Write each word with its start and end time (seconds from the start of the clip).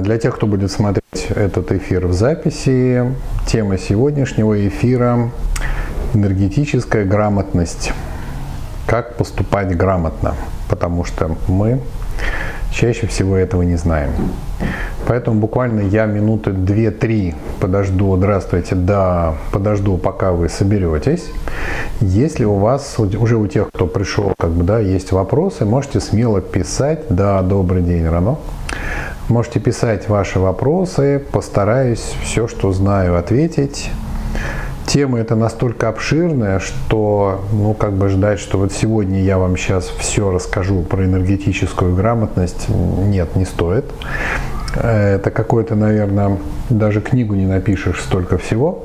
Для 0.00 0.18
тех, 0.18 0.36
кто 0.36 0.46
будет 0.46 0.70
смотреть 0.70 1.28
этот 1.30 1.72
эфир 1.72 2.06
в 2.06 2.12
записи, 2.12 3.04
тема 3.46 3.78
сегодняшнего 3.78 4.68
эфира– 4.68 5.30
энергетическая 6.14 7.04
грамотность. 7.04 7.92
Как 8.86 9.16
поступать 9.16 9.76
грамотно, 9.76 10.34
потому 10.68 11.04
что 11.04 11.36
мы 11.48 11.80
чаще 12.70 13.06
всего 13.06 13.36
этого 13.36 13.62
не 13.62 13.76
знаем. 13.76 14.10
Поэтому 15.06 15.40
буквально 15.40 15.80
я 15.80 16.06
минуты 16.06 16.50
2-3 16.50 17.34
подожду, 17.60 18.16
здравствуйте, 18.16 18.74
да, 18.74 19.34
подожду, 19.52 19.96
пока 19.96 20.32
вы 20.32 20.48
соберетесь. 20.48 21.24
Если 22.00 22.44
у 22.44 22.54
вас, 22.54 22.96
уже 22.98 23.36
у 23.36 23.46
тех, 23.46 23.68
кто 23.68 23.86
пришел, 23.86 24.32
как 24.38 24.50
бы, 24.50 24.64
да, 24.64 24.78
есть 24.78 25.12
вопросы, 25.12 25.64
можете 25.64 26.00
смело 26.00 26.40
писать, 26.40 27.04
да, 27.08 27.42
добрый 27.42 27.82
день, 27.82 28.06
Рано. 28.06 28.36
Можете 29.28 29.60
писать 29.60 30.08
ваши 30.08 30.40
вопросы, 30.40 31.22
постараюсь 31.32 32.14
все, 32.22 32.48
что 32.48 32.72
знаю, 32.72 33.18
ответить. 33.18 33.90
Тема 34.86 35.20
эта 35.20 35.36
настолько 35.36 35.90
обширная, 35.90 36.60
что, 36.60 37.44
ну, 37.52 37.74
как 37.74 37.92
бы 37.92 38.08
ждать, 38.08 38.38
что 38.40 38.56
вот 38.56 38.72
сегодня 38.72 39.20
я 39.20 39.36
вам 39.36 39.58
сейчас 39.58 39.84
все 39.98 40.30
расскажу 40.30 40.80
про 40.80 41.04
энергетическую 41.04 41.94
грамотность, 41.94 42.70
нет, 42.70 43.36
не 43.36 43.44
стоит. 43.44 43.84
Это 44.74 45.30
какой-то, 45.30 45.74
наверное, 45.74 46.38
даже 46.70 47.02
книгу 47.02 47.34
не 47.34 47.44
напишешь 47.44 48.00
столько 48.00 48.38
всего. 48.38 48.84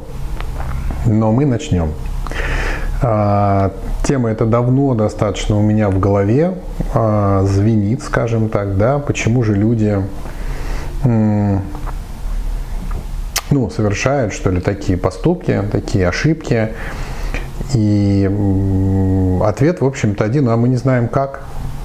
Но 1.06 1.32
мы 1.32 1.46
начнем. 1.46 1.94
А, 3.02 3.72
тема 4.04 4.30
эта 4.30 4.46
давно 4.46 4.94
достаточно 4.94 5.58
у 5.58 5.62
меня 5.62 5.90
в 5.90 6.00
голове 6.00 6.56
а, 6.94 7.44
звенит, 7.46 8.02
скажем 8.04 8.50
так, 8.50 8.78
да, 8.78 9.00
почему 9.00 9.42
же 9.44 9.56
люди 9.56 10.02
ну, 11.04 11.62
совершают, 13.70 14.34
что 14.34 14.50
ли, 14.50 14.60
такие 14.62 14.98
поступки, 14.98 15.62
такие 15.72 16.08
ошибки. 16.08 16.70
И 17.74 18.30
ответ, 19.44 19.82
в 19.82 19.86
общем-то, 19.86 20.24
один, 20.24 20.50
а 20.50 20.58
мы 20.58 20.70
не 20.70 20.78
знаем 20.78 21.08
как. 21.08 21.42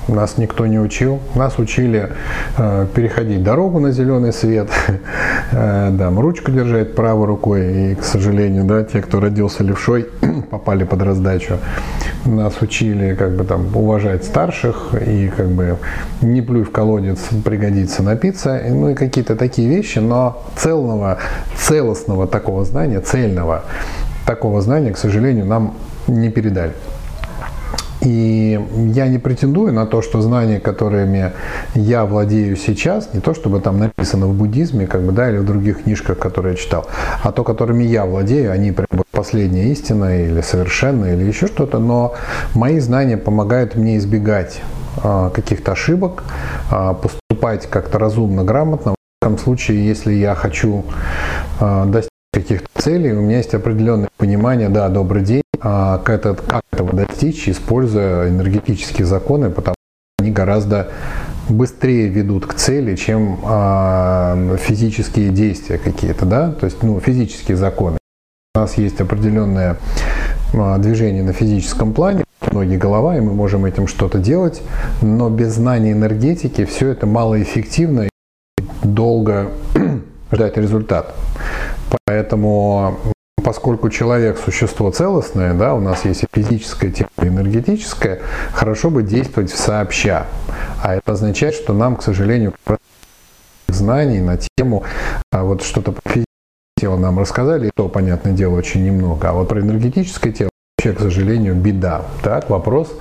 Нас 0.09 0.39
никто 0.39 0.67
не 0.67 0.79
учил. 0.79 1.21
Нас 1.35 1.59
учили 1.59 2.11
э, 2.57 2.87
переходить 2.95 3.43
дорогу 3.43 3.79
на 3.79 3.93
зеленый 3.93 4.33
свет, 4.33 4.71
э, 5.53 5.91
да, 5.93 6.11
ручку 6.11 6.51
держать 6.51 6.95
правой 6.95 7.27
рукой. 7.27 7.93
И, 7.93 7.95
к 7.95 8.03
сожалению, 8.03 8.65
да, 8.65 8.85
те, 8.85 9.03
кто 9.03 9.21
родился 9.21 9.63
левшой, 9.63 10.09
попали 10.51 10.85
под 10.85 11.03
раздачу. 11.03 11.59
Нас 12.25 12.61
учили 12.61 13.15
как 13.15 13.37
бы 13.37 13.45
там 13.45 13.75
уважать 13.75 14.25
старших 14.25 14.95
и 15.07 15.29
как 15.29 15.49
бы 15.49 15.79
не 16.21 16.43
плюй 16.43 16.65
в 16.65 16.71
колодец, 16.71 17.19
пригодится 17.45 18.03
напиться. 18.03 18.61
Ну 18.69 18.91
и 18.91 18.95
какие-то 18.95 19.37
такие 19.37 19.69
вещи, 19.69 19.99
но 19.99 20.43
целого, 20.57 21.19
целостного 21.57 22.27
такого 22.27 22.65
знания, 22.65 23.01
цельного 23.01 23.65
такого 24.27 24.61
знания, 24.61 24.93
к 24.93 24.99
сожалению, 24.99 25.47
нам 25.47 25.75
не 26.07 26.31
передали. 26.31 26.73
И 28.03 28.61
я 28.95 29.09
не 29.09 29.19
претендую 29.19 29.73
на 29.73 29.87
то, 29.87 30.03
что 30.03 30.21
знания, 30.21 30.61
которыми 30.61 31.33
я 31.75 32.05
владею 32.05 32.57
сейчас, 32.57 33.13
не 33.13 33.21
то 33.21 33.35
чтобы 33.35 33.61
там 33.61 33.79
написано 33.79 34.27
в 34.27 34.35
буддизме, 34.35 34.87
как 34.87 35.03
бы, 35.03 35.13
да, 35.13 35.31
или 35.31 35.39
в 35.39 35.45
других 35.45 35.83
книжках, 35.83 36.19
которые 36.19 36.53
я 36.53 36.57
читал, 36.57 36.87
а 37.23 37.33
то, 37.33 37.43
которыми 37.43 37.85
я 37.85 38.07
владею, 38.07 38.53
они 38.53 38.73
прям 38.73 38.87
последняя 39.11 39.73
истина 39.73 40.25
или 40.25 40.41
совершенная 40.43 41.15
или 41.15 41.25
еще 41.25 41.49
что-то, 41.49 41.79
но 41.79 42.15
мои 42.55 42.79
знания 42.79 43.17
помогают 43.17 43.75
мне 43.75 43.97
избегать 43.97 44.61
а, 45.03 45.31
каких-то 45.31 45.73
ошибок, 45.73 46.23
а, 46.71 46.95
поступать 46.95 47.69
как-то 47.69 47.99
разумно, 47.99 48.45
грамотно. 48.45 48.95
В 49.21 49.25
этом 49.25 49.39
случае, 49.39 49.85
если 49.87 50.13
я 50.13 50.37
хочу 50.37 50.85
а, 51.59 51.85
достичь 51.87 52.18
каких-то 52.41 52.69
целей, 52.81 53.13
у 53.13 53.21
меня 53.21 53.39
есть 53.39 53.55
определенное 53.55 54.09
понимание, 54.17 54.69
да, 54.69 54.89
добрый 54.89 55.23
день, 55.23 55.43
а 55.61 55.99
как, 55.99 56.27
это, 56.27 56.35
как 56.35 56.63
этого 56.73 56.93
достичь, 56.93 57.49
используя 57.49 58.29
энергетические 58.29 59.07
законы, 59.07 59.51
потому 59.51 59.75
что 59.75 60.23
они 60.25 60.31
гораздо 60.31 60.89
быстрее 61.49 62.09
ведут 62.09 62.47
к 62.47 62.55
цели, 62.55 62.95
чем 62.97 63.41
а, 63.45 64.57
физические 64.59 65.31
действия 65.31 65.79
какие-то, 65.79 66.27
да, 66.27 66.53
то 66.53 66.67
есть, 66.67 66.83
ну, 66.83 67.01
физические 67.01 67.57
законы. 67.57 67.99
У 68.55 68.59
нас 68.59 68.79
есть 68.79 69.01
определенное 69.01 69.79
а, 70.55 70.79
движение 70.79 71.23
на 71.23 71.33
физическом 71.33 71.93
плане, 71.93 72.25
ноги, 72.53 72.77
голова, 72.77 73.17
и 73.17 73.21
мы 73.21 73.33
можем 73.33 73.65
этим 73.65 73.87
что-то 73.87 74.19
делать, 74.19 74.63
но 75.03 75.29
без 75.29 75.55
знания 75.55 75.93
энергетики 75.93 76.65
все 76.65 76.89
это 76.89 77.07
малоэффективно 77.07 78.03
и 78.03 78.09
долго 78.83 79.51
ждать 80.33 80.57
результат. 80.57 81.15
Поэтому 82.05 82.99
поскольку 83.43 83.89
человек 83.89 84.39
существо 84.39 84.91
целостное, 84.91 85.55
да, 85.55 85.75
у 85.75 85.81
нас 85.81 86.05
есть 86.05 86.23
и 86.23 86.27
физическое 86.31 86.91
тело, 86.91 87.09
и 87.23 87.29
энергетическое, 87.29 88.21
хорошо 88.53 88.91
бы 88.91 89.03
действовать 89.03 89.51
сообща. 89.51 90.27
А 90.83 90.95
это 90.95 91.13
означает, 91.13 91.55
что 91.55 91.73
нам, 91.73 91.97
к 91.97 92.03
сожалению, 92.03 92.53
знаний 93.69 94.21
на 94.21 94.39
тему 94.57 94.85
а 95.33 95.45
вот 95.45 95.63
что-то 95.63 95.93
про 95.93 96.03
физическое 96.05 96.25
тело 96.79 96.97
нам 96.97 97.19
рассказали, 97.19 97.69
и 97.69 97.71
то, 97.75 97.89
понятное 97.89 98.33
дело, 98.33 98.57
очень 98.57 98.85
немного. 98.85 99.31
А 99.31 99.33
вот 99.33 99.49
про 99.49 99.61
энергетическое 99.61 100.33
тело 100.33 100.51
вообще, 100.77 100.95
к 100.95 101.01
сожалению, 101.01 101.55
беда. 101.55 102.03
Так, 102.23 102.51
вопрос 102.51 102.95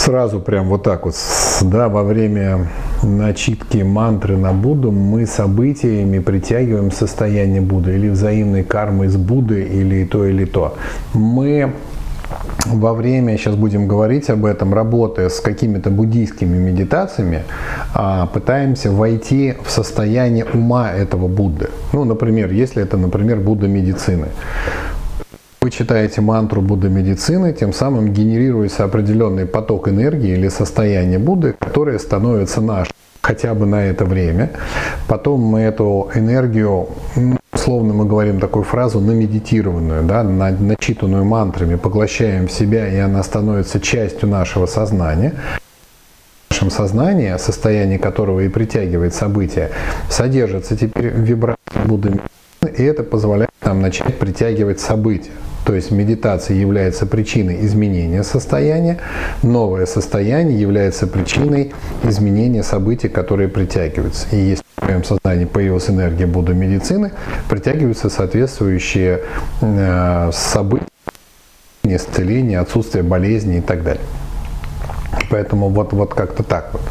сразу 0.00 0.40
прям 0.40 0.68
вот 0.68 0.82
так 0.82 1.04
вот, 1.04 1.14
да, 1.62 1.88
во 1.88 2.02
время 2.02 2.68
начитки 3.02 3.78
мантры 3.78 4.36
на 4.36 4.52
Будду 4.52 4.90
мы 4.90 5.26
событиями 5.26 6.18
притягиваем 6.18 6.90
состояние 6.90 7.60
Будды 7.60 7.94
или 7.94 8.08
взаимной 8.08 8.64
кармы 8.64 9.08
с 9.08 9.16
Будды 9.16 9.62
или 9.62 10.04
то, 10.04 10.24
или 10.24 10.46
то. 10.46 10.76
Мы 11.12 11.72
во 12.66 12.94
время, 12.94 13.36
сейчас 13.36 13.56
будем 13.56 13.88
говорить 13.88 14.30
об 14.30 14.44
этом, 14.44 14.72
работая 14.72 15.28
с 15.28 15.40
какими-то 15.40 15.90
буддийскими 15.90 16.56
медитациями, 16.56 17.42
а, 17.94 18.26
пытаемся 18.26 18.90
войти 18.90 19.54
в 19.64 19.70
состояние 19.70 20.44
ума 20.44 20.92
этого 20.92 21.28
Будды. 21.28 21.68
Ну, 21.92 22.04
например, 22.04 22.52
если 22.52 22.82
это, 22.82 22.96
например, 22.96 23.40
Будда 23.40 23.68
медицины. 23.68 24.28
Вы 25.62 25.70
читаете 25.70 26.22
мантру 26.22 26.62
Будды 26.62 26.88
медицины, 26.88 27.52
тем 27.52 27.74
самым 27.74 28.14
генерируется 28.14 28.84
определенный 28.84 29.44
поток 29.44 29.88
энергии 29.88 30.30
или 30.30 30.48
состояние 30.48 31.18
Будды, 31.18 31.54
которое 31.58 31.98
становится 31.98 32.62
нашим 32.62 32.94
хотя 33.20 33.52
бы 33.52 33.66
на 33.66 33.84
это 33.84 34.06
время. 34.06 34.52
Потом 35.06 35.42
мы 35.42 35.60
эту 35.60 36.10
энергию, 36.14 36.88
условно 37.52 37.92
мы 37.92 38.06
говорим 38.06 38.40
такую 38.40 38.64
фразу, 38.64 39.00
намедитированную, 39.00 40.04
да, 40.04 40.22
начитанную 40.22 41.26
мантрами, 41.26 41.74
поглощаем 41.74 42.48
в 42.48 42.52
себя, 42.52 42.88
и 42.88 42.96
она 42.96 43.22
становится 43.22 43.80
частью 43.80 44.30
нашего 44.30 44.64
сознания 44.64 45.34
в 46.48 46.52
нашем 46.52 46.70
сознании, 46.70 47.36
состояние 47.36 47.98
которого 47.98 48.40
и 48.40 48.48
притягивает 48.48 49.12
события, 49.12 49.70
содержится 50.08 50.74
теперь 50.74 51.08
вибрация 51.08 51.58
Будды, 51.84 52.18
и 52.78 52.82
это 52.82 53.02
позволяет 53.02 53.50
нам 53.62 53.82
начать 53.82 54.18
притягивать 54.18 54.80
события. 54.80 55.32
То 55.64 55.74
есть 55.74 55.90
медитация 55.90 56.56
является 56.56 57.06
причиной 57.06 57.64
изменения 57.66 58.22
состояния, 58.22 58.98
новое 59.42 59.86
состояние 59.86 60.58
является 60.58 61.06
причиной 61.06 61.72
изменения 62.02 62.62
событий, 62.62 63.08
которые 63.08 63.48
притягиваются. 63.48 64.26
И 64.32 64.36
если 64.36 64.64
в 64.76 64.80
твоем 64.80 65.04
сознании 65.04 65.44
появилась 65.44 65.90
энергия 65.90 66.26
Будды 66.26 66.54
медицины, 66.54 67.12
притягиваются 67.48 68.08
соответствующие 68.08 69.20
э, 69.60 70.30
события, 70.32 70.86
исцеления, 71.82 72.60
отсутствие 72.60 73.04
болезни 73.04 73.58
и 73.58 73.60
так 73.60 73.82
далее. 73.82 74.02
Поэтому 75.30 75.68
вот, 75.68 75.92
вот 75.92 76.14
как-то 76.14 76.42
так 76.42 76.70
вот. 76.72 76.82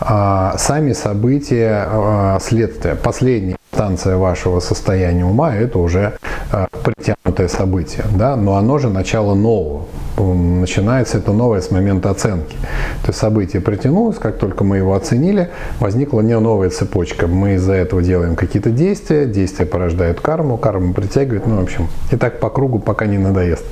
А 0.00 0.56
сами 0.56 0.92
события, 0.92 1.86
а, 1.86 2.38
следствия, 2.40 2.94
последняя 2.94 3.56
инстанция 3.70 4.16
вашего 4.16 4.60
состояния 4.60 5.24
ума– 5.24 5.54
это 5.56 5.78
уже 5.78 6.14
а, 6.50 6.68
притянутое 6.82 7.48
событие, 7.48 8.04
да, 8.14 8.34
но 8.36 8.56
оно 8.56 8.78
же 8.78 8.88
начало 8.88 9.34
нового. 9.34 9.86
Начинается 10.16 11.18
это 11.18 11.32
новое 11.32 11.60
с 11.60 11.70
момента 11.70 12.10
оценки. 12.10 12.56
То 13.02 13.08
есть 13.08 13.18
событие 13.18 13.62
притянулось, 13.62 14.16
как 14.18 14.38
только 14.38 14.64
мы 14.64 14.78
его 14.78 14.94
оценили, 14.94 15.50
возникла 15.78 16.20
не 16.20 16.38
новая 16.38 16.70
цепочка. 16.70 17.26
Мы 17.26 17.54
из-за 17.54 17.74
этого 17.74 18.02
делаем 18.02 18.36
какие-то 18.36 18.70
действия, 18.70 19.26
действия 19.26 19.66
порождают 19.66 20.20
карму, 20.20 20.56
карму 20.58 20.92
притягивает, 20.92 21.46
ну, 21.46 21.56
в 21.56 21.62
общем, 21.62 21.88
и 22.10 22.16
так 22.16 22.40
по 22.40 22.50
кругу, 22.50 22.80
пока 22.80 23.06
не 23.06 23.18
надоест. 23.18 23.64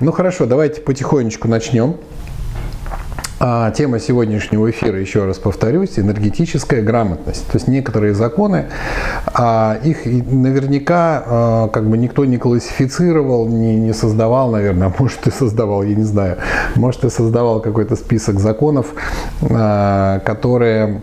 Ну 0.00 0.12
хорошо, 0.12 0.46
давайте 0.46 0.80
потихонечку 0.80 1.48
начнем. 1.48 1.96
А 3.40 3.70
тема 3.70 4.00
сегодняшнего 4.00 4.68
эфира, 4.68 4.98
еще 4.98 5.24
раз 5.24 5.38
повторюсь, 5.38 5.96
энергетическая 5.96 6.82
грамотность. 6.82 7.46
То 7.46 7.56
есть 7.56 7.68
некоторые 7.68 8.12
законы, 8.12 8.66
а 9.32 9.78
их 9.84 10.04
наверняка 10.06 11.22
а, 11.24 11.68
как 11.68 11.88
бы 11.88 11.96
никто 11.96 12.24
не 12.24 12.36
классифицировал, 12.36 13.46
не, 13.46 13.76
не 13.76 13.94
создавал, 13.94 14.50
наверное, 14.50 14.88
а 14.88 14.92
может 14.98 15.26
и 15.28 15.30
создавал, 15.30 15.84
я 15.84 15.94
не 15.94 16.02
знаю, 16.02 16.38
может 16.74 17.04
и 17.04 17.10
создавал 17.10 17.60
какой-то 17.60 17.94
список 17.94 18.40
законов, 18.40 18.86
которые 19.40 21.00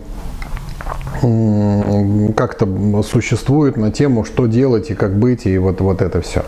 как-то 2.36 2.66
существует 3.02 3.76
на 3.76 3.90
тему, 3.90 4.24
что 4.24 4.46
делать 4.46 4.90
и 4.90 4.94
как 4.94 5.16
быть, 5.16 5.46
и 5.46 5.58
вот, 5.58 5.80
вот 5.80 6.02
это 6.02 6.20
все. 6.20 6.44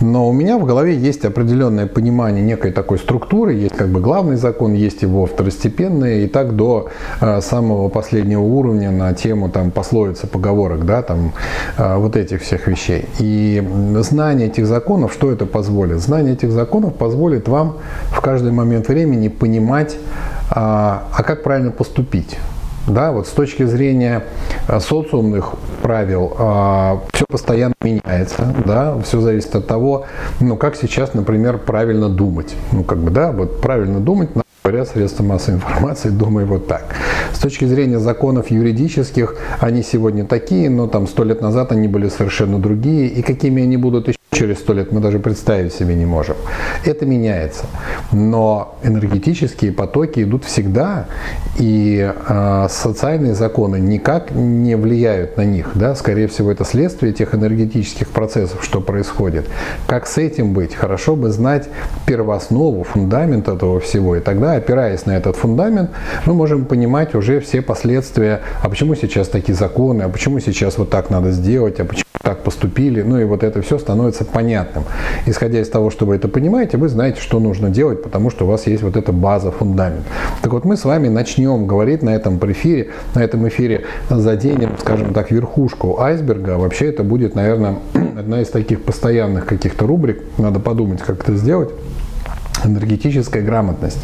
Но 0.00 0.28
у 0.28 0.32
меня 0.32 0.58
в 0.58 0.64
голове 0.64 0.96
есть 0.96 1.24
определенное 1.24 1.86
понимание 1.86 2.44
некой 2.44 2.72
такой 2.72 2.98
структуры, 2.98 3.54
есть 3.54 3.76
как 3.76 3.88
бы 3.88 4.00
главный 4.00 4.36
закон, 4.36 4.72
есть 4.74 5.02
его 5.02 5.26
второстепенные, 5.26 6.24
и 6.24 6.28
так 6.28 6.56
до 6.56 6.88
э, 7.20 7.40
самого 7.40 7.88
последнего 7.88 8.42
уровня 8.42 8.90
на 8.90 9.12
тему 9.14 9.48
там 9.48 9.70
пословицы, 9.70 10.26
поговорок, 10.26 10.86
да, 10.86 11.02
там 11.02 11.32
э, 11.76 11.96
вот 11.96 12.16
этих 12.16 12.42
всех 12.42 12.66
вещей. 12.66 13.06
И 13.18 13.62
знание 14.00 14.48
этих 14.48 14.66
законов, 14.66 15.12
что 15.12 15.30
это 15.30 15.46
позволит? 15.46 15.98
Знание 15.98 16.34
этих 16.34 16.52
законов 16.52 16.94
позволит 16.94 17.48
вам 17.48 17.78
в 18.10 18.20
каждый 18.20 18.52
момент 18.52 18.88
времени 18.88 19.28
понимать, 19.28 19.96
а, 20.50 21.04
а 21.16 21.22
как 21.22 21.42
правильно 21.42 21.70
поступить. 21.70 22.38
Да, 22.86 23.12
вот 23.12 23.28
с 23.28 23.30
точки 23.30 23.64
зрения 23.64 24.24
э, 24.66 24.80
социумных 24.80 25.52
правил 25.82 26.34
а, 26.36 27.00
все 27.12 27.24
постоянно 27.28 27.74
меняется, 27.80 28.54
да, 28.66 28.98
все 29.04 29.20
зависит 29.20 29.54
от 29.54 29.68
того, 29.68 30.06
ну, 30.40 30.56
как 30.56 30.74
сейчас, 30.74 31.14
например, 31.14 31.58
правильно 31.58 32.08
думать. 32.08 32.54
Ну, 32.72 32.82
как 32.82 32.98
бы, 32.98 33.10
да, 33.10 33.30
вот 33.30 33.60
правильно 33.60 34.00
думать, 34.00 34.30
говорят 34.64 34.88
средства 34.88 35.22
массовой 35.22 35.56
информации, 35.58 36.08
думаю 36.08 36.46
вот 36.46 36.66
так. 36.66 36.84
С 37.32 37.38
точки 37.38 37.64
зрения 37.66 38.00
законов 38.00 38.50
юридических, 38.50 39.36
они 39.60 39.82
сегодня 39.82 40.24
такие, 40.24 40.68
но 40.68 40.88
там 40.88 41.06
сто 41.06 41.22
лет 41.22 41.40
назад 41.40 41.70
они 41.70 41.86
были 41.86 42.08
совершенно 42.08 42.58
другие, 42.58 43.06
и 43.06 43.22
какими 43.22 43.62
они 43.62 43.76
будут 43.76 44.08
еще 44.08 44.18
через 44.32 44.58
сто 44.58 44.72
лет 44.72 44.92
мы 44.92 45.00
даже 45.00 45.18
представить 45.18 45.72
себе 45.72 45.94
не 45.94 46.06
можем. 46.06 46.36
Это 46.84 47.06
меняется. 47.06 47.66
Но 48.12 48.76
энергетические 48.82 49.72
потоки 49.72 50.20
идут 50.22 50.44
всегда, 50.44 51.06
и 51.58 52.12
э, 52.12 52.66
социальные 52.68 53.34
законы 53.34 53.76
никак 53.76 54.30
не 54.32 54.74
влияют 54.74 55.36
на 55.36 55.44
них. 55.44 55.70
Да? 55.74 55.94
Скорее 55.94 56.28
всего, 56.28 56.50
это 56.50 56.64
следствие 56.64 57.12
тех 57.12 57.34
энергетических 57.34 58.08
процессов, 58.08 58.64
что 58.64 58.80
происходит. 58.80 59.48
Как 59.86 60.06
с 60.06 60.18
этим 60.18 60.54
быть? 60.54 60.74
Хорошо 60.74 61.14
бы 61.14 61.30
знать 61.30 61.68
первооснову, 62.06 62.84
фундамент 62.84 63.48
этого 63.48 63.80
всего. 63.80 64.16
И 64.16 64.20
тогда, 64.20 64.54
опираясь 64.54 65.06
на 65.06 65.12
этот 65.12 65.36
фундамент, 65.36 65.90
мы 66.26 66.34
можем 66.34 66.64
понимать 66.64 67.14
уже 67.14 67.40
все 67.40 67.60
последствия, 67.60 68.40
а 68.62 68.68
почему 68.68 68.94
сейчас 68.94 69.28
такие 69.28 69.54
законы, 69.54 70.02
а 70.02 70.08
почему 70.08 70.40
сейчас 70.40 70.78
вот 70.78 70.90
так 70.90 71.10
надо 71.10 71.32
сделать, 71.32 71.78
а 71.80 71.84
почему 71.84 72.11
так 72.22 72.42
поступили. 72.42 73.02
Ну 73.02 73.18
и 73.18 73.24
вот 73.24 73.42
это 73.42 73.62
все 73.62 73.78
становится 73.78 74.24
понятным. 74.24 74.84
Исходя 75.26 75.60
из 75.60 75.68
того, 75.68 75.90
что 75.90 76.06
вы 76.06 76.16
это 76.16 76.28
понимаете, 76.28 76.78
вы 76.78 76.88
знаете, 76.88 77.20
что 77.20 77.40
нужно 77.40 77.70
делать, 77.70 78.02
потому 78.02 78.30
что 78.30 78.44
у 78.44 78.48
вас 78.48 78.66
есть 78.66 78.82
вот 78.82 78.96
эта 78.96 79.12
база, 79.12 79.50
фундамент. 79.50 80.04
Так 80.40 80.52
вот, 80.52 80.64
мы 80.64 80.76
с 80.76 80.84
вами 80.84 81.08
начнем 81.08 81.66
говорить 81.66 82.02
на 82.02 82.10
этом 82.10 82.38
эфире, 82.52 82.90
на 83.14 83.20
этом 83.20 83.46
эфире 83.48 83.84
заденем, 84.08 84.70
скажем 84.80 85.12
так, 85.12 85.30
верхушку 85.30 86.00
айсберга. 86.00 86.58
Вообще 86.58 86.88
это 86.88 87.02
будет, 87.02 87.34
наверное, 87.34 87.76
одна 88.18 88.40
из 88.40 88.48
таких 88.48 88.82
постоянных 88.82 89.46
каких-то 89.46 89.86
рубрик. 89.86 90.22
Надо 90.38 90.60
подумать, 90.60 91.00
как 91.00 91.20
это 91.20 91.36
сделать 91.36 91.70
энергетическая 92.64 93.42
грамотность. 93.42 94.00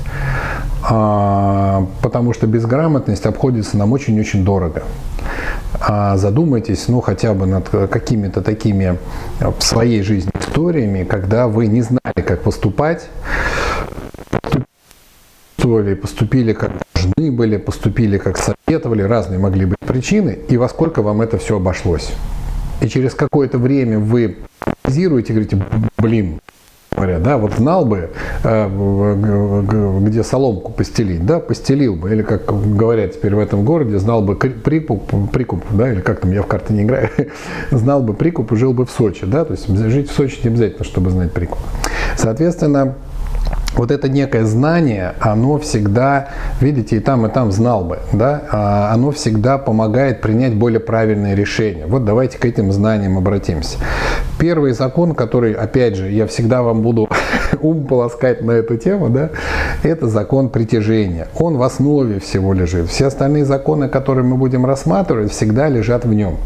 А, 0.83 1.87
потому 2.03 2.33
что 2.33 2.47
безграмотность 2.47 3.27
обходится 3.27 3.77
нам 3.77 3.93
очень-очень 3.93 4.45
дорого. 4.45 4.85
А 5.81 6.17
задумайтесь, 6.17 6.89
ну, 6.89 7.01
хотя 7.01 7.35
бы 7.35 7.47
над 7.47 7.69
какими-то 7.69 8.43
такими 8.43 8.99
э, 9.41 9.51
в 9.51 9.63
своей 9.63 10.03
жизни 10.03 10.31
историями, 10.41 11.05
когда 11.05 11.47
вы 11.47 11.67
не 11.67 11.83
знали, 11.83 12.23
как 12.27 12.43
поступать, 12.43 13.09
поступили, 15.57 15.95
поступили 15.95 16.53
как 16.53 16.73
должны 16.95 17.33
были, 17.33 17.57
поступили 17.57 18.19
как 18.19 18.39
советовали, 18.39 19.03
разные 19.03 19.39
могли 19.39 19.67
быть 19.67 19.79
причины, 19.81 20.39
и 20.49 20.57
во 20.57 20.69
сколько 20.69 21.03
вам 21.03 21.21
это 21.21 21.39
все 21.39 21.57
обошлось. 21.57 22.11
И 22.81 22.89
через 22.89 23.15
какое-то 23.15 23.59
время 23.59 23.99
вы 23.99 24.39
анализируете 24.85 25.33
говорите, 25.33 25.63
блин, 25.99 26.41
говоря, 26.99 27.19
да, 27.19 27.39
вот 27.39 27.55
знал 27.55 27.85
бы, 27.85 28.11
э, 28.43 30.01
где 30.03 30.23
соломку 30.23 30.73
постелить, 30.73 31.25
да, 31.25 31.39
постелил 31.39 31.97
бы, 31.97 32.11
или 32.11 32.23
как 32.23 32.47
говорят 32.77 33.13
теперь 33.13 33.35
в 33.35 33.39
этом 33.39 33.65
городе, 33.65 33.99
знал 33.99 34.23
бы 34.23 34.35
прикуп, 34.35 35.13
прикуп, 35.33 35.65
да, 35.71 35.93
или 35.93 36.01
как 36.01 36.21
там, 36.21 36.33
я 36.33 36.43
в 36.43 36.47
карты 36.47 36.73
не 36.73 36.83
играю, 36.83 37.11
знал 37.71 38.03
бы 38.03 38.15
прикуп 38.15 38.53
и 38.53 38.57
жил 38.57 38.73
бы 38.73 38.85
в 38.85 38.91
Сочи, 38.91 39.27
да, 39.27 39.45
то 39.45 39.53
есть 39.53 39.69
жить 39.69 40.11
в 40.11 40.15
Сочи 40.15 40.41
не 40.43 40.51
обязательно, 40.51 40.85
чтобы 40.85 41.11
знать 41.11 41.33
прикуп. 41.33 41.59
Соответственно, 42.17 42.95
вот 43.75 43.91
это 43.91 44.09
некое 44.09 44.45
знание, 44.45 45.15
оно 45.21 45.59
всегда, 45.59 46.29
видите, 46.61 46.97
и 46.97 47.01
там, 47.01 47.27
и 47.27 47.31
там 47.31 47.53
знал 47.53 47.85
бы, 47.85 47.99
да, 48.13 48.43
а 48.51 48.93
оно 48.93 49.11
всегда 49.11 49.59
помогает 49.59 50.21
принять 50.21 50.55
более 50.55 50.81
правильные 50.81 51.35
решения. 51.35 51.87
Вот 51.87 52.05
давайте 52.05 52.39
к 52.39 52.45
этим 52.45 52.73
знаниям 52.73 53.19
обратимся. 53.19 53.79
Первый 54.39 54.73
закон, 54.73 55.15
который, 55.15 55.53
опять 55.53 55.97
же, 55.97 56.11
я 56.11 56.27
всегда 56.27 56.63
вам 56.63 56.83
буду 56.83 57.09
ум 57.61 57.87
полоскать 57.87 58.43
на 58.43 58.53
эту 58.53 58.77
тему, 58.77 59.11
да, 59.11 59.31
это 59.83 60.09
закон 60.09 60.49
притяжения. 60.49 61.29
Он 61.39 61.57
в 61.57 61.63
основе 61.63 62.21
всего 62.21 62.53
лежит. 62.53 62.89
Все 62.89 63.07
остальные 63.07 63.45
законы, 63.45 63.89
которые 63.89 64.25
мы 64.25 64.37
будем 64.37 64.65
рассматривать, 64.67 65.33
всегда 65.33 65.69
лежат 65.69 66.05
в 66.05 66.13
нем 66.13 66.39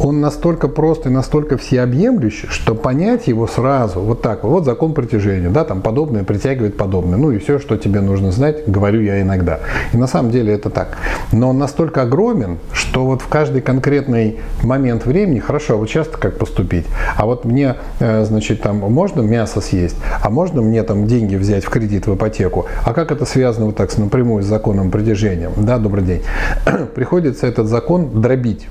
он 0.00 0.20
настолько 0.20 0.68
прост 0.68 1.06
и 1.06 1.08
настолько 1.08 1.56
всеобъемлющий, 1.56 2.48
что 2.48 2.74
понять 2.74 3.26
его 3.26 3.46
сразу, 3.46 4.00
вот 4.00 4.22
так 4.22 4.44
вот, 4.44 4.64
закон 4.64 4.92
притяжения, 4.92 5.50
да, 5.50 5.64
там 5.64 5.82
подобное 5.82 6.24
притягивает 6.44 6.76
подобное, 6.76 7.16
ну 7.16 7.30
и 7.30 7.38
все, 7.38 7.58
что 7.58 7.78
тебе 7.78 8.02
нужно 8.02 8.30
знать, 8.30 8.64
говорю 8.66 9.00
я 9.00 9.22
иногда. 9.22 9.60
И 9.94 9.96
на 9.96 10.06
самом 10.06 10.30
деле 10.30 10.52
это 10.52 10.68
так. 10.68 10.98
Но 11.32 11.48
он 11.48 11.58
настолько 11.58 12.02
огромен, 12.02 12.58
что 12.74 13.06
вот 13.06 13.22
в 13.22 13.28
каждый 13.28 13.62
конкретный 13.62 14.40
момент 14.62 15.06
времени, 15.06 15.38
хорошо, 15.38 15.74
а 15.74 15.76
вот 15.78 15.88
часто 15.88 16.18
как 16.18 16.36
поступить, 16.36 16.84
а 17.16 17.24
вот 17.24 17.46
мне, 17.46 17.76
э, 17.98 18.24
значит, 18.26 18.60
там 18.60 18.76
можно 18.76 19.22
мясо 19.22 19.62
съесть, 19.62 19.96
а 20.22 20.28
можно 20.28 20.60
мне 20.60 20.82
там 20.82 21.06
деньги 21.06 21.36
взять 21.36 21.64
в 21.64 21.70
кредит, 21.70 22.06
в 22.06 22.14
ипотеку, 22.14 22.66
а 22.84 22.92
как 22.92 23.10
это 23.10 23.24
связано 23.24 23.64
вот 23.66 23.76
так 23.76 23.96
напрямую 23.96 24.42
с 24.42 24.46
законом 24.46 24.90
притяжения? 24.90 25.50
Да, 25.56 25.78
добрый 25.78 26.04
день. 26.04 26.22
Приходится 26.94 27.46
этот 27.46 27.68
закон 27.68 28.20
дробить 28.20 28.66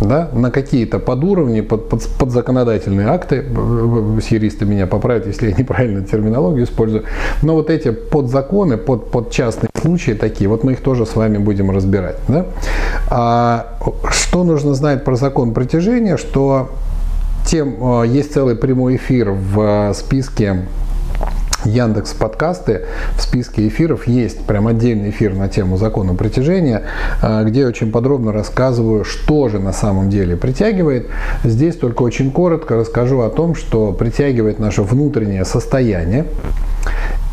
да, 0.00 0.28
на 0.32 0.50
какие-то 0.50 0.98
подуровни, 0.98 1.60
под, 1.60 1.88
под, 1.88 2.06
под 2.06 2.30
законодательные 2.30 3.08
акты, 3.08 3.44
юристы 4.30 4.64
меня 4.64 4.86
поправят, 4.86 5.26
если 5.26 5.50
я 5.50 5.56
неправильно 5.58 6.04
терминологию 6.04 6.64
использую, 6.64 7.04
но 7.42 7.54
вот 7.54 7.70
эти 7.70 7.90
подзаконы, 7.90 8.76
под, 8.76 9.10
под 9.10 9.30
частные 9.30 9.70
случаи 9.80 10.12
такие, 10.12 10.48
вот 10.48 10.64
мы 10.64 10.72
их 10.72 10.80
тоже 10.80 11.06
с 11.06 11.16
вами 11.16 11.38
будем 11.38 11.70
разбирать. 11.70 12.16
Да? 12.28 12.46
А 13.10 13.78
что 14.10 14.44
нужно 14.44 14.74
знать 14.74 15.04
про 15.04 15.16
закон 15.16 15.54
притяжения, 15.54 16.16
что 16.16 16.70
тем, 17.46 18.04
есть 18.04 18.34
целый 18.34 18.56
прямой 18.56 18.96
эфир 18.96 19.30
в 19.30 19.92
списке 19.94 20.66
Яндекс 21.64 22.12
подкасты 22.14 22.86
в 23.16 23.20
списке 23.20 23.66
эфиров 23.66 24.06
есть 24.06 24.44
прям 24.46 24.68
отдельный 24.68 25.10
эфир 25.10 25.34
на 25.34 25.48
тему 25.48 25.76
закона 25.76 26.14
притяжения, 26.14 26.84
а, 27.20 27.42
где 27.42 27.66
очень 27.66 27.90
подробно 27.90 28.32
рассказываю, 28.32 29.04
что 29.04 29.48
же 29.48 29.58
на 29.58 29.72
самом 29.72 30.08
деле 30.08 30.36
притягивает. 30.36 31.08
Здесь 31.42 31.76
только 31.76 32.02
очень 32.02 32.30
коротко 32.30 32.76
расскажу 32.76 33.20
о 33.20 33.30
том, 33.30 33.56
что 33.56 33.92
притягивает 33.92 34.60
наше 34.60 34.82
внутреннее 34.82 35.44
состояние 35.44 36.26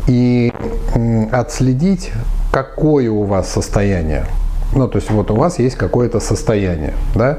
и 0.08 0.52
отследить, 1.30 2.12
какое 2.52 3.10
у 3.10 3.24
вас 3.24 3.50
состояние. 3.50 4.26
Ну, 4.74 4.88
то 4.88 4.96
есть 4.96 5.10
вот 5.10 5.30
у 5.30 5.36
вас 5.36 5.58
есть 5.60 5.76
какое-то 5.76 6.18
состояние, 6.18 6.94
да, 7.14 7.38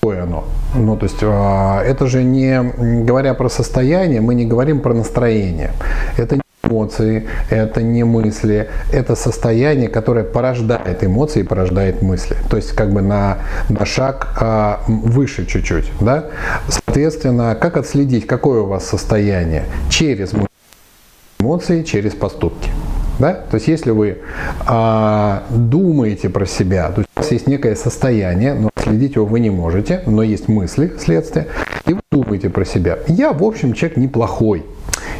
какое 0.00 0.24
оно. 0.24 0.44
Ну, 0.74 0.96
то 0.96 1.04
есть 1.04 1.18
а, 1.22 1.82
это 1.82 2.06
же 2.06 2.24
не, 2.24 2.62
говоря 3.04 3.34
про 3.34 3.48
состояние, 3.48 4.20
мы 4.20 4.34
не 4.34 4.46
говорим 4.46 4.80
про 4.80 4.94
настроение. 4.94 5.72
Это 6.16 6.36
не 6.36 6.42
эмоции, 6.64 7.26
это 7.50 7.82
не 7.82 8.04
мысли, 8.04 8.70
это 8.92 9.14
состояние, 9.14 9.88
которое 9.88 10.24
порождает 10.24 11.04
эмоции, 11.04 11.42
порождает 11.42 12.00
мысли. 12.02 12.36
То 12.48 12.56
есть 12.56 12.72
как 12.72 12.92
бы 12.92 13.02
на, 13.02 13.38
на 13.68 13.84
шаг 13.84 14.34
а, 14.40 14.80
выше 14.86 15.44
чуть-чуть. 15.46 15.90
Да? 16.00 16.26
Соответственно, 16.68 17.56
как 17.60 17.76
отследить, 17.76 18.26
какое 18.26 18.60
у 18.62 18.66
вас 18.66 18.86
состояние? 18.86 19.64
Через 19.90 20.32
эмоции, 21.40 21.82
через 21.82 22.12
поступки. 22.14 22.70
Да? 23.18 23.34
То 23.34 23.56
есть 23.56 23.68
если 23.68 23.90
вы 23.90 24.18
а, 24.66 25.44
думаете 25.50 26.28
про 26.28 26.46
себя, 26.46 26.90
то 26.90 27.00
есть 27.00 27.10
у 27.16 27.20
вас 27.20 27.30
есть 27.30 27.46
некое 27.46 27.76
состояние, 27.76 28.54
но 28.54 28.70
следить 28.76 29.14
его 29.14 29.26
вы 29.26 29.40
не 29.40 29.50
можете, 29.50 30.02
но 30.06 30.22
есть 30.22 30.48
мысли, 30.48 30.92
следствие, 30.98 31.46
и 31.86 31.94
вы 31.94 32.00
думаете 32.10 32.50
про 32.50 32.64
себя. 32.64 32.98
Я, 33.06 33.32
в 33.32 33.42
общем, 33.44 33.72
человек 33.72 33.96
неплохой. 33.96 34.64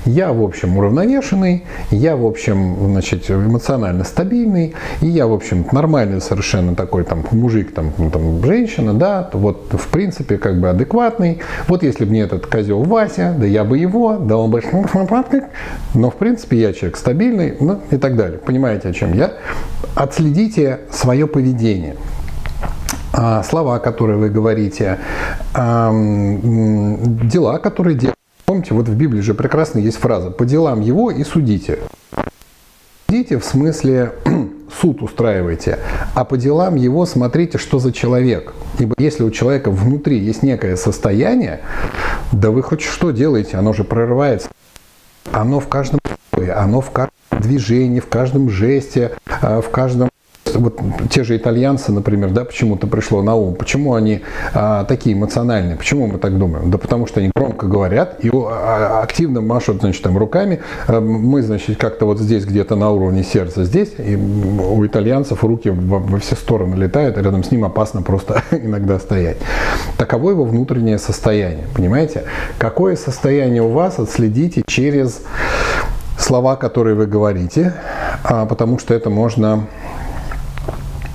Я, 0.05 0.33
в 0.33 0.43
общем, 0.43 0.79
уравновешенный, 0.79 1.65
я, 1.91 2.17
в 2.17 2.27
общем, 2.27 2.77
значит, 2.91 3.31
эмоционально 3.31 4.05
стабильный, 4.05 4.75
и 5.01 5.07
я, 5.07 5.27
в 5.27 5.33
общем, 5.33 5.67
нормальный 5.73 6.21
совершенно 6.21 6.75
такой 6.75 7.05
там 7.05 7.25
мужик, 7.31 7.75
там, 7.75 7.93
ну, 7.99 8.11
там 8.11 8.45
женщина, 8.45 8.95
да, 8.95 9.31
вот, 9.33 9.73
в 9.73 9.89
принципе, 9.89 10.39
как 10.39 10.61
бы 10.61 10.69
адекватный. 10.69 11.39
Вот 11.69 11.83
если 11.83 12.05
бы 12.05 12.11
мне 12.11 12.23
этот 12.23 12.47
козел 12.47 12.83
Вася, 12.83 13.35
да 13.39 13.47
я 13.47 13.65
бы 13.65 13.79
его, 13.79 14.17
да 14.17 14.37
он 14.37 14.51
бы... 14.51 14.62
Но, 15.95 16.11
в 16.11 16.15
принципе, 16.15 16.61
я 16.61 16.73
человек 16.73 16.97
стабильный, 16.97 17.55
ну, 17.61 17.81
и 17.91 17.97
так 17.97 18.17
далее. 18.17 18.39
Понимаете, 18.39 18.89
о 18.89 18.93
чем 18.93 19.15
я? 19.15 19.33
Отследите 19.95 20.81
свое 20.91 21.27
поведение. 21.27 21.97
а, 23.12 23.43
слова, 23.43 23.79
которые 23.79 24.19
вы 24.19 24.31
говорите, 24.31 24.99
дела, 25.55 27.59
которые 27.59 27.97
делаете. 27.97 28.22
Помните, 28.45 28.75
вот 28.75 28.89
в 28.89 28.95
Библии 28.95 29.21
же 29.21 29.35
прекрасно 29.35 29.79
есть 29.79 29.99
фраза 29.99 30.31
«по 30.31 30.45
делам 30.45 30.81
его 30.81 31.11
и 31.11 31.25
судите». 31.25 31.79
Судите 33.09 33.39
в 33.39 33.45
смысле 33.45 34.13
суд 34.81 35.03
устраивайте, 35.03 35.79
а 36.15 36.25
по 36.25 36.37
делам 36.39 36.77
его 36.77 37.05
смотрите, 37.05 37.59
что 37.59 37.79
за 37.79 37.93
человек. 37.93 38.55
Ибо 38.79 38.95
если 38.99 39.23
у 39.23 39.31
человека 39.31 39.71
внутри 39.71 40.19
есть 40.19 40.43
некое 40.43 40.77
состояние, 40.77 41.61
да 42.33 42.51
вы 42.51 42.63
хоть 42.63 42.81
что 42.81 43.11
делаете, 43.11 43.59
оно 43.59 43.73
же 43.75 43.85
прорывается. 43.85 44.49
Оно 45.31 45.61
в 45.61 45.69
каждом 45.69 46.01
оно 46.33 46.81
в 46.81 46.91
каждом 46.91 47.13
движении, 47.31 48.01
в 48.01 48.09
каждом 48.09 48.49
жесте, 48.49 49.13
а, 49.27 49.61
в 49.61 49.71
каждом 49.71 50.09
вот 50.59 50.80
те 51.11 51.25
же 51.25 51.37
итальянцы, 51.37 51.92
например, 51.92 52.30
да, 52.30 52.44
почему-то 52.44 52.87
пришло 52.87 53.23
на 53.23 53.35
ум, 53.35 53.54
почему 53.54 53.94
они 53.94 54.21
а, 54.54 54.85
такие 54.85 55.14
эмоциональные, 55.16 55.76
почему 55.76 56.06
мы 56.06 56.18
так 56.18 56.38
думаем? 56.38 56.71
Да 56.71 56.78
потому 56.78 57.06
что 57.06 57.21
они 57.21 57.30
громко 57.35 57.66
говорят 57.66 58.25
и 58.25 58.30
а, 58.32 59.00
активно 59.02 59.40
машут, 59.40 59.80
значит, 59.80 60.02
там 60.02 60.18
руками. 60.18 60.61
А, 60.87 61.00
мы, 61.00 61.42
значит, 61.42 61.78
как-то 61.78 62.06
вот 62.06 62.18
здесь 62.18 62.44
где-то 62.44 62.76
на 62.76 62.90
уровне 62.90 63.23
сердца 63.23 63.64
здесь, 63.64 63.92
и 63.99 64.16
у 64.16 64.85
итальянцев 64.87 65.44
руки 65.44 65.71
во, 65.71 65.99
во 65.99 66.18
все 66.18 66.35
стороны 66.35 66.75
летают, 66.76 67.16
рядом 67.16 67.44
с 67.44 67.50
ним 67.50 67.64
опасно 67.64 68.02
просто 68.02 68.42
иногда 68.50 68.99
стоять. 68.99 69.38
Таково 69.97 70.30
его 70.30 70.44
внутреннее 70.44 70.99
состояние, 70.99 71.66
понимаете? 71.75 72.25
Какое 72.59 72.97
состояние 72.97 73.62
у 73.62 73.71
вас, 73.71 73.99
отследите 73.99 74.62
через 74.66 75.23
слова, 76.18 76.56
которые 76.56 76.94
вы 76.94 77.06
говорите, 77.06 77.75
а, 78.25 78.47
потому 78.47 78.78
что 78.78 78.94
это 78.94 79.11
можно 79.11 79.66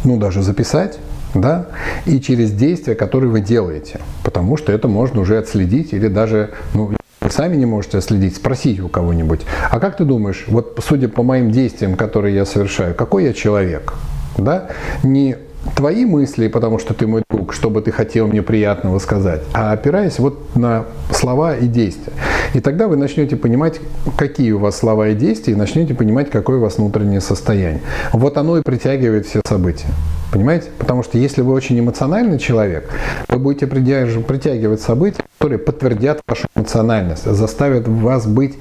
ну, 0.07 0.17
даже 0.17 0.41
записать, 0.41 0.97
да, 1.35 1.67
и 2.05 2.19
через 2.21 2.51
действия, 2.51 2.95
которые 2.95 3.29
вы 3.29 3.41
делаете, 3.41 3.99
потому 4.23 4.57
что 4.57 4.71
это 4.71 4.87
можно 4.87 5.21
уже 5.21 5.37
отследить 5.37 5.93
или 5.93 6.07
даже, 6.07 6.51
ну, 6.73 6.93
вы 7.19 7.29
сами 7.29 7.57
не 7.57 7.65
можете 7.65 7.97
отследить, 7.97 8.37
спросить 8.37 8.79
у 8.79 8.87
кого-нибудь, 8.87 9.41
а 9.69 9.79
как 9.79 9.97
ты 9.97 10.05
думаешь, 10.05 10.45
вот 10.47 10.81
судя 10.87 11.09
по 11.09 11.23
моим 11.23 11.51
действиям, 11.51 11.95
которые 11.95 12.33
я 12.35 12.45
совершаю, 12.45 12.95
какой 12.95 13.25
я 13.25 13.33
человек, 13.33 13.93
да, 14.37 14.69
не 15.03 15.35
твои 15.75 16.05
мысли, 16.05 16.47
потому 16.47 16.79
что 16.79 16.93
ты 16.93 17.07
мой 17.07 17.23
друг, 17.29 17.53
чтобы 17.53 17.81
ты 17.81 17.91
хотел 17.91 18.27
мне 18.27 18.41
приятного 18.41 18.99
сказать, 18.99 19.41
а 19.53 19.71
опираясь 19.71 20.19
вот 20.19 20.55
на 20.55 20.85
слова 21.11 21.55
и 21.55 21.67
действия. 21.67 22.13
И 22.53 22.59
тогда 22.59 22.87
вы 22.87 22.97
начнете 22.97 23.35
понимать, 23.35 23.79
какие 24.17 24.51
у 24.51 24.59
вас 24.59 24.77
слова 24.77 25.09
и 25.09 25.15
действия, 25.15 25.53
и 25.53 25.55
начнете 25.55 25.93
понимать, 25.93 26.29
какое 26.29 26.57
у 26.57 26.61
вас 26.61 26.77
внутреннее 26.77 27.21
состояние. 27.21 27.81
Вот 28.13 28.37
оно 28.37 28.57
и 28.57 28.61
притягивает 28.61 29.25
все 29.25 29.41
события. 29.45 29.87
Понимаете? 30.31 30.69
Потому 30.77 31.03
что 31.03 31.17
если 31.17 31.41
вы 31.41 31.53
очень 31.53 31.79
эмоциональный 31.79 32.39
человек, 32.39 32.89
вы 33.27 33.39
будете 33.39 33.67
притягивать 33.67 34.81
события, 34.81 35.23
которые 35.37 35.59
подтвердят 35.59 36.21
вашу 36.27 36.47
эмоциональность, 36.55 37.25
заставят 37.25 37.87
вас 37.87 38.27
быть 38.27 38.57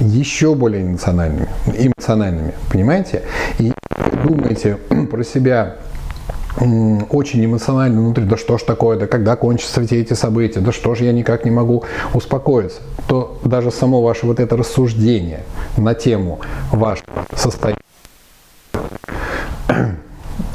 еще 0.00 0.54
более 0.54 0.82
эмоциональными. 0.82 1.48
эмоциональными 1.76 2.54
понимаете? 2.70 3.22
И 3.58 3.72
думаете 4.24 4.78
про 5.10 5.22
себя 5.22 5.76
очень 6.56 7.44
эмоционально 7.44 8.00
внутри, 8.00 8.24
да 8.24 8.36
что 8.36 8.58
ж 8.58 8.62
такое, 8.62 8.98
да 8.98 9.06
когда 9.06 9.36
кончатся 9.36 9.84
все 9.84 10.00
эти 10.00 10.12
события, 10.12 10.60
да 10.60 10.72
что 10.72 10.94
же 10.94 11.04
я 11.04 11.12
никак 11.12 11.44
не 11.44 11.50
могу 11.50 11.84
успокоиться, 12.12 12.80
то 13.08 13.38
даже 13.44 13.70
само 13.70 14.02
ваше 14.02 14.26
вот 14.26 14.40
это 14.40 14.56
рассуждение 14.56 15.44
на 15.76 15.94
тему 15.94 16.40
вашего 16.70 17.26
состояния, 17.34 17.80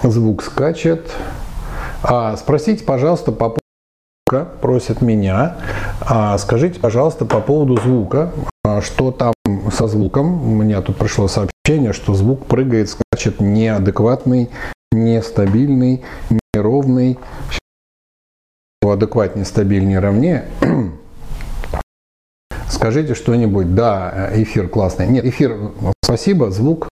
звук 0.04 0.44
скачет. 0.44 1.12
А, 2.02 2.38
спросите, 2.38 2.86
пожалуйста, 2.86 3.32
по 3.32 3.50
поводу 3.50 3.60
просят 4.62 5.02
меня, 5.02 5.58
а, 6.02 6.38
скажите, 6.38 6.80
пожалуйста, 6.80 7.26
по 7.26 7.42
поводу 7.42 7.78
звука, 7.78 8.32
а, 8.64 8.82
что 8.82 9.12
там 9.12 9.34
со 9.72 9.88
звуком. 9.88 10.44
У 10.44 10.56
меня 10.56 10.82
тут 10.82 10.98
пришло 10.98 11.28
сообщение, 11.28 11.94
что 11.94 12.14
звук 12.14 12.46
прыгает, 12.46 12.90
скачет 12.90 13.42
неадекватный, 13.42 14.50
нестабильный, 14.92 16.04
неровный, 16.54 17.20
адекватнее, 18.82 19.46
стабильнее, 19.46 20.00
ровнее. 20.00 20.50
Скажите 22.70 23.14
что-нибудь. 23.14 23.76
Да, 23.76 24.30
эфир 24.34 24.68
классный. 24.68 25.08
Нет, 25.08 25.26
эфир, 25.26 25.72
спасибо, 26.04 26.52
звук. 26.52 26.90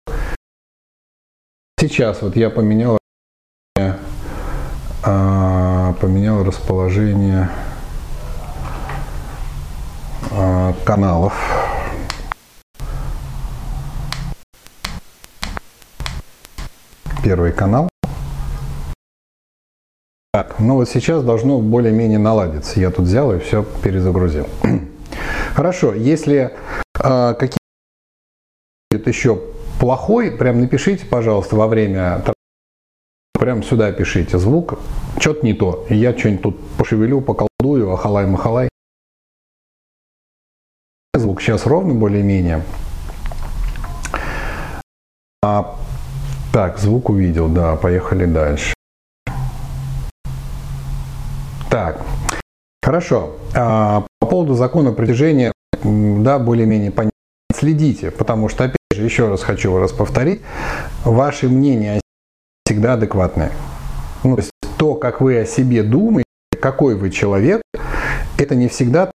Сейчас 1.80 2.22
вот 2.22 2.36
я 2.36 2.50
поменял, 2.50 2.98
а, 5.04 5.94
поменял 5.94 6.44
расположение 6.44 7.50
а, 10.32 10.74
каналов. 10.86 11.67
Первый 17.24 17.52
канал. 17.52 17.90
Так, 20.34 20.60
ну 20.60 20.76
вот 20.76 20.90
сейчас 20.90 21.24
должно 21.24 21.60
более-менее 21.60 22.20
наладиться. 22.20 22.80
Я 22.80 22.92
тут 22.92 23.06
взял 23.06 23.34
и 23.34 23.40
все 23.40 23.64
перезагрузил. 23.84 24.48
Хорошо, 25.56 25.94
если 25.94 26.54
э, 27.04 27.34
какие 27.34 27.58
еще 28.92 29.42
плохой, 29.80 30.32
прям 30.32 30.62
напишите, 30.62 31.06
пожалуйста, 31.06 31.56
во 31.56 31.68
время 31.68 32.24
прям 33.34 33.64
сюда 33.64 33.92
пишите 33.92 34.38
звук, 34.38 34.80
что-то 35.20 35.46
не 35.46 35.54
то. 35.54 35.86
Я 35.90 36.18
что-нибудь 36.18 36.42
тут 36.42 36.60
пошевелю, 36.78 37.22
поколдую, 37.22 37.92
ахалай-махалай. 37.94 38.70
Звук 41.14 41.42
сейчас 41.42 41.66
ровно 41.66 41.94
более-менее. 41.94 42.64
А 45.42 45.78
так, 46.58 46.80
звук 46.80 47.12
увидел, 47.12 47.50
да, 47.50 47.76
поехали 47.76 48.26
дальше. 48.26 48.74
Так, 51.70 52.02
хорошо. 52.82 53.36
А, 53.56 54.04
по 54.20 54.26
поводу 54.26 54.56
закона 54.56 54.92
притяжения, 54.92 55.52
да, 55.84 56.40
более-менее 56.40 56.90
понятно. 56.90 57.12
Следите, 57.54 58.10
потому 58.10 58.50
что, 58.50 58.64
опять 58.64 58.78
же, 58.92 59.04
еще 59.04 59.30
раз 59.30 59.44
хочу 59.44 59.78
раз 59.78 59.92
повторить, 59.92 60.42
ваши 61.06 61.48
мнения 61.48 62.02
всегда 62.66 62.94
адекватные. 62.94 63.52
Ну, 64.24 64.36
то 64.36 64.42
есть 64.42 64.52
то, 64.80 64.96
как 64.96 65.22
вы 65.22 65.38
о 65.38 65.46
себе 65.46 65.84
думаете, 65.84 66.26
какой 66.60 66.96
вы 66.96 67.12
человек, 67.12 67.62
это 68.40 68.56
не 68.56 68.68
всегда, 68.68 69.12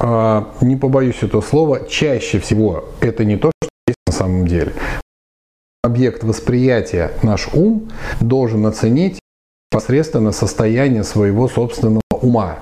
а, 0.00 0.54
не 0.62 0.76
побоюсь 0.76 1.22
этого 1.22 1.42
слова, 1.42 1.86
чаще 1.86 2.38
всего 2.38 2.86
это 3.02 3.26
не 3.26 3.36
то, 3.36 3.50
что 3.62 3.68
есть 3.86 3.98
на 4.06 4.12
самом 4.14 4.46
деле 4.46 4.72
объект 5.82 6.22
восприятия, 6.22 7.10
наш 7.22 7.48
ум, 7.52 7.90
должен 8.20 8.64
оценить 8.66 9.18
непосредственно 9.72 10.30
состояние 10.30 11.02
своего 11.02 11.48
собственного 11.48 12.00
ума. 12.10 12.58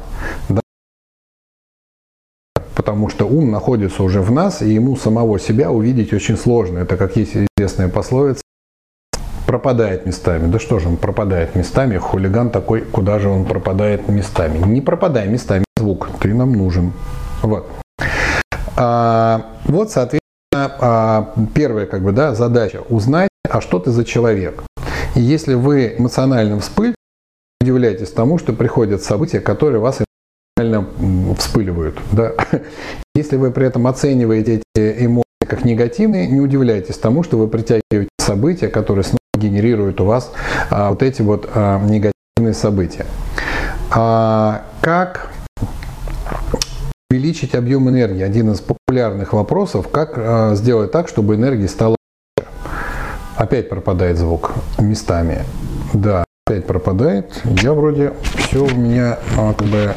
Да? 0.48 0.62
Потому 2.74 3.10
что 3.10 3.26
ум 3.26 3.50
находится 3.50 4.02
уже 4.02 4.22
в 4.22 4.32
нас, 4.32 4.62
и 4.62 4.70
ему 4.70 4.96
самого 4.96 5.38
себя 5.38 5.70
увидеть 5.70 6.14
очень 6.14 6.38
сложно. 6.38 6.78
Это, 6.78 6.96
как 6.96 7.16
есть 7.16 7.36
известная 7.36 7.88
пословица, 7.88 8.42
пропадает 9.46 10.06
местами. 10.06 10.50
Да 10.50 10.58
что 10.58 10.78
же 10.78 10.88
он 10.88 10.96
пропадает 10.96 11.54
местами? 11.54 11.98
Хулиган 11.98 12.48
такой, 12.50 12.80
куда 12.80 13.18
же 13.18 13.28
он 13.28 13.44
пропадает 13.44 14.08
местами? 14.08 14.58
Не 14.66 14.80
пропадай 14.80 15.28
местами, 15.28 15.64
звук, 15.76 16.08
ты 16.20 16.32
нам 16.32 16.52
нужен. 16.52 16.94
Вот. 17.42 17.68
А, 18.76 19.44
вот, 19.66 19.90
соответственно, 19.90 20.19
а, 20.78 21.34
первая 21.54 21.86
как 21.86 22.02
бы, 22.02 22.12
да, 22.12 22.34
задача– 22.34 22.82
узнать, 22.88 23.30
а 23.48 23.60
что 23.60 23.78
ты 23.78 23.90
за 23.90 24.04
человек. 24.04 24.62
И 25.14 25.20
если 25.20 25.54
вы 25.54 25.96
эмоционально 25.98 26.60
вспыль, 26.60 26.94
удивляйтесь 27.60 28.10
тому, 28.10 28.38
что 28.38 28.52
приходят 28.52 29.02
события, 29.02 29.40
которые 29.40 29.80
вас 29.80 30.00
эмоционально 30.56 31.34
вспыливают. 31.34 31.98
Да? 32.12 32.32
Если 33.14 33.36
вы 33.36 33.50
при 33.50 33.66
этом 33.66 33.86
оцениваете 33.86 34.62
эти 34.74 35.04
эмоции 35.04 35.24
как 35.46 35.64
негативные, 35.64 36.28
не 36.28 36.40
удивляйтесь 36.40 36.96
тому, 36.96 37.22
что 37.22 37.36
вы 37.36 37.48
притягиваете 37.48 38.08
события, 38.18 38.68
которые 38.68 39.04
снова 39.04 39.18
генерируют 39.34 40.00
у 40.00 40.04
вас 40.04 40.32
а, 40.70 40.90
вот 40.90 41.02
эти 41.02 41.22
вот 41.22 41.50
а, 41.54 41.80
негативные 41.80 42.54
события. 42.54 43.06
А, 43.90 44.62
как 44.80 45.32
увеличить 47.10 47.56
объем 47.56 47.88
энергии. 47.88 48.22
Один 48.22 48.52
из 48.52 48.60
популярных 48.60 49.32
вопросов, 49.32 49.88
как 49.88 50.12
э, 50.14 50.54
сделать 50.54 50.92
так, 50.92 51.08
чтобы 51.08 51.34
энергии 51.34 51.66
стало 51.66 51.96
больше. 52.36 52.50
Опять 53.36 53.68
пропадает 53.68 54.16
звук 54.16 54.52
местами. 54.78 55.44
Да, 55.92 56.24
опять 56.46 56.66
пропадает. 56.66 57.42
Я 57.44 57.72
вроде 57.72 58.12
все 58.36 58.64
у 58.64 58.70
меня 58.70 59.18
а, 59.36 59.54
как 59.54 59.66
бы 59.66 59.94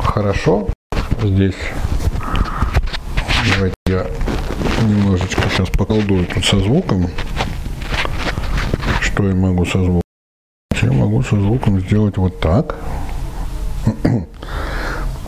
хорошо 0.00 0.68
здесь. 1.22 1.54
Давайте 3.54 3.74
я 3.88 4.06
немножечко 4.86 5.42
сейчас 5.48 5.70
поколдую 5.70 6.26
тут 6.26 6.44
со 6.44 6.58
звуком. 6.58 7.06
Что 9.00 9.26
я 9.26 9.34
могу 9.34 9.64
со 9.64 9.78
звуком? 9.78 10.02
Я 10.82 10.92
могу 10.92 11.22
со 11.22 11.36
звуком 11.40 11.80
сделать 11.80 12.18
вот 12.18 12.38
так. 12.38 12.76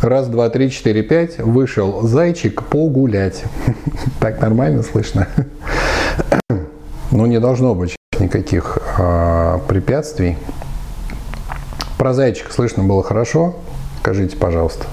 Раз, 0.02 0.26
два, 0.26 0.50
три, 0.50 0.68
четыре, 0.68 1.04
пять. 1.04 1.38
Вышел 1.38 2.02
зайчик 2.02 2.64
погулять. 2.64 3.44
Так 4.20 4.40
нормально 4.40 4.82
слышно? 4.82 5.28
Ну, 7.12 7.26
не 7.26 7.38
должно 7.38 7.76
быть 7.76 7.94
никаких 8.18 8.78
э, 8.98 9.58
препятствий. 9.68 10.36
Про 11.98 12.14
зайчика 12.14 12.52
слышно 12.52 12.82
было 12.82 13.04
хорошо? 13.04 13.54
Скажите, 14.00 14.36
пожалуйста. 14.36 14.86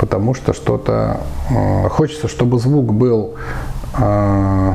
Потому 0.00 0.34
что 0.34 0.52
что-то... 0.52 1.20
Э, 1.48 1.88
хочется, 1.88 2.26
чтобы 2.26 2.58
звук 2.58 2.92
был 2.92 3.36
э, 3.96 4.74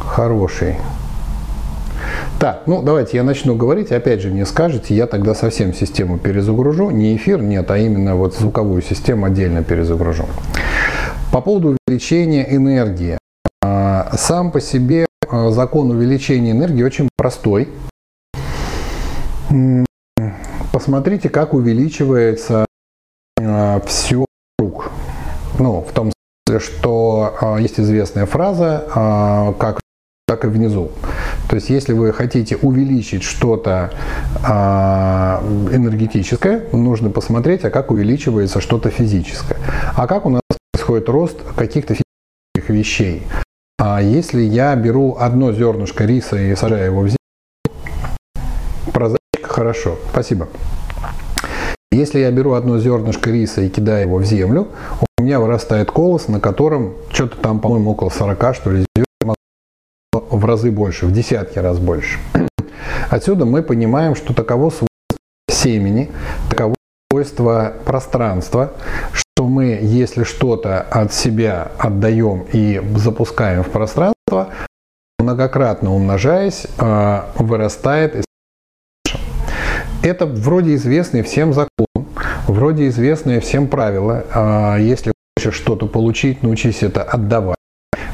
хороший. 0.00 0.74
Так, 2.38 2.62
ну 2.66 2.82
давайте 2.82 3.16
я 3.16 3.22
начну 3.22 3.54
говорить, 3.56 3.92
опять 3.92 4.20
же 4.20 4.28
мне 4.28 4.44
скажете, 4.44 4.94
я 4.94 5.06
тогда 5.06 5.34
совсем 5.34 5.72
систему 5.72 6.18
перезагружу, 6.18 6.90
не 6.90 7.16
эфир, 7.16 7.40
нет, 7.42 7.70
а 7.70 7.78
именно 7.78 8.16
вот 8.16 8.34
звуковую 8.34 8.82
систему 8.82 9.26
отдельно 9.26 9.64
перезагружу. 9.64 10.26
По 11.32 11.40
поводу 11.40 11.76
увеличения 11.86 12.46
энергии. 12.54 13.18
А, 13.62 14.16
сам 14.16 14.52
по 14.52 14.60
себе 14.60 15.06
а, 15.28 15.50
закон 15.50 15.90
увеличения 15.90 16.52
энергии 16.52 16.82
очень 16.82 17.08
простой. 17.16 17.68
Посмотрите, 20.72 21.28
как 21.28 21.54
увеличивается 21.54 22.66
а, 23.40 23.80
все 23.86 24.24
вокруг. 24.58 24.90
Ну, 25.58 25.80
в 25.80 25.92
том 25.92 26.12
смысле, 26.46 26.60
что 26.60 27.56
есть 27.58 27.80
известная 27.80 28.26
фраза, 28.26 29.54
как, 29.58 29.80
как 30.28 30.44
и 30.44 30.48
внизу. 30.48 30.90
То 31.48 31.54
есть, 31.54 31.70
если 31.70 31.92
вы 31.92 32.12
хотите 32.12 32.56
увеличить 32.56 33.22
что-то 33.22 33.92
а, 34.44 35.40
энергетическое, 35.70 36.64
нужно 36.72 37.10
посмотреть, 37.10 37.64
а 37.64 37.70
как 37.70 37.92
увеличивается 37.92 38.60
что-то 38.60 38.90
физическое. 38.90 39.56
А 39.94 40.08
как 40.08 40.26
у 40.26 40.30
нас 40.30 40.40
происходит 40.72 41.08
рост 41.08 41.36
каких-то 41.56 41.94
физических 41.94 42.74
вещей. 42.74 43.22
А 43.78 44.02
если 44.02 44.40
я 44.40 44.74
беру 44.74 45.16
одно 45.16 45.52
зернышко 45.52 46.04
риса 46.04 46.36
и 46.36 46.56
сажаю 46.56 46.86
его 46.86 47.00
в 47.02 47.06
землю, 47.06 47.16
прозаика 48.92 49.48
хорошо, 49.48 49.96
спасибо. 50.10 50.48
Если 51.92 52.18
я 52.18 52.32
беру 52.32 52.54
одно 52.54 52.80
зернышко 52.80 53.30
риса 53.30 53.60
и 53.60 53.68
кидаю 53.68 54.08
его 54.08 54.16
в 54.18 54.24
землю, 54.24 54.66
у 55.18 55.22
меня 55.22 55.38
вырастает 55.38 55.92
колос, 55.92 56.26
на 56.26 56.40
котором 56.40 56.94
что-то 57.12 57.36
там, 57.36 57.60
по-моему, 57.60 57.92
около 57.92 58.08
40, 58.08 58.54
что 58.56 58.70
ли, 58.72 58.84
в 60.30 60.44
разы 60.44 60.70
больше, 60.70 61.06
в 61.06 61.12
десятки 61.12 61.58
раз 61.58 61.78
больше. 61.78 62.18
Отсюда 63.10 63.44
мы 63.44 63.62
понимаем, 63.62 64.14
что 64.14 64.34
таково 64.34 64.70
свойство 64.70 64.88
семени, 65.50 66.10
таково 66.50 66.74
свойство 67.10 67.72
пространства, 67.84 68.72
что 69.12 69.46
мы, 69.46 69.78
если 69.82 70.24
что-то 70.24 70.80
от 70.80 71.12
себя 71.12 71.72
отдаем 71.78 72.46
и 72.52 72.80
запускаем 72.96 73.62
в 73.62 73.70
пространство, 73.70 74.48
многократно 75.18 75.94
умножаясь, 75.94 76.66
а, 76.78 77.30
вырастает. 77.36 78.24
Это 80.02 80.26
вроде 80.26 80.74
известный 80.74 81.22
всем 81.22 81.52
закон, 81.52 81.86
вроде 82.46 82.88
известные 82.88 83.40
всем 83.40 83.66
правила. 83.66 84.24
А, 84.32 84.76
если 84.76 85.12
хочешь 85.36 85.54
что-то 85.54 85.86
получить, 85.86 86.42
научись 86.42 86.82
это 86.82 87.02
отдавать. 87.02 87.56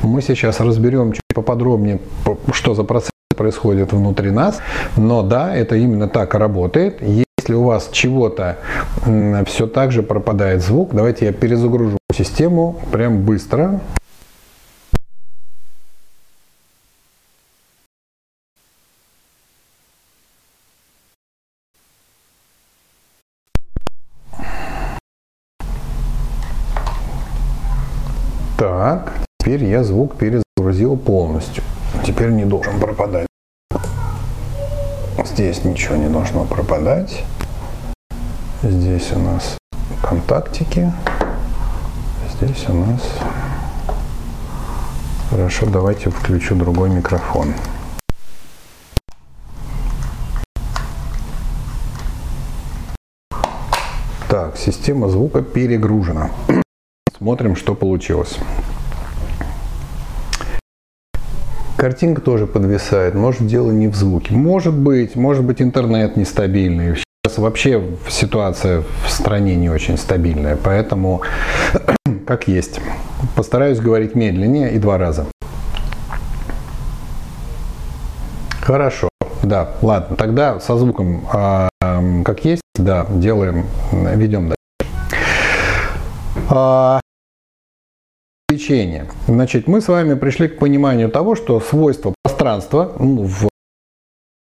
Мы 0.02 0.21
сейчас 0.21 0.61
разберем 0.61 1.12
чуть 1.12 1.23
поподробнее, 1.32 2.00
что 2.52 2.75
за 2.75 2.82
процесс 2.82 3.11
происходит 3.37 3.92
внутри 3.92 4.31
нас. 4.31 4.61
Но 4.96 5.22
да, 5.22 5.55
это 5.55 5.76
именно 5.76 6.09
так 6.09 6.35
работает. 6.35 7.00
Если 7.00 7.55
у 7.55 7.62
вас 7.64 7.88
чего-то 7.92 8.59
все 9.46 9.66
так 9.66 9.92
же 9.92 10.03
пропадает 10.03 10.62
звук, 10.62 10.90
давайте 10.92 11.26
я 11.26 11.33
перезагружу 11.33 11.98
систему 12.12 12.81
прям 12.90 13.22
быстро. 13.22 13.81
Так, 28.59 29.21
Теперь 29.42 29.64
я 29.64 29.83
звук 29.83 30.18
перезагрузил 30.18 30.96
полностью. 30.96 31.64
Теперь 32.07 32.31
не 32.31 32.44
должен 32.44 32.78
пропадать. 32.78 33.26
Здесь 35.24 35.64
ничего 35.64 35.96
не 35.96 36.09
должно 36.09 36.44
пропадать. 36.44 37.24
Здесь 38.62 39.11
у 39.11 39.18
нас 39.18 39.59
контактики. 40.00 40.92
Здесь 42.37 42.68
у 42.68 42.74
нас... 42.74 43.00
Хорошо, 45.28 45.66
давайте 45.66 46.11
включу 46.11 46.55
другой 46.55 46.90
микрофон. 46.90 47.52
Так, 54.28 54.57
система 54.57 55.09
звука 55.09 55.42
перегружена. 55.42 56.31
Смотрим, 57.18 57.57
что 57.57 57.74
получилось. 57.74 58.38
Картинка 61.83 62.21
тоже 62.21 62.47
подвисает. 62.47 63.16
Может, 63.16 63.49
дело 63.49 63.73
не 63.73 63.88
в 63.88 63.97
звуке. 63.97 64.33
Может 64.33 64.73
быть, 64.73 65.16
может 65.16 65.42
быть, 65.42 65.61
интернет 65.61 66.16
нестабильный. 66.16 66.95
Сейчас 66.95 67.38
вообще 67.38 67.83
ситуация 68.09 68.85
в 69.05 69.11
стране 69.11 69.57
не 69.57 69.68
очень 69.68 69.99
стабильная, 69.99 70.57
поэтому 70.57 71.23
как 72.25 72.47
есть. 72.47 72.79
Постараюсь 73.35 73.81
говорить 73.81 74.14
медленнее 74.14 74.71
и 74.71 74.79
два 74.79 74.97
раза. 74.97 75.27
Хорошо. 78.61 79.09
Да, 79.42 79.71
ладно, 79.83 80.14
тогда 80.14 80.61
со 80.61 80.77
звуком 80.77 81.27
э, 81.33 81.68
как 82.25 82.45
есть, 82.45 82.62
да, 82.77 83.09
делаем, 83.11 83.66
ведем 83.90 84.55
дальше. 86.49 87.01
Лечения. 88.52 89.06
Значит, 89.26 89.66
мы 89.66 89.80
с 89.80 89.88
вами 89.88 90.14
пришли 90.14 90.48
к 90.48 90.58
пониманию 90.58 91.08
того, 91.08 91.34
что 91.34 91.58
свойство 91.60 92.14
пространства 92.22 92.92
ну, 92.98 93.24
в 93.24 93.48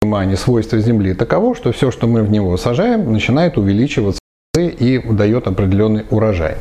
понимании 0.01 0.35
свойства 0.35 0.79
Земли 0.79 1.13
таково, 1.13 1.53
что 1.53 1.71
все, 1.73 1.91
что 1.91 2.07
мы 2.07 2.23
в 2.23 2.31
него 2.31 2.55
сажаем, 2.57 3.11
начинает 3.11 3.57
увеличиваться 3.57 4.19
и 4.57 4.99
дает 4.99 5.47
определенный 5.47 6.05
урожай. 6.09 6.55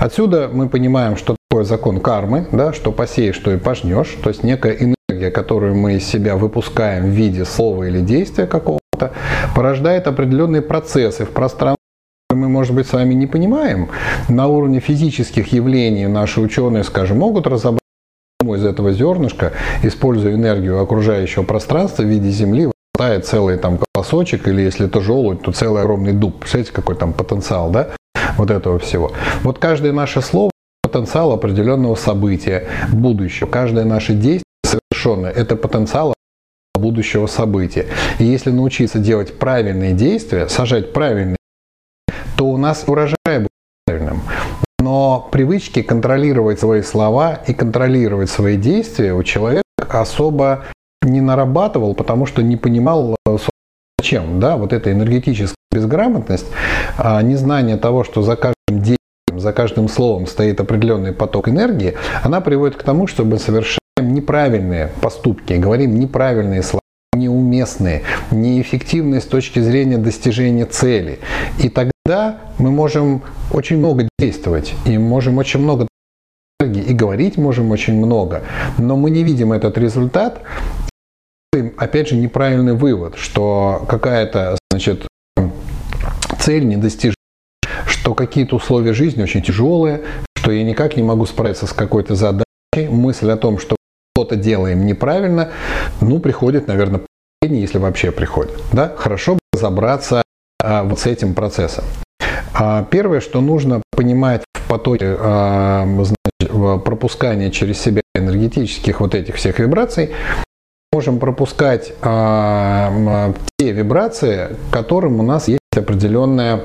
Отсюда 0.00 0.50
мы 0.52 0.68
понимаем, 0.68 1.16
что 1.16 1.36
такое 1.48 1.64
закон 1.64 2.00
кармы, 2.00 2.48
да, 2.50 2.72
что 2.72 2.90
посеешь, 2.90 3.36
что 3.36 3.52
и 3.52 3.56
пожнешь, 3.56 4.16
то 4.22 4.28
есть 4.28 4.42
некая 4.42 4.72
энергия, 4.72 5.30
которую 5.30 5.76
мы 5.76 5.94
из 5.94 6.04
себя 6.04 6.36
выпускаем 6.36 7.04
в 7.04 7.08
виде 7.08 7.44
слова 7.44 7.84
или 7.84 8.00
действия 8.00 8.46
какого-то, 8.46 9.12
порождает 9.54 10.06
определенные 10.08 10.62
процессы 10.62 11.24
в 11.24 11.30
пространстве, 11.30 11.79
мы, 12.34 12.48
может 12.48 12.74
быть, 12.74 12.86
с 12.86 12.92
вами 12.92 13.14
не 13.14 13.26
понимаем, 13.26 13.88
на 14.28 14.46
уровне 14.46 14.80
физических 14.80 15.52
явлений 15.52 16.06
наши 16.06 16.40
ученые, 16.40 16.84
скажем, 16.84 17.18
могут 17.18 17.46
разобрать 17.46 17.80
из 18.42 18.64
этого 18.64 18.92
зернышка, 18.92 19.52
используя 19.82 20.34
энергию 20.34 20.80
окружающего 20.80 21.42
пространства 21.42 22.02
в 22.02 22.06
виде 22.06 22.30
Земли, 22.30 22.70
вырастает 22.94 23.26
целый 23.26 23.58
там 23.58 23.78
колосочек, 23.78 24.48
или 24.48 24.62
если 24.62 24.86
это 24.86 25.00
желудь, 25.00 25.42
то 25.42 25.52
целый 25.52 25.82
огромный 25.82 26.12
дуб. 26.12 26.38
Представляете, 26.40 26.72
какой 26.72 26.96
там 26.96 27.12
потенциал, 27.12 27.70
да, 27.70 27.88
вот 28.36 28.50
этого 28.50 28.78
всего. 28.78 29.12
Вот 29.42 29.58
каждое 29.58 29.92
наше 29.92 30.22
слово 30.22 30.50
потенциал 30.82 31.32
определенного 31.32 31.94
события 31.94 32.66
будущего. 32.92 33.46
Каждое 33.46 33.84
наше 33.84 34.14
действие 34.14 34.44
совершенное– 34.64 35.30
это 35.36 35.56
потенциал 35.56 36.14
будущего 36.74 37.26
события. 37.26 37.86
И 38.18 38.24
если 38.24 38.50
научиться 38.50 38.98
делать 38.98 39.38
правильные 39.38 39.92
действия, 39.92 40.48
сажать 40.48 40.92
правильные 40.92 41.36
то 42.40 42.46
у 42.46 42.56
нас 42.56 42.84
урожай 42.86 43.16
будет 43.26 43.50
правильным. 43.84 44.22
Но 44.78 45.28
привычки 45.30 45.82
контролировать 45.82 46.58
свои 46.58 46.80
слова 46.80 47.34
и 47.46 47.52
контролировать 47.52 48.30
свои 48.30 48.56
действия 48.56 49.12
у 49.12 49.22
человека 49.22 49.62
особо 49.90 50.64
не 51.02 51.20
нарабатывал, 51.20 51.94
потому 51.94 52.24
что 52.24 52.42
не 52.42 52.56
понимал, 52.56 53.14
зачем. 53.98 54.40
Да? 54.40 54.56
Вот 54.56 54.72
эта 54.72 54.90
энергетическая 54.90 55.54
безграмотность, 55.70 56.46
а 56.96 57.20
незнание 57.20 57.76
того, 57.76 58.04
что 58.04 58.22
за 58.22 58.36
каждым 58.36 58.54
действием, 58.70 59.38
за 59.38 59.52
каждым 59.52 59.90
словом 59.90 60.26
стоит 60.26 60.60
определенный 60.60 61.12
поток 61.12 61.46
энергии, 61.46 61.98
она 62.22 62.40
приводит 62.40 62.78
к 62.78 62.82
тому, 62.82 63.06
чтобы 63.06 63.38
совершаем 63.38 63.78
неправильные 63.98 64.88
поступки, 65.02 65.52
говорим 65.52 66.00
неправильные 66.00 66.62
слова 66.62 66.80
неуместные, 67.12 68.02
неэффективные 68.30 69.20
с 69.20 69.26
точки 69.26 69.58
зрения 69.58 69.98
достижения 69.98 70.64
цели. 70.64 71.18
И 71.58 71.68
тогда 71.68 71.90
мы 72.58 72.70
можем 72.70 73.22
очень 73.52 73.78
много 73.78 74.08
действовать, 74.18 74.74
и 74.86 74.98
можем 74.98 75.38
очень 75.38 75.60
много 75.60 75.86
и 76.60 76.92
говорить 76.92 77.38
можем 77.38 77.70
очень 77.70 77.94
много, 77.94 78.42
но 78.76 78.96
мы 78.96 79.10
не 79.10 79.24
видим 79.24 79.52
этот 79.52 79.78
результат, 79.78 80.42
опять 81.78 82.08
же, 82.08 82.16
неправильный 82.16 82.74
вывод, 82.74 83.16
что 83.16 83.86
какая-то, 83.88 84.58
значит, 84.70 85.06
цель 86.38 86.66
недостижима, 86.66 87.14
что 87.86 88.14
какие-то 88.14 88.56
условия 88.56 88.92
жизни 88.92 89.22
очень 89.22 89.42
тяжелые, 89.42 90.02
что 90.36 90.52
я 90.52 90.62
никак 90.62 90.96
не 90.96 91.02
могу 91.02 91.26
справиться 91.26 91.66
с 91.66 91.72
какой-то 91.72 92.14
задачей. 92.14 92.44
Мысль 92.76 93.30
о 93.30 93.36
том, 93.36 93.58
что 93.58 93.76
что-то 94.14 94.36
делаем 94.36 94.86
неправильно, 94.86 95.50
ну, 96.00 96.18
приходит, 96.18 96.66
наверное, 96.66 97.02
если 97.42 97.78
вообще 97.78 98.10
приходит. 98.10 98.54
Да? 98.72 98.94
Хорошо 98.96 99.34
бы 99.34 99.40
разобраться 99.54 100.22
вот 100.62 100.98
с 100.98 101.06
этим 101.06 101.34
процессом. 101.34 101.84
А, 102.54 102.84
первое, 102.84 103.20
что 103.20 103.40
нужно 103.40 103.82
понимать 103.92 104.42
в 104.54 104.68
потоке 104.68 105.16
а, 105.18 105.86
значит, 105.86 106.84
пропускания 106.84 107.50
через 107.50 107.80
себя 107.80 108.02
энергетических 108.14 109.00
вот 109.00 109.14
этих 109.14 109.36
всех 109.36 109.58
вибраций, 109.58 110.10
можем 110.92 111.18
пропускать 111.18 111.92
а, 112.02 113.32
те 113.58 113.72
вибрации, 113.72 114.56
которым 114.70 115.20
у 115.20 115.22
нас 115.22 115.48
есть 115.48 115.60
определенная, 115.76 116.62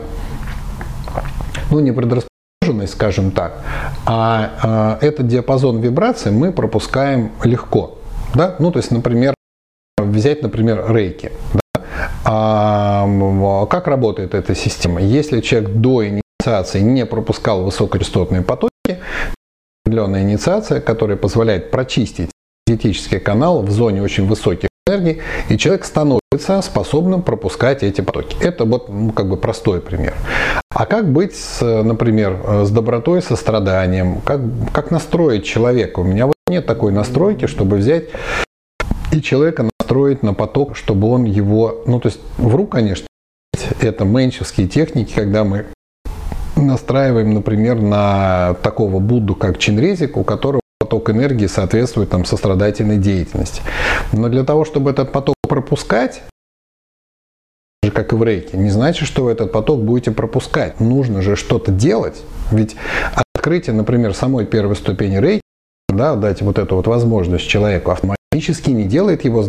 ну 1.69 1.79
не 1.79 1.91
предрасположенность, 1.91 2.93
скажем 2.93 3.31
так, 3.31 3.61
а, 4.05 4.51
а 4.61 4.97
этот 5.01 5.27
диапазон 5.27 5.79
вибраций 5.79 6.31
мы 6.31 6.51
пропускаем 6.51 7.31
легко. 7.43 7.99
Да? 8.33 8.55
Ну, 8.59 8.71
то 8.71 8.79
есть, 8.79 8.91
например, 8.91 9.33
взять, 9.97 10.41
например, 10.41 10.85
рейки. 10.93 11.31
Да? 11.53 11.59
А, 12.23 13.65
как 13.67 13.87
работает 13.87 14.33
эта 14.33 14.55
система? 14.55 15.01
Если 15.01 15.41
человек 15.41 15.71
до 15.71 16.03
инициации 16.07 16.81
не 16.81 17.05
пропускал 17.05 17.63
высокочастотные 17.63 18.41
потоки, 18.41 18.71
определенная 19.83 20.23
инициация, 20.23 20.81
которая 20.81 21.17
позволяет 21.17 21.71
прочистить 21.71 22.31
энергетический 22.67 23.19
канал 23.19 23.61
в 23.61 23.71
зоне 23.71 24.01
очень 24.01 24.25
высоких 24.27 24.69
энергий, 24.87 25.21
и 25.49 25.57
человек 25.57 25.85
становится 25.85 26.61
способным 26.61 27.21
пропускать 27.21 27.83
эти 27.83 28.01
потоки. 28.01 28.37
Это 28.41 28.65
вот 28.65 28.89
ну, 28.89 29.11
как 29.11 29.29
бы 29.29 29.37
простой 29.37 29.81
пример. 29.81 30.13
А 30.69 30.85
как 30.85 31.11
быть, 31.11 31.35
с, 31.35 31.61
например, 31.61 32.65
с 32.65 32.69
добротой, 32.69 33.21
состраданием? 33.21 34.21
Как, 34.21 34.41
как 34.73 34.91
настроить 34.91 35.45
человека? 35.45 35.99
У 35.99 36.03
меня 36.03 36.25
вот 36.27 36.35
нет 36.47 36.65
такой 36.65 36.91
настройки, 36.91 37.47
чтобы 37.47 37.77
взять 37.77 38.05
и 39.11 39.21
человека 39.21 39.69
настроить 39.85 40.23
на 40.23 40.33
поток, 40.33 40.75
чтобы 40.75 41.09
он 41.09 41.25
его, 41.25 41.83
ну 41.85 41.99
то 41.99 42.07
есть 42.07 42.19
в 42.37 42.55
рук, 42.55 42.71
конечно, 42.71 43.07
это 43.81 44.03
менчевские 44.03 44.67
техники, 44.67 45.13
когда 45.13 45.43
мы 45.43 45.67
настраиваем, 46.55 47.35
например, 47.35 47.79
на 47.79 48.55
такого 48.63 48.99
Будду, 48.99 49.35
как 49.35 49.59
Чинрезик, 49.59 50.17
у 50.17 50.23
которого 50.23 50.61
поток 50.79 51.11
энергии 51.11 51.45
соответствует 51.45 52.09
там, 52.09 52.25
сострадательной 52.25 52.97
деятельности. 52.97 53.61
Но 54.11 54.29
для 54.29 54.43
того, 54.43 54.65
чтобы 54.65 54.89
этот 54.89 55.11
поток 55.11 55.35
пропускать, 55.47 56.23
же 57.83 57.91
как 57.91 58.11
и 58.11 58.15
в 58.15 58.23
рейке, 58.23 58.57
не 58.57 58.71
значит, 58.71 59.07
что 59.07 59.25
вы 59.25 59.31
этот 59.31 59.51
поток 59.51 59.83
будете 59.83 60.11
пропускать. 60.11 60.79
Нужно 60.79 61.21
же 61.21 61.35
что-то 61.35 61.71
делать. 61.71 62.23
Ведь 62.51 62.75
открытие, 63.35 63.75
например, 63.75 64.15
самой 64.15 64.45
первой 64.45 64.75
ступени 64.75 65.17
рейки, 65.17 65.41
да, 65.89 66.15
дать 66.15 66.41
вот 66.41 66.57
эту 66.57 66.75
вот 66.75 66.87
возможность 66.87 67.47
человеку 67.47 67.91
автоматически 67.91 68.71
не 68.71 68.83
делает 68.85 69.23
его. 69.23 69.45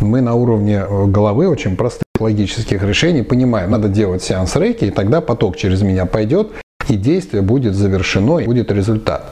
Мы 0.00 0.20
на 0.20 0.34
уровне 0.34 0.84
э, 0.88 1.06
головы 1.06 1.48
очень 1.48 1.76
простых 1.76 2.04
логических 2.18 2.82
решений 2.82 3.22
понимаем, 3.22 3.70
надо 3.70 3.88
делать 3.88 4.22
сеанс 4.22 4.56
рейки, 4.56 4.86
и 4.86 4.90
тогда 4.90 5.20
поток 5.20 5.56
через 5.56 5.82
меня 5.82 6.06
пойдет, 6.06 6.52
и 6.88 6.96
действие 6.96 7.42
будет 7.42 7.74
завершено, 7.74 8.38
и 8.38 8.46
будет 8.46 8.70
результат. 8.70 9.30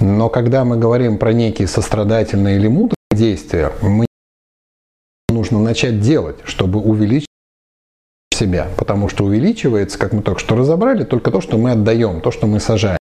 Но 0.00 0.28
когда 0.28 0.64
мы 0.64 0.76
говорим 0.76 1.18
про 1.18 1.32
некие 1.32 1.68
сострадательные 1.68 2.56
или 2.56 2.68
мудрые 2.68 2.96
действия, 3.12 3.72
мы 3.80 4.06
нужно 5.28 5.60
начать 5.60 6.00
делать, 6.00 6.36
чтобы 6.44 6.80
увеличить 6.80 7.28
себя. 8.34 8.68
Потому 8.76 9.08
что 9.08 9.24
увеличивается, 9.24 9.98
как 9.98 10.12
мы 10.12 10.22
только 10.22 10.40
что 10.40 10.56
разобрали, 10.56 11.04
только 11.04 11.30
то, 11.30 11.40
что 11.40 11.58
мы 11.58 11.72
отдаем, 11.72 12.20
то, 12.20 12.30
что 12.30 12.46
мы 12.46 12.60
сажаем. 12.60 12.98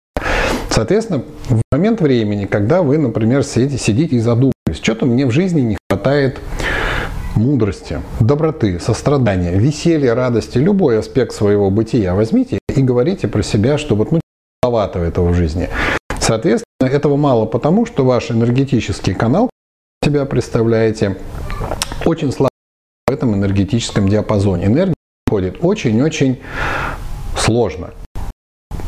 Соответственно, 0.70 1.22
в 1.48 1.60
момент 1.72 2.00
времени, 2.00 2.44
когда 2.44 2.82
вы, 2.82 2.98
например, 2.98 3.42
сидите, 3.44 3.78
сидите 3.78 4.16
и 4.16 4.18
задумываетесь, 4.18 4.82
что-то 4.82 5.06
мне 5.06 5.26
в 5.26 5.30
жизни 5.30 5.60
не 5.60 5.78
хватает 5.88 6.38
мудрости, 7.36 8.00
доброты, 8.20 8.80
сострадания, 8.80 9.52
веселья, 9.52 10.14
радости, 10.14 10.58
любой 10.58 10.98
аспект 10.98 11.32
своего 11.32 11.70
бытия 11.70 12.14
возьмите 12.14 12.58
и 12.74 12.82
говорите 12.82 13.28
про 13.28 13.42
себя, 13.42 13.78
что 13.78 13.94
вот 13.94 14.12
ну, 14.12 14.20
маловато 14.62 14.98
этого 14.98 15.30
в 15.30 15.34
жизни. 15.34 15.68
Соответственно, 16.18 16.88
этого 16.88 17.16
мало 17.16 17.46
потому, 17.46 17.86
что 17.86 18.04
ваш 18.04 18.30
энергетический 18.30 19.14
канал, 19.14 19.50
себя 20.04 20.24
представляете, 20.24 21.16
очень 22.04 22.32
слаб 22.32 22.50
в 23.06 23.12
этом 23.12 23.34
энергетическом 23.34 24.08
диапазоне. 24.08 24.66
Энергия 24.66 24.94
ходит 25.28 25.58
очень-очень 25.62 26.40
сложно 27.36 27.90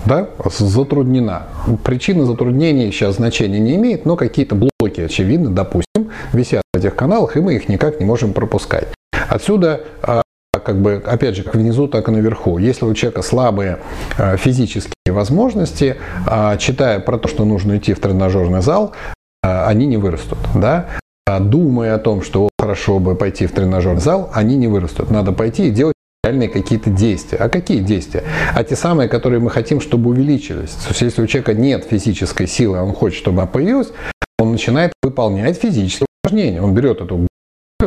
да, 0.09 0.29
затруднена. 0.59 1.43
Причина 1.85 2.25
затруднений 2.25 2.91
сейчас 2.91 3.17
значения 3.17 3.61
не 3.61 3.77
имеет, 3.77 4.07
но 4.07 4.17
какие-то 4.17 4.57
блоки, 4.57 5.03
очевидно, 5.03 5.51
допустим, 5.51 6.11
висят 6.33 6.63
в 6.73 6.79
этих 6.79 6.97
каналах, 6.97 7.37
и 7.37 7.41
мы 7.41 7.55
их 7.55 7.69
никак 7.69 8.01
не 8.01 8.07
можем 8.07 8.33
пропускать. 8.33 8.89
Отсюда 9.29 9.83
а, 10.03 10.23
как 10.65 10.81
бы, 10.81 11.03
опять 11.07 11.37
же, 11.37 11.43
как 11.43 11.55
внизу, 11.55 11.87
так 11.87 12.09
и 12.09 12.11
наверху. 12.11 12.59
Если 12.59 12.85
у 12.87 12.95
человека 12.95 13.23
слабые 13.23 13.79
э, 14.17 14.37
физические 14.39 15.13
возможности, 15.13 15.97
а, 16.27 16.57
читая 16.57 16.99
про 17.01 17.19
то, 17.19 17.29
что 17.29 17.45
нужно 17.45 17.77
идти 17.77 17.93
в 17.93 18.01
тренажерный 18.01 18.63
зал, 18.63 18.95
они 19.43 19.87
не 19.87 19.99
вырастут. 19.99 20.39
Да? 20.55 20.87
А 21.27 21.41
думая 21.41 21.95
о 21.95 21.99
том, 21.99 22.23
что 22.23 22.49
хорошо 22.59 22.99
бы 22.99 23.15
пойти 23.15 23.47
в 23.47 23.53
тренажерный 23.53 24.01
зал, 24.01 24.31
они 24.33 24.57
не 24.57 24.67
вырастут. 24.67 25.11
Надо 25.11 25.33
пойти 25.33 25.69
и 25.69 25.71
делать 25.71 25.95
реальные 26.29 26.49
какие-то 26.49 26.91
действия. 26.91 27.39
А 27.39 27.49
какие 27.49 27.81
действия? 27.81 28.25
А 28.55 28.63
те 28.63 28.77
самые, 28.77 29.09
которые 29.09 29.41
мы 29.41 29.51
хотим, 29.51 29.81
чтобы 29.81 30.11
увеличились. 30.11 30.71
То 30.71 30.91
есть, 30.91 31.01
если 31.01 31.23
у 31.23 31.27
человека 31.27 31.55
нет 31.55 31.85
физической 31.85 32.47
силы, 32.47 32.81
он 32.81 32.93
хочет, 32.93 33.19
чтобы 33.19 33.43
она 33.43 33.51
появилась, 33.51 33.93
он 34.39 34.53
начинает 34.53 34.93
выполнять 35.03 35.59
физические 35.59 36.07
упражнения. 36.23 36.63
Он 36.63 36.75
берет 36.75 37.01
эту 37.01 37.27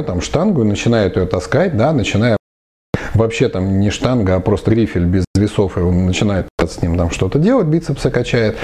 там, 0.05 0.21
штангу 0.21 0.61
и 0.61 0.65
начинает 0.65 1.17
ее 1.17 1.25
таскать, 1.25 1.77
да, 1.77 1.93
начиная 1.93 2.37
вообще 3.13 3.49
там 3.49 3.79
не 3.79 3.89
штанга, 3.89 4.35
а 4.35 4.39
просто 4.39 4.71
грифель 4.71 5.05
без 5.05 5.25
весов, 5.35 5.77
и 5.77 5.81
он 5.81 6.05
начинает 6.05 6.47
с 6.65 6.81
ним 6.81 6.97
там 6.97 7.11
что-то 7.11 7.39
делать, 7.39 7.67
бицепсы 7.67 8.09
качает. 8.09 8.57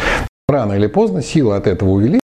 Рано 0.48 0.74
или 0.74 0.88
поздно 0.88 1.22
сила 1.22 1.58
от 1.58 1.68
этого 1.68 1.90
увеличится, 1.90 2.22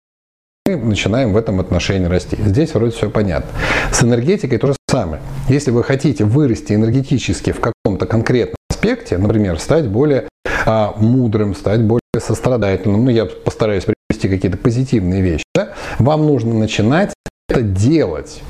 мы 0.75 0.89
начинаем 0.89 1.33
в 1.33 1.37
этом 1.37 1.59
отношении 1.59 2.07
расти. 2.07 2.37
Здесь 2.37 2.73
вроде 2.73 2.95
все 2.95 3.09
понятно. 3.09 3.49
С 3.91 4.03
энергетикой 4.03 4.57
то 4.57 4.67
же 4.67 4.73
самое. 4.89 5.21
Если 5.47 5.71
вы 5.71 5.83
хотите 5.83 6.25
вырасти 6.25 6.73
энергетически 6.73 7.51
в 7.51 7.59
каком-то 7.59 8.05
конкретном 8.05 8.55
аспекте, 8.69 9.17
например, 9.17 9.59
стать 9.59 9.87
более 9.87 10.27
а, 10.65 10.93
мудрым, 10.97 11.55
стать 11.55 11.81
более 11.81 12.01
сострадательным, 12.19 13.05
ну 13.05 13.11
я 13.11 13.25
постараюсь 13.25 13.85
привести 13.85 14.27
какие-то 14.27 14.57
позитивные 14.57 15.21
вещи, 15.21 15.43
да, 15.55 15.73
вам 15.99 16.25
нужно 16.25 16.53
начинать 16.53 17.13
это 17.49 17.61
делать. 17.61 18.41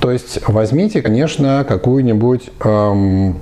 То 0.00 0.10
есть 0.10 0.46
возьмите, 0.46 1.00
конечно, 1.00 1.64
какую-нибудь 1.66 2.50
эм, 2.62 3.40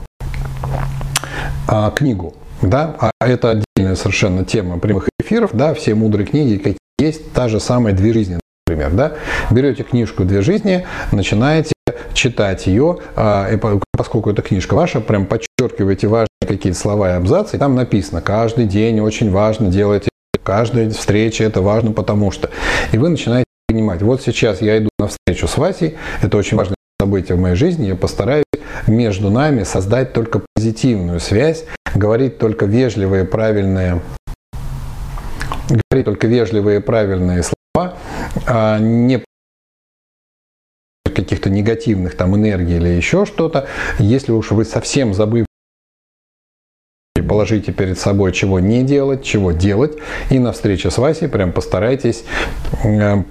э, 1.68 1.90
книгу, 1.96 2.34
да, 2.62 2.94
а 3.00 3.10
это 3.26 3.50
отдельная 3.50 3.96
совершенно 3.96 4.44
тема 4.44 4.78
прямых 4.78 5.08
эфиров, 5.20 5.50
да, 5.54 5.74
все 5.74 5.96
мудрые 5.96 6.24
книги, 6.24 6.58
какие 6.58 6.76
есть, 7.02 7.32
та 7.32 7.48
же 7.48 7.60
самая 7.60 7.94
«Две 7.94 8.12
жизни», 8.12 8.38
например, 8.66 8.92
да, 8.92 9.12
берете 9.50 9.82
книжку 9.82 10.24
«Две 10.24 10.42
жизни», 10.42 10.86
начинаете 11.12 11.72
читать 12.14 12.66
ее, 12.66 12.98
э, 13.16 13.54
и 13.54 13.80
поскольку 13.96 14.30
эта 14.30 14.42
книжка 14.42 14.74
ваша, 14.74 15.00
прям 15.00 15.26
подчеркиваете 15.26 16.06
важные 16.08 16.28
какие-то 16.46 16.78
слова 16.78 17.10
и 17.10 17.12
абзацы, 17.14 17.56
и 17.56 17.58
там 17.58 17.74
написано, 17.74 18.20
каждый 18.20 18.66
день 18.66 19.00
очень 19.00 19.30
важно 19.30 19.68
делать 19.68 20.08
каждая 20.42 20.90
встреча 20.90 21.44
это 21.44 21.62
важно, 21.62 21.92
потому 21.92 22.30
что. 22.30 22.50
И 22.92 22.98
вы 22.98 23.08
начинаете 23.08 23.46
понимать, 23.68 24.02
вот 24.02 24.22
сейчас 24.22 24.60
я 24.60 24.78
иду 24.78 24.88
на 24.98 25.08
встречу 25.08 25.48
с 25.48 25.56
Васей, 25.56 25.96
это 26.20 26.36
очень 26.36 26.56
важное 26.56 26.76
событие 27.00 27.36
в 27.36 27.40
моей 27.40 27.56
жизни, 27.56 27.86
я 27.86 27.96
постараюсь 27.96 28.44
между 28.86 29.30
нами 29.30 29.62
создать 29.62 30.12
только 30.12 30.40
позитивную 30.54 31.20
связь, 31.20 31.64
говорить 31.94 32.38
только 32.38 32.66
вежливые, 32.66 33.24
правильные, 33.24 34.00
говорить 35.72 36.04
только 36.04 36.26
вежливые, 36.26 36.80
правильные 36.80 37.42
слова, 37.42 37.98
а 38.46 38.78
не 38.78 39.24
каких-то 41.04 41.50
негативных 41.50 42.16
там 42.16 42.34
энергий 42.36 42.76
или 42.76 42.88
еще 42.88 43.26
что-то. 43.26 43.68
Если 43.98 44.32
уж 44.32 44.50
вы 44.50 44.64
совсем 44.64 45.14
забыли 45.14 45.46
положите 47.28 47.72
перед 47.72 47.98
собой, 47.98 48.32
чего 48.32 48.60
не 48.60 48.82
делать, 48.82 49.24
чего 49.24 49.52
делать, 49.52 49.96
и 50.30 50.38
на 50.38 50.52
встрече 50.52 50.90
с 50.90 50.98
Васей 50.98 51.28
прям 51.28 51.52
постарайтесь 51.52 52.24
э, 52.84 53.22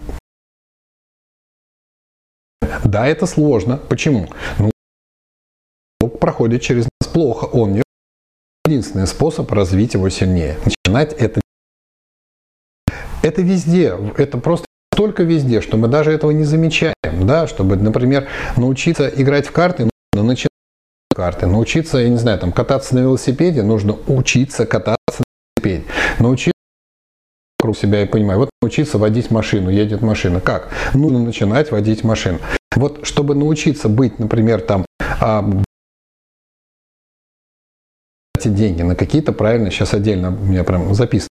да, 2.84 3.08
это 3.08 3.26
сложно. 3.26 3.78
Почему? 3.78 4.28
Ну, 4.58 6.08
проходит 6.08 6.62
через 6.62 6.86
нас 6.86 7.10
плохо, 7.12 7.46
он 7.46 7.74
не 7.74 7.84
единственный 8.66 9.08
способ 9.08 9.52
развить 9.52 9.94
его 9.94 10.10
сильнее. 10.10 10.58
Начинать 10.66 11.14
это. 11.14 11.41
Это 13.22 13.42
везде, 13.42 13.96
это 14.18 14.38
просто 14.38 14.66
столько 14.94 15.24
везде, 15.24 15.62
что 15.62 15.78
мы 15.78 15.88
даже 15.88 16.12
этого 16.12 16.32
не 16.32 16.44
замечаем, 16.44 16.94
да, 17.04 17.48
чтобы, 17.48 17.76
например, 17.76 18.28
научиться 18.58 19.08
играть 19.08 19.48
в 19.48 19.52
карты, 19.52 19.90
нужно 20.14 20.28
начинать 20.28 20.50
карты, 21.16 21.46
научиться, 21.46 22.00
я 22.00 22.10
не 22.10 22.18
знаю, 22.18 22.40
там, 22.40 22.52
кататься 22.52 22.96
на 22.96 23.00
велосипеде, 23.00 23.64
нужно 23.64 23.96
учиться 24.08 24.66
кататься 24.66 24.98
на 25.20 25.62
велосипеде, 25.62 25.92
научиться 26.20 26.54
вокруг 27.60 27.78
себя 27.78 28.02
и 28.02 28.08
понимаю, 28.08 28.40
вот 28.40 28.50
научиться 28.62 28.98
водить 28.98 29.30
машину, 29.30 29.70
едет 29.70 30.02
машина, 30.02 30.42
как? 30.42 30.70
Нужно 30.94 31.20
начинать 31.20 31.72
водить 31.72 32.04
машину. 32.04 32.40
Вот 32.76 33.06
чтобы 33.06 33.36
научиться 33.36 33.88
быть, 33.88 34.18
например, 34.18 34.62
там, 34.62 34.86
а, 35.20 35.48
деньги 38.44 38.82
на 38.82 38.96
какие-то 38.96 39.34
правильно, 39.34 39.70
сейчас 39.70 39.94
отдельно 39.94 40.30
у 40.30 40.46
меня 40.46 40.64
прям 40.64 40.94
записано, 40.96 41.30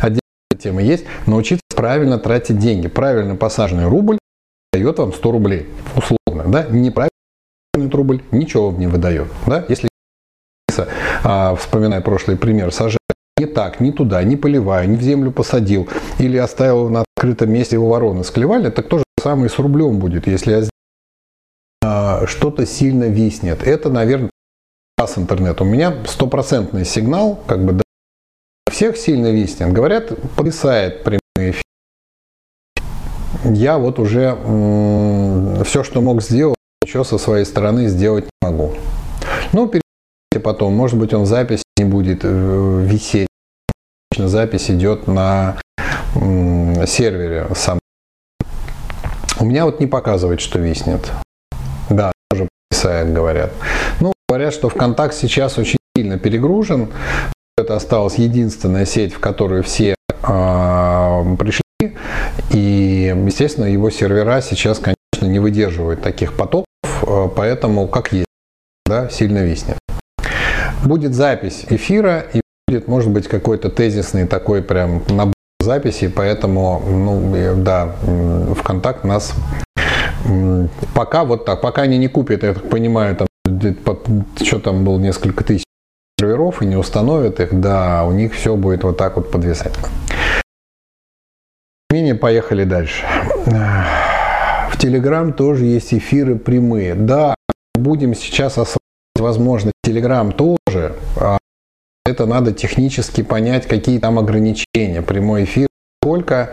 отдельная 0.00 0.20
тема 0.58 0.82
есть, 0.82 1.04
научиться 1.26 1.62
правильно 1.74 2.18
тратить 2.18 2.58
деньги. 2.58 2.88
Правильно 2.88 3.36
посаженный 3.36 3.86
рубль 3.86 4.18
дает 4.72 4.98
вам 4.98 5.12
100 5.12 5.30
рублей, 5.32 5.66
условно, 5.96 6.50
да, 6.50 6.66
неправильно 6.68 7.10
рубль 7.74 8.22
ничего 8.30 8.70
вам 8.70 8.80
не 8.80 8.86
выдает, 8.86 9.28
да, 9.46 9.64
если 9.68 9.88
а, 11.24 11.54
вспоминая 11.54 12.00
прошлый 12.00 12.36
пример, 12.36 12.72
сажать 12.72 12.98
не 13.38 13.46
так, 13.46 13.80
не 13.80 13.92
туда, 13.92 14.22
не 14.24 14.36
поливаю, 14.36 14.88
не 14.88 14.96
в 14.96 15.02
землю 15.02 15.30
посадил 15.30 15.88
или 16.18 16.36
оставил 16.36 16.88
на 16.88 17.04
открытом 17.16 17.50
месте 17.50 17.76
его 17.76 17.88
вороны 17.88 18.24
склевали, 18.24 18.70
так 18.70 18.88
то 18.88 18.98
же 18.98 19.04
самое 19.22 19.48
с 19.48 19.58
рублем 19.58 19.98
будет, 19.98 20.26
если 20.26 20.52
я 20.52 20.64
а, 21.84 22.26
что-то 22.26 22.66
сильно 22.66 23.04
виснет. 23.04 23.62
Это, 23.62 23.90
наверное, 23.90 24.30
с 25.06 25.16
интернет. 25.16 25.60
У 25.60 25.64
меня 25.64 25.94
стопроцентный 26.06 26.84
сигнал, 26.84 27.38
как 27.46 27.64
бы, 27.64 27.72
да, 27.72 27.82
всех 28.70 28.96
сильно 28.96 29.30
виснет. 29.30 29.72
Говорят, 29.72 30.12
повисает 30.36 31.04
прямые 31.04 31.50
эфиры. 31.50 31.62
Я 33.44 33.78
вот 33.78 33.98
уже 33.98 34.34
все, 35.64 35.84
что 35.84 36.00
мог 36.00 36.22
сделать, 36.22 36.56
ничего 36.82 37.04
со 37.04 37.18
своей 37.18 37.44
стороны 37.44 37.88
сделать 37.88 38.24
не 38.24 38.48
могу. 38.48 38.74
Ну, 39.52 39.66
перейдите 39.66 40.42
потом, 40.42 40.74
может 40.74 40.98
быть, 40.98 41.14
он 41.14 41.22
в 41.22 41.26
записи 41.26 41.62
не 41.78 41.84
будет 41.84 42.20
э, 42.24 42.82
висеть. 42.84 43.28
Запись 44.16 44.70
идет 44.70 45.06
на 45.06 45.56
сервере 46.14 47.46
сам. 47.54 47.78
У 49.38 49.44
меня 49.44 49.64
вот 49.64 49.78
не 49.78 49.86
показывает, 49.86 50.40
что 50.40 50.58
виснет. 50.58 51.12
Да, 51.88 52.10
тоже 52.30 52.48
писает, 52.70 53.12
говорят. 53.12 53.52
Ну, 54.00 54.12
говорят, 54.28 54.52
что 54.52 54.68
ВКонтакт 54.68 55.14
сейчас 55.14 55.58
очень 55.58 55.78
сильно 55.96 56.18
перегружен. 56.18 56.88
Это 57.58 57.74
осталась 57.74 58.14
единственная 58.14 58.86
сеть, 58.86 59.12
в 59.12 59.18
которую 59.18 59.64
все 59.64 59.96
э, 60.08 61.36
пришли. 61.38 61.96
И, 62.52 63.12
естественно, 63.26 63.64
его 63.64 63.90
сервера 63.90 64.40
сейчас, 64.40 64.78
конечно, 64.78 65.26
не 65.26 65.40
выдерживают 65.40 66.00
таких 66.00 66.36
потоков, 66.36 66.66
а, 67.02 67.26
поэтому 67.26 67.88
как 67.88 68.12
есть, 68.12 68.26
да, 68.86 69.08
сильно 69.08 69.38
виснет. 69.38 69.76
Будет 70.84 71.14
запись 71.14 71.66
эфира 71.68 72.26
и 72.32 72.40
будет, 72.68 72.86
может 72.86 73.10
быть, 73.10 73.26
какой-то 73.26 73.70
тезисный 73.70 74.28
такой 74.28 74.62
прям 74.62 75.02
набор 75.08 75.34
записей, 75.58 76.08
поэтому, 76.08 76.80
ну, 76.86 77.56
да, 77.56 77.96
ВКонтакт 78.60 79.02
нас 79.02 79.34
пока 80.94 81.24
вот 81.24 81.44
так, 81.44 81.60
пока 81.60 81.82
они 81.82 81.98
не 81.98 82.06
купят, 82.06 82.44
я 82.44 82.54
так 82.54 82.70
понимаю, 82.70 83.16
там, 83.16 83.26
что 84.42 84.60
там 84.60 84.84
было 84.84 84.98
несколько 84.98 85.42
тысяч 85.42 85.64
серверов 86.18 86.62
и 86.62 86.66
не 86.66 86.76
установят 86.76 87.40
их, 87.40 87.58
да, 87.60 88.04
у 88.04 88.12
них 88.12 88.34
все 88.34 88.56
будет 88.56 88.84
вот 88.84 88.96
так 88.96 89.16
вот 89.16 89.30
подвисать. 89.30 89.72
Менее 91.90 92.14
поехали 92.14 92.64
дальше. 92.64 93.04
В 93.46 94.76
Telegram 94.78 95.32
тоже 95.32 95.64
есть 95.64 95.94
эфиры 95.94 96.36
прямые. 96.36 96.94
Да, 96.94 97.34
будем 97.74 98.14
сейчас 98.14 98.52
осваивать, 98.52 98.78
возможно, 99.18 99.70
Telegram 99.86 100.32
тоже. 100.32 100.94
А 101.16 101.38
это 102.04 102.26
надо 102.26 102.52
технически 102.52 103.22
понять, 103.22 103.66
какие 103.66 103.98
там 103.98 104.18
ограничения. 104.18 105.02
Прямой 105.02 105.44
эфир 105.44 105.68
сколько 106.02 106.50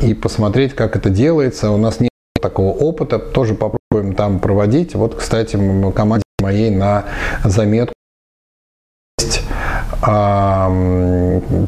и 0.00 0.14
посмотреть, 0.14 0.74
как 0.74 0.96
это 0.96 1.10
делается. 1.10 1.70
У 1.70 1.76
нас 1.76 2.00
нет 2.00 2.10
такого 2.40 2.72
опыта, 2.72 3.18
тоже 3.18 3.54
попробуем 3.54 4.14
там 4.14 4.40
проводить. 4.40 4.94
Вот, 4.94 5.14
кстати, 5.14 5.56
команде 5.92 6.24
моей 6.40 6.70
на 6.70 7.04
заметку 7.44 7.94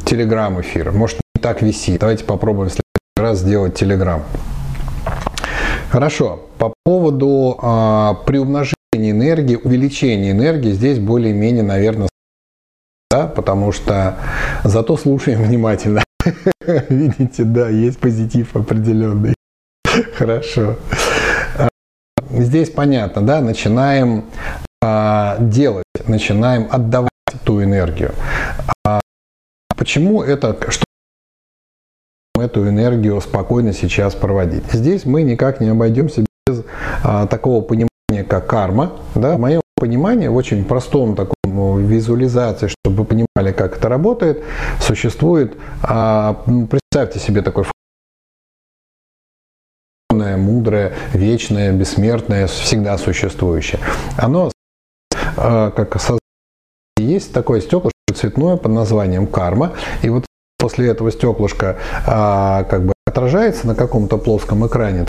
телеграм 0.05 0.59
эфир. 0.61 0.91
Может, 0.91 1.21
не 1.35 1.41
так 1.41 1.61
висит. 1.61 2.01
Давайте 2.01 2.25
попробуем 2.25 2.69
в 2.69 2.73
следующий 2.73 3.17
раз 3.17 3.39
сделать 3.39 3.75
телеграм. 3.75 4.23
Хорошо. 5.89 6.41
По 6.57 6.73
поводу 6.83 7.57
а, 7.61 8.15
приумножения 8.25 8.75
энергии, 8.93 9.55
увеличения 9.55 10.31
энергии, 10.31 10.71
здесь 10.71 10.99
более-менее, 10.99 11.63
наверное, 11.63 12.09
да, 13.09 13.27
потому 13.27 13.71
что 13.71 14.17
зато 14.63 14.97
слушаем 14.97 15.41
внимательно. 15.41 16.03
Видите, 16.89 17.43
да, 17.43 17.69
есть 17.69 17.99
позитив 17.99 18.55
определенный. 18.55 19.35
Хорошо. 20.17 20.75
А, 21.57 21.69
здесь 22.29 22.69
понятно, 22.69 23.21
да, 23.21 23.41
начинаем 23.41 24.25
а, 24.83 25.37
делать, 25.39 25.85
начинаем 26.07 26.67
отдавать 26.69 27.09
ту 27.43 27.61
энергию. 27.63 28.13
А 28.85 28.99
почему 29.75 30.23
это, 30.23 30.57
что 30.71 30.85
эту 32.37 32.67
энергию 32.67 33.19
спокойно 33.21 33.73
сейчас 33.73 34.15
проводить? 34.15 34.63
Здесь 34.71 35.05
мы 35.05 35.23
никак 35.23 35.61
не 35.61 35.69
обойдемся 35.69 36.25
без 36.47 36.63
а, 37.03 37.27
такого 37.27 37.61
понимания, 37.61 38.23
как 38.27 38.47
карма. 38.47 38.93
Да? 39.15 39.35
В 39.35 39.39
моем 39.39 39.61
понимании, 39.75 40.27
в 40.27 40.35
очень 40.35 40.63
простом 40.63 41.15
таком 41.15 41.35
ну, 41.43 41.77
визуализации, 41.79 42.67
чтобы 42.67 42.97
вы 42.97 43.05
понимали, 43.05 43.51
как 43.51 43.77
это 43.77 43.89
работает, 43.89 44.43
существует, 44.79 45.55
а, 45.83 46.41
представьте 46.69 47.19
себе 47.19 47.41
такой 47.41 47.65
мудрое, 50.37 50.93
вечное, 51.13 51.73
бессмертное, 51.73 52.47
всегда 52.47 52.97
существующее. 52.97 53.79
Оно 54.17 54.51
а, 55.37 55.71
как 55.71 55.95
есть 56.97 57.33
такое 57.33 57.61
стеклышко 57.61 57.91
цветное 58.13 58.57
под 58.57 58.71
названием 58.71 59.27
карма, 59.27 59.73
и 60.01 60.09
вот 60.09 60.25
после 60.57 60.87
этого 60.87 61.11
стеклышка 61.11 61.77
а, 62.07 62.63
как 62.63 62.85
бы 62.85 62.93
отражается 63.05 63.67
на 63.67 63.75
каком-то 63.75 64.17
плоском 64.17 64.65
экране 64.65 65.07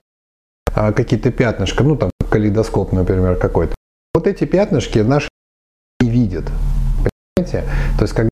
а, 0.75 0.92
какие-то 0.92 1.31
пятнышки, 1.31 1.83
ну 1.83 1.96
там 1.96 2.11
калейдоскоп, 2.29 2.92
например, 2.92 3.37
какой-то. 3.37 3.75
Вот 4.14 4.27
эти 4.27 4.44
пятнышки 4.44 4.99
наши 4.99 5.29
не 6.01 6.11
видят. 6.11 6.44
Понимаете? 7.37 7.68
То 7.99 8.03
есть, 8.03 8.14
когда 8.14 8.31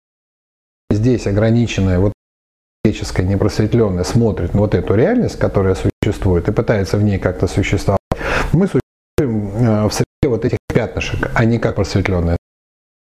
здесь 0.91 1.27
ограниченная 1.27 2.01
вот 2.01 2.13
человеческая 2.85 3.25
непросветленная 3.25 4.05
смотрит 4.05 4.55
на 4.55 4.61
вот 4.61 4.75
эту 4.75 4.95
реальность, 4.95 5.39
которая 5.39 5.77
существует, 6.03 6.49
и 6.49 6.53
пытается 6.53 6.99
в 6.99 7.03
ней 7.03 7.19
как-то 7.19 7.47
существовать, 7.47 8.01
мы 8.53 8.67
существуем 8.67 9.53
а, 9.67 9.89
в 9.89 9.95
среде 9.95 10.29
вот 10.29 10.45
этих 10.45 10.59
пятнышек, 10.73 11.31
а 11.35 11.45
не 11.45 11.59
как 11.59 11.77
просветленная 11.77 12.37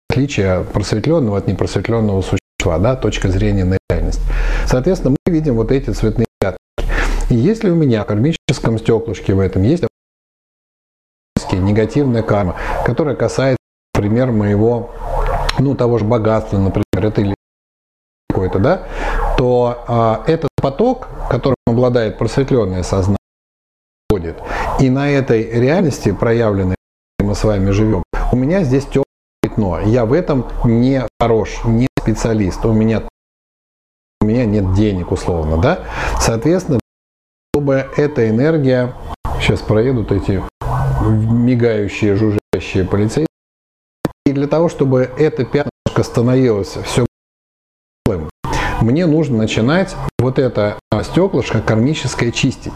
отличие 0.09 0.63
просветленного 0.63 1.37
от 1.37 1.47
непросветленного 1.47 2.21
существа, 2.21 2.79
да, 2.79 2.95
точка 2.95 3.29
зрения 3.29 3.65
на 3.65 3.77
реальность. 3.89 4.21
Соответственно, 4.65 5.15
мы 5.25 5.33
видим 5.33 5.55
вот 5.55 5.71
эти 5.71 5.91
цветные 5.91 6.25
пятна. 6.39 6.57
И 7.29 7.35
если 7.35 7.69
у 7.69 7.75
меня 7.75 8.03
в 8.03 8.07
кармическом 8.07 8.77
стеклышке 8.79 9.33
в 9.33 9.39
этом 9.39 9.63
есть 9.63 9.83
негативная 11.53 12.23
карма, 12.23 12.55
которая 12.85 13.15
касается, 13.15 13.57
например, 13.93 14.31
моего, 14.31 14.91
ну, 15.59 15.75
того 15.75 15.97
же 15.97 16.05
богатства, 16.05 16.57
например, 16.57 16.83
это 16.93 17.21
или 17.21 17.35
какое-то, 18.29 18.59
да, 18.59 18.83
то 19.37 19.83
а, 19.87 20.23
этот 20.27 20.49
поток, 20.61 21.07
которым 21.29 21.55
обладает 21.65 22.17
просветленное 22.17 22.83
сознание, 22.83 23.17
и 24.79 24.89
на 24.89 25.09
этой 25.09 25.49
реальности, 25.51 26.11
проявленной, 26.11 26.75
мы 27.19 27.35
с 27.35 27.43
вами 27.43 27.71
живем, 27.71 28.03
у 28.31 28.35
меня 28.35 28.63
здесь 28.63 28.85
темная 28.85 29.06
пятно. 29.57 29.79
Я 29.79 30.05
в 30.05 30.13
этом 30.13 30.45
не 30.63 31.05
хорош, 31.19 31.61
не 31.65 31.87
специалист. 31.99 32.63
У 32.65 32.73
меня, 32.73 33.03
у 34.21 34.25
меня 34.25 34.45
нет 34.45 34.73
денег, 34.73 35.11
условно, 35.11 35.57
да? 35.57 35.79
Соответственно, 36.19 36.79
чтобы 37.53 37.89
эта 37.97 38.29
энергия, 38.29 38.93
сейчас 39.39 39.61
проедут 39.61 40.11
эти 40.11 40.43
мигающие, 41.01 42.15
жужжащие 42.15 42.85
полицейские, 42.85 43.27
и 44.25 44.33
для 44.33 44.47
того, 44.47 44.69
чтобы 44.69 45.09
это 45.17 45.45
пятнышко 45.45 46.03
становилось 46.03 46.77
все 46.85 47.05
мне 48.79 49.07
нужно 49.07 49.37
начинать 49.37 49.95
вот 50.19 50.37
это 50.37 50.77
стеклышко 51.01 51.61
кармическое 51.61 52.31
чистить. 52.31 52.73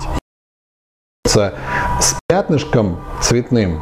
С 1.25 2.17
пятнышком 2.27 2.99
цветным 3.21 3.81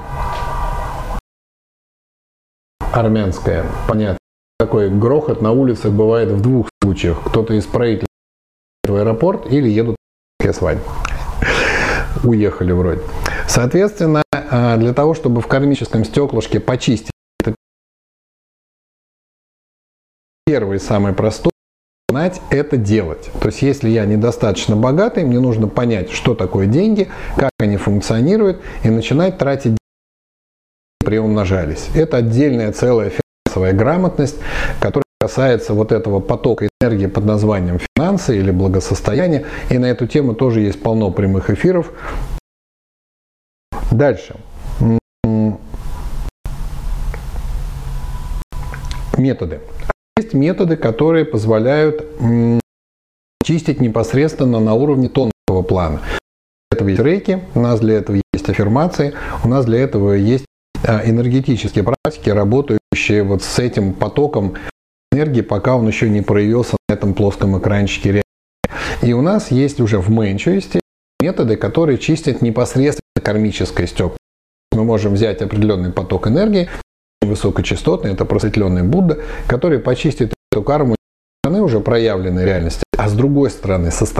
армянская, 2.93 3.65
понятно. 3.87 4.17
Такой 4.57 4.89
грохот 4.89 5.41
на 5.41 5.51
улицах 5.51 5.93
бывает 5.93 6.29
в 6.29 6.41
двух 6.41 6.69
случаях. 6.83 7.23
Кто-то 7.23 7.53
из 7.53 7.65
правительства 7.65 8.07
в 8.87 8.95
аэропорт 8.95 9.51
или 9.51 9.69
едут 9.69 9.95
я 10.43 10.53
с. 10.53 10.61
Уехали 12.23 12.71
вроде. 12.71 13.01
Соответственно, 13.47 14.23
а, 14.31 14.77
для 14.77 14.93
того, 14.93 15.13
чтобы 15.13 15.41
в 15.41 15.47
кармическом 15.47 16.03
стеклышке 16.03 16.59
почистить 16.59 17.11
это 17.39 17.55
первый 20.45 20.79
самый 20.79 21.13
простой 21.13 21.51
знать 22.09 22.41
это 22.49 22.75
делать. 22.77 23.29
То 23.39 23.47
есть, 23.47 23.61
если 23.61 23.89
я 23.89 24.05
недостаточно 24.05 24.75
богатый, 24.75 25.23
мне 25.23 25.39
нужно 25.39 25.67
понять, 25.67 26.11
что 26.11 26.33
такое 26.33 26.65
деньги, 26.65 27.09
как 27.35 27.51
они 27.59 27.77
функционируют, 27.77 28.61
и 28.83 28.89
начинать 28.89 29.37
тратить 29.37 29.77
приумножались. 30.99 31.89
Это 31.95 32.17
отдельная 32.17 32.71
целая 32.71 33.11
финансовая 33.11 33.73
грамотность, 33.73 34.37
которая 34.79 35.03
касается 35.19 35.73
вот 35.73 35.91
этого 35.91 36.19
потока 36.19 36.69
энергии 36.81 37.07
под 37.07 37.25
названием 37.25 37.79
финансы 37.95 38.37
или 38.37 38.51
благосостояние. 38.51 39.45
И 39.69 39.77
на 39.77 39.85
эту 39.85 40.07
тему 40.07 40.33
тоже 40.33 40.61
есть 40.61 40.81
полно 40.81 41.11
прямых 41.11 41.49
эфиров. 41.49 41.91
Дальше. 43.91 44.35
Методы. 49.17 49.59
Есть 50.15 50.33
методы, 50.33 50.77
которые 50.77 51.25
позволяют 51.25 52.05
чистить 53.43 53.81
непосредственно 53.81 54.59
на 54.59 54.73
уровне 54.73 55.09
тонкого 55.09 55.63
плана. 55.63 56.01
Для 56.71 56.77
этого 56.77 56.87
есть 56.89 57.01
рейки, 57.01 57.43
у 57.55 57.59
нас 57.59 57.79
для 57.79 57.95
этого 57.95 58.21
есть 58.31 58.47
аффирмации, 58.47 59.13
у 59.43 59.47
нас 59.47 59.65
для 59.65 59.79
этого 59.79 60.13
есть 60.13 60.45
энергетические 60.83 61.83
практики, 61.83 62.29
работающие 62.29 63.23
вот 63.23 63.43
с 63.43 63.59
этим 63.59 63.93
потоком 63.93 64.55
энергии, 65.11 65.41
пока 65.41 65.75
он 65.75 65.87
еще 65.87 66.09
не 66.09 66.21
проявился 66.21 66.77
на 66.87 66.93
этом 66.93 67.13
плоском 67.13 67.57
экранчике. 67.59 68.21
И 69.01 69.13
у 69.13 69.21
нас 69.21 69.51
есть 69.51 69.79
уже 69.79 69.99
в 69.99 70.09
менчуисте 70.09 70.79
методы, 71.19 71.55
которые 71.57 71.97
чистят 71.97 72.41
непосредственно 72.41 73.23
кармическое 73.23 73.87
стекло. 73.87 74.15
Мы 74.71 74.83
можем 74.83 75.13
взять 75.13 75.41
определенный 75.41 75.91
поток 75.91 76.27
энергии, 76.27 76.69
высокочастотный, 77.21 78.13
это 78.13 78.25
просветленный 78.25 78.83
Будда, 78.83 79.19
который 79.47 79.79
почистит 79.79 80.33
эту 80.51 80.63
карму 80.63 80.95
с 80.95 80.97
стороны 81.43 81.63
уже 81.63 81.79
проявленной 81.79 82.45
реальности, 82.45 82.83
а 82.97 83.09
с 83.09 83.13
другой 83.13 83.49
стороны 83.49 83.91
со 83.91 84.05
стороны. 84.05 84.19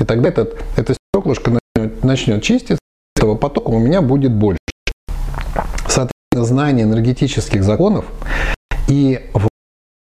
И 0.00 0.04
тогда 0.04 0.28
этот, 0.28 0.62
это 0.76 0.94
стеклышко 0.94 1.58
начнет, 1.76 2.04
начнет 2.04 2.42
чиститься, 2.42 2.78
этого 3.16 3.34
потока 3.34 3.68
у 3.68 3.78
меня 3.78 4.00
будет 4.00 4.32
больше. 4.32 4.58
Знание 6.34 6.84
энергетических 6.84 7.64
законов 7.64 8.04
и 8.86 9.20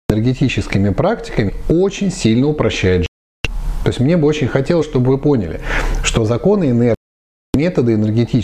энергетическими 0.09 0.89
практиками 0.89 1.53
очень 1.69 2.11
сильно 2.11 2.47
упрощает 2.47 3.01
жизнь. 3.01 3.53
То 3.83 3.89
есть 3.89 3.99
мне 3.99 4.17
бы 4.17 4.27
очень 4.27 4.47
хотелось, 4.47 4.85
чтобы 4.85 5.11
вы 5.11 5.17
поняли, 5.19 5.61
что 6.03 6.25
законы 6.25 6.71
энергии, 6.71 6.95
методы 7.55 7.93
энергетические 7.93 8.43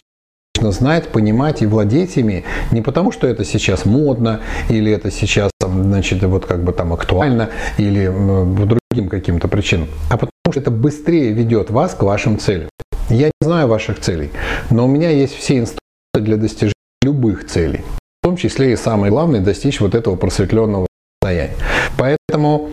нужно 0.55 0.71
знать, 0.71 1.09
понимать 1.09 1.61
и 1.61 1.65
владеть 1.65 2.15
ими 2.15 2.45
не 2.71 2.81
потому, 2.81 3.11
что 3.11 3.27
это 3.27 3.43
сейчас 3.43 3.85
модно, 3.85 4.41
или 4.69 4.91
это 4.91 5.11
сейчас, 5.11 5.51
значит, 5.59 6.23
вот 6.23 6.45
как 6.45 6.63
бы 6.63 6.71
там 6.71 6.93
актуально, 6.93 7.49
или 7.77 8.07
по 8.07 8.65
другим 8.65 9.09
каким-то 9.09 9.47
причинам, 9.47 9.89
а 10.09 10.17
потому 10.17 10.31
что 10.51 10.59
это 10.59 10.71
быстрее 10.71 11.33
ведет 11.33 11.69
вас 11.69 11.95
к 11.95 12.03
вашим 12.03 12.37
целям. 12.37 12.69
Я 13.09 13.27
не 13.27 13.45
знаю 13.45 13.67
ваших 13.67 13.99
целей, 13.99 14.31
но 14.69 14.85
у 14.85 14.87
меня 14.87 15.09
есть 15.09 15.35
все 15.35 15.57
инструменты 15.57 15.79
для 16.21 16.37
достижения 16.37 16.72
любых 17.03 17.45
целей, 17.45 17.81
в 18.21 18.25
том 18.27 18.37
числе 18.37 18.73
и 18.73 18.75
самое 18.75 19.11
главное 19.11 19.41
достичь 19.41 19.79
вот 19.81 19.95
этого 19.95 20.15
просветленного 20.15 20.87
состояния. 21.21 21.55
Поэтому 21.97 22.69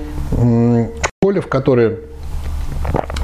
школе, 1.22 1.40
в 1.40 1.48
которой 1.48 1.98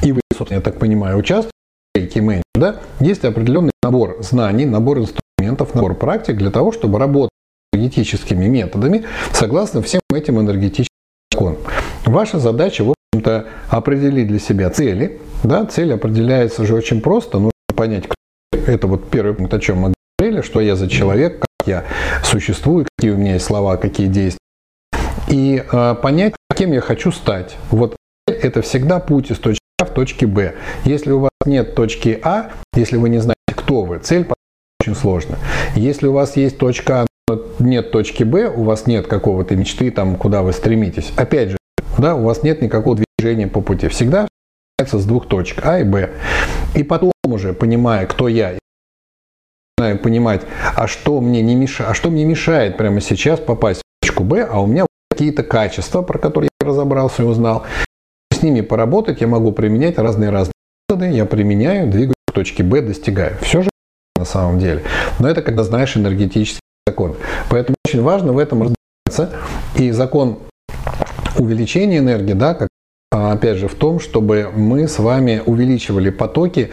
и 0.02 0.12
вы, 0.12 0.20
собственно, 0.36 0.58
я 0.58 0.62
так 0.62 0.78
понимаю, 0.78 1.16
участвуете, 1.16 1.52
Keymanage, 1.96 2.42
да, 2.54 2.76
есть 3.00 3.24
определенный 3.24 3.72
набор 3.82 4.18
знаний, 4.20 4.66
набор 4.66 4.98
инструментов, 4.98 5.74
набор 5.74 5.94
практик 5.94 6.36
для 6.36 6.50
того, 6.50 6.72
чтобы 6.72 6.98
работать 6.98 7.30
энергетическими 7.72 8.46
методами 8.46 9.04
согласно 9.32 9.82
всем 9.82 10.00
этим 10.12 10.40
энергетическим 10.40 10.88
законам. 11.32 11.56
Ваша 12.04 12.38
задача, 12.38 12.84
в 12.84 12.94
общем-то, 13.12 13.46
определить 13.68 14.28
для 14.28 14.38
себя 14.38 14.70
цели. 14.70 15.20
Да, 15.42 15.64
цель 15.64 15.92
определяется 15.92 16.64
же 16.64 16.74
очень 16.74 17.00
просто. 17.00 17.38
Нужно 17.38 17.52
понять, 17.74 18.04
кто 18.04 18.14
это 18.70 18.86
вот 18.86 19.08
первый 19.10 19.34
пункт, 19.34 19.54
о 19.54 19.60
чем 19.60 19.78
мы 19.78 19.95
говорили, 20.26 20.42
что 20.42 20.60
я 20.60 20.76
за 20.76 20.88
человек, 20.88 21.40
как 21.40 21.68
я 21.68 21.84
существую, 22.24 22.86
какие 22.96 23.12
у 23.12 23.16
меня 23.16 23.34
есть 23.34 23.44
слова, 23.44 23.76
какие 23.76 24.08
действия. 24.08 24.38
И 25.28 25.62
э, 25.70 25.94
понять, 26.02 26.34
кем 26.56 26.72
я 26.72 26.80
хочу 26.80 27.12
стать. 27.12 27.56
Вот 27.70 27.96
это 28.26 28.62
всегда 28.62 28.98
путь 28.98 29.30
из 29.30 29.38
точки 29.38 29.60
А 29.80 29.84
в 29.84 29.90
точке 29.90 30.26
Б. 30.26 30.54
Если 30.84 31.12
у 31.12 31.20
вас 31.20 31.30
нет 31.44 31.74
точки 31.74 32.18
А, 32.22 32.50
если 32.74 32.96
вы 32.96 33.08
не 33.08 33.18
знаете, 33.18 33.36
кто 33.54 33.84
вы, 33.84 33.98
цель 33.98 34.26
очень 34.80 34.94
сложно. 34.94 35.38
Если 35.74 36.06
у 36.06 36.12
вас 36.12 36.36
есть 36.36 36.58
точка 36.58 37.02
А, 37.02 37.06
но 37.28 37.42
нет 37.60 37.90
точки 37.92 38.24
Б, 38.24 38.48
у 38.48 38.64
вас 38.64 38.86
нет 38.86 39.06
какого-то 39.06 39.54
мечты, 39.54 39.90
там, 39.90 40.16
куда 40.16 40.42
вы 40.42 40.52
стремитесь. 40.52 41.12
Опять 41.16 41.50
же, 41.50 41.58
да, 41.98 42.14
у 42.14 42.24
вас 42.24 42.42
нет 42.42 42.62
никакого 42.62 42.98
движения 43.18 43.46
по 43.46 43.60
пути. 43.60 43.88
Всегда 43.88 44.28
начинается 44.78 44.98
с 44.98 45.06
двух 45.06 45.28
точек 45.28 45.64
А 45.64 45.78
и 45.78 45.84
Б. 45.84 46.10
И 46.74 46.82
потом 46.82 47.12
уже, 47.24 47.52
понимая, 47.52 48.06
кто 48.06 48.28
я, 48.28 48.58
начинаю 49.78 49.98
понимать, 49.98 50.40
а 50.74 50.86
что 50.86 51.20
мне 51.20 51.42
не 51.42 51.54
мешает, 51.54 51.90
а 51.90 51.94
что 51.94 52.08
мне 52.08 52.24
мешает 52.24 52.78
прямо 52.78 53.02
сейчас 53.02 53.40
попасть 53.40 53.82
в 53.82 54.06
точку 54.06 54.24
Б, 54.24 54.48
а 54.50 54.60
у 54.60 54.66
меня 54.66 54.86
какие-то 55.10 55.42
качества, 55.42 56.00
про 56.00 56.18
которые 56.18 56.48
я 56.60 56.66
разобрался 56.66 57.22
и 57.22 57.26
узнал. 57.26 57.64
С 58.32 58.42
ними 58.42 58.62
поработать 58.62 59.20
я 59.20 59.26
могу 59.26 59.52
применять 59.52 59.98
разные-разные 59.98 60.52
методы, 60.88 61.10
я 61.10 61.26
применяю, 61.26 61.90
двигаюсь 61.90 62.14
к 62.26 62.32
точке 62.32 62.62
Б, 62.62 62.80
достигаю. 62.80 63.36
Все 63.42 63.62
же 63.62 63.70
на 64.16 64.24
самом 64.24 64.58
деле. 64.58 64.82
Но 65.18 65.28
это 65.28 65.42
когда 65.42 65.62
знаешь 65.62 65.94
энергетический 65.94 66.60
закон. 66.86 67.16
Поэтому 67.50 67.76
очень 67.84 68.02
важно 68.02 68.32
в 68.32 68.38
этом 68.38 68.62
разбираться. 68.62 69.38
И 69.76 69.90
закон 69.90 70.38
увеличения 71.38 71.98
энергии, 71.98 72.32
да, 72.32 72.54
как 72.54 72.68
а, 73.12 73.32
опять 73.32 73.58
же 73.58 73.68
в 73.68 73.74
том, 73.74 74.00
чтобы 74.00 74.50
мы 74.54 74.88
с 74.88 74.98
вами 74.98 75.42
увеличивали 75.44 76.08
потоки 76.08 76.70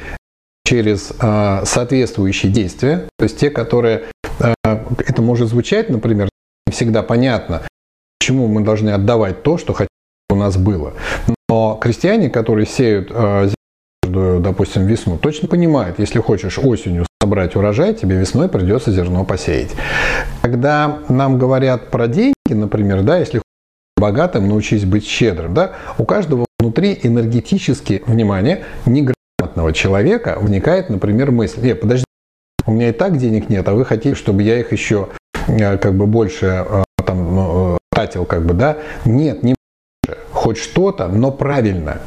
через 0.65 1.13
а, 1.19 1.65
соответствующие 1.65 2.51
действия, 2.51 3.07
то 3.17 3.23
есть 3.23 3.39
те, 3.39 3.49
которые, 3.49 4.05
а, 4.39 4.55
это 4.63 5.21
может 5.21 5.49
звучать, 5.49 5.89
например, 5.89 6.29
не 6.67 6.73
всегда 6.73 7.03
понятно, 7.03 7.63
почему 8.19 8.47
мы 8.47 8.61
должны 8.61 8.91
отдавать 8.91 9.43
то, 9.43 9.57
что 9.57 9.73
хотим, 9.73 9.89
у 10.29 10.35
нас 10.35 10.57
было. 10.57 10.93
Но 11.49 11.77
крестьяне, 11.81 12.29
которые 12.29 12.65
сеют 12.65 13.11
э, 13.11 13.49
допустим, 14.03 14.85
весну, 14.85 15.17
точно 15.17 15.47
понимают, 15.47 15.99
если 15.99 16.19
хочешь 16.19 16.59
осенью 16.59 17.05
собрать 17.21 17.55
урожай, 17.55 17.93
тебе 17.93 18.17
весной 18.17 18.49
придется 18.49 18.91
зерно 18.91 19.23
посеять. 19.23 19.71
Когда 20.41 20.99
нам 21.09 21.39
говорят 21.39 21.89
про 21.89 22.07
деньги, 22.07 22.33
например, 22.49 23.01
да, 23.03 23.17
если 23.17 23.41
богатым, 23.97 24.47
научись 24.47 24.85
быть 24.85 25.05
щедрым, 25.05 25.53
да, 25.53 25.71
у 25.97 26.05
каждого 26.05 26.45
внутри 26.59 26.99
энергетически, 27.03 28.03
внимание, 28.05 28.65
неграмотного 29.43 29.73
человека 29.73 30.37
возникает, 30.39 30.89
например, 30.89 31.31
мысль, 31.31 31.69
э, 31.69 31.75
подожди, 31.75 32.05
у 32.65 32.71
меня 32.71 32.89
и 32.89 32.91
так 32.91 33.17
денег 33.17 33.49
нет, 33.49 33.67
а 33.67 33.73
вы 33.73 33.85
хотите, 33.85 34.15
чтобы 34.15 34.43
я 34.43 34.59
их 34.59 34.71
еще 34.71 35.09
э, 35.47 35.77
как 35.77 35.93
бы 35.95 36.07
больше 36.07 36.65
э, 36.67 36.83
там, 37.05 37.35
ну, 37.35 37.77
тратил, 37.91 38.25
как 38.25 38.45
бы, 38.45 38.53
да? 38.53 38.77
Нет, 39.05 39.43
не 39.43 39.55
хоть 40.31 40.57
что-то, 40.57 41.07
но 41.07 41.31
правильно. 41.31 42.01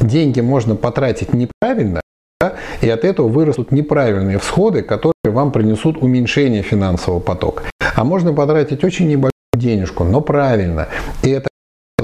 Деньги 0.00 0.40
можно 0.40 0.76
потратить 0.76 1.32
неправильно, 1.32 2.00
да, 2.40 2.54
и 2.80 2.88
от 2.88 3.04
этого 3.04 3.28
вырастут 3.28 3.72
неправильные 3.72 4.38
всходы, 4.38 4.82
которые 4.82 5.14
вам 5.24 5.52
принесут 5.52 6.02
уменьшение 6.02 6.62
финансового 6.62 7.20
потока. 7.20 7.64
А 7.94 8.04
можно 8.04 8.32
потратить 8.32 8.84
очень 8.84 9.08
небольшую 9.08 9.32
денежку, 9.54 10.04
но 10.04 10.20
правильно. 10.20 10.88
И 11.22 11.30
это, 11.30 11.48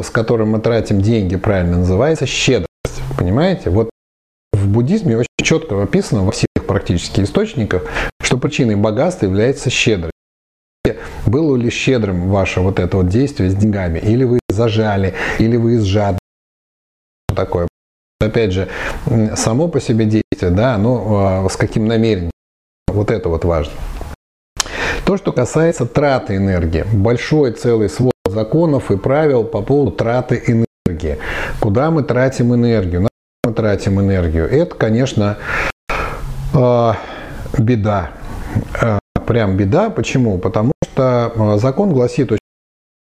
с 0.01 0.11
которым 0.11 0.51
мы 0.53 0.61
тратим 0.61 1.01
деньги, 1.01 1.37
правильно 1.37 1.79
называется 1.79 2.27
щедрость. 2.27 2.69
Понимаете? 3.19 3.71
Вот 3.71 3.91
в 4.63 4.69
буддизме 4.69 5.17
очень 5.17 5.29
четко 5.43 5.83
описано 5.83 6.25
во 6.25 6.33
всех 6.33 6.47
практически 6.67 7.21
источниках, 7.21 7.83
что 8.23 8.39
причиной 8.39 8.77
богатства 8.77 9.27
является 9.27 9.71
щедрость. 9.71 10.13
Было 11.27 11.57
ли 11.57 11.71
щедрым 11.71 12.31
ваше 12.31 12.61
вот 12.61 12.79
это 12.79 12.97
вот 12.97 13.09
действие 13.09 13.51
с 13.51 13.55
деньгами? 13.55 13.99
Или 13.99 14.25
вы 14.25 14.41
зажали, 14.49 15.15
или 15.39 15.57
вы 15.57 15.75
из 15.75 15.83
жадности? 15.83 16.21
Такое. 17.35 17.69
Опять 18.21 18.53
же, 18.53 18.69
само 19.37 19.69
по 19.69 19.81
себе 19.81 20.05
действие, 20.05 20.51
да, 20.51 20.75
оно 20.75 21.45
а, 21.45 21.49
с 21.49 21.57
каким 21.57 21.87
намерением? 21.87 22.31
Вот 22.89 23.11
это 23.11 23.29
вот 23.29 23.45
важно. 23.45 23.73
То, 25.05 25.17
что 25.17 25.33
касается 25.33 25.87
траты 25.87 26.37
энергии. 26.37 26.85
Большой 26.93 27.53
целый 27.53 27.89
свод 27.89 28.13
законов 28.29 28.91
и 28.91 28.97
правил 28.97 29.45
по 29.45 29.63
поводу 29.63 29.91
траты 29.93 30.43
энергии. 30.47 31.19
Куда 31.61 31.91
мы 31.91 32.03
тратим 32.03 32.55
энергию? 32.55 33.09
Мы 33.53 33.57
тратим 33.57 34.01
энергию? 34.01 34.51
Это, 34.51 34.75
конечно, 34.75 35.37
а, 36.55 36.97
беда. 37.59 38.13
А, 38.81 38.99
прям 39.27 39.59
беда. 39.59 39.91
Почему? 39.91 40.39
Потому 40.39 40.73
что 40.83 41.31
а, 41.37 41.59
закон 41.59 41.93
гласит, 41.93 42.29
что 42.29 42.39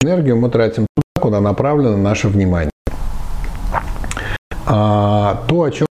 энергию 0.02 0.38
мы 0.38 0.50
тратим 0.50 0.88
туда, 0.96 1.22
куда 1.22 1.40
направлено 1.40 1.98
наше 1.98 2.30
внимание. 2.30 2.72
То, 4.66 5.46
о 5.50 5.70
чем 5.70 5.86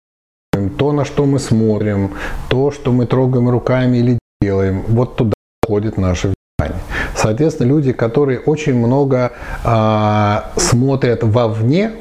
то, 0.80 0.92
на 0.92 1.06
что 1.06 1.28
мы 1.28 1.38
смотрим, 1.38 2.16
то, 2.50 2.72
что 2.72 2.92
мы 2.92 3.06
трогаем 3.06 3.48
руками 3.48 3.98
или 3.98 4.18
делаем, 4.42 4.86
вот 4.88 5.18
туда 5.18 5.34
входит 5.64 5.98
наше 5.98 6.34
внимание. 6.58 6.82
Соответственно, 7.16 7.68
люди, 7.68 7.92
которые 7.92 8.40
очень 8.40 8.74
много 8.74 9.34
а, 9.64 10.50
смотрят 10.56 11.24
вовне, 11.24 11.92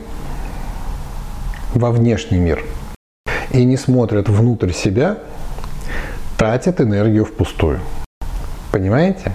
во 1.78 1.90
внешний 1.90 2.38
мир, 2.38 2.64
и 3.52 3.64
не 3.64 3.76
смотрят 3.76 4.28
внутрь 4.28 4.72
себя, 4.72 5.18
тратят 6.36 6.80
энергию 6.80 7.24
впустую. 7.24 7.80
Понимаете? 8.72 9.32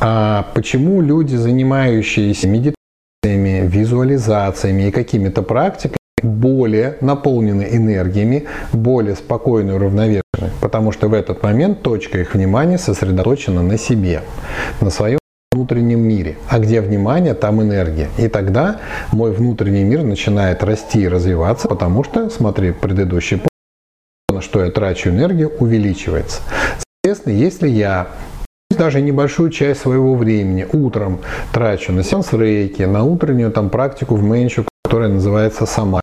А 0.00 0.50
почему 0.54 1.00
люди, 1.00 1.36
занимающиеся 1.36 2.48
медитациями, 2.48 3.66
визуализациями 3.66 4.88
и 4.88 4.90
какими-то 4.90 5.42
практиками, 5.42 5.98
более 6.22 6.96
наполнены 7.00 7.68
энергиями, 7.70 8.46
более 8.72 9.14
спокойны 9.14 9.70
и 9.70 9.74
уравновешены? 9.74 10.50
Потому 10.60 10.92
что 10.92 11.08
в 11.08 11.14
этот 11.14 11.42
момент 11.42 11.82
точка 11.82 12.18
их 12.20 12.34
внимания 12.34 12.78
сосредоточена 12.78 13.62
на 13.62 13.78
себе, 13.78 14.22
на 14.80 14.90
своем 14.90 15.18
внутреннем 15.54 16.00
мире. 16.00 16.36
А 16.48 16.58
где 16.58 16.80
внимание, 16.80 17.34
там 17.34 17.62
энергия. 17.62 18.08
И 18.18 18.28
тогда 18.28 18.80
мой 19.12 19.32
внутренний 19.32 19.84
мир 19.84 20.02
начинает 20.02 20.62
расти 20.62 21.02
и 21.02 21.08
развиваться, 21.08 21.68
потому 21.68 22.04
что, 22.04 22.28
смотри, 22.30 22.72
предыдущий 22.72 23.38
пункт, 23.38 23.48
на 24.30 24.40
что 24.40 24.64
я 24.64 24.70
трачу 24.70 25.10
энергию, 25.10 25.52
увеличивается. 25.58 26.40
Соответственно, 27.04 27.34
если 27.34 27.68
я 27.68 28.08
даже 28.76 29.00
небольшую 29.00 29.50
часть 29.50 29.80
своего 29.80 30.14
времени 30.16 30.66
утром 30.72 31.20
трачу 31.52 31.92
на 31.92 32.02
сеанс 32.02 32.32
рейки, 32.32 32.82
на 32.82 33.04
утреннюю 33.04 33.52
там 33.52 33.70
практику 33.70 34.16
в 34.16 34.22
менчу, 34.22 34.64
которая 34.82 35.08
называется 35.08 35.66
самая, 35.66 36.02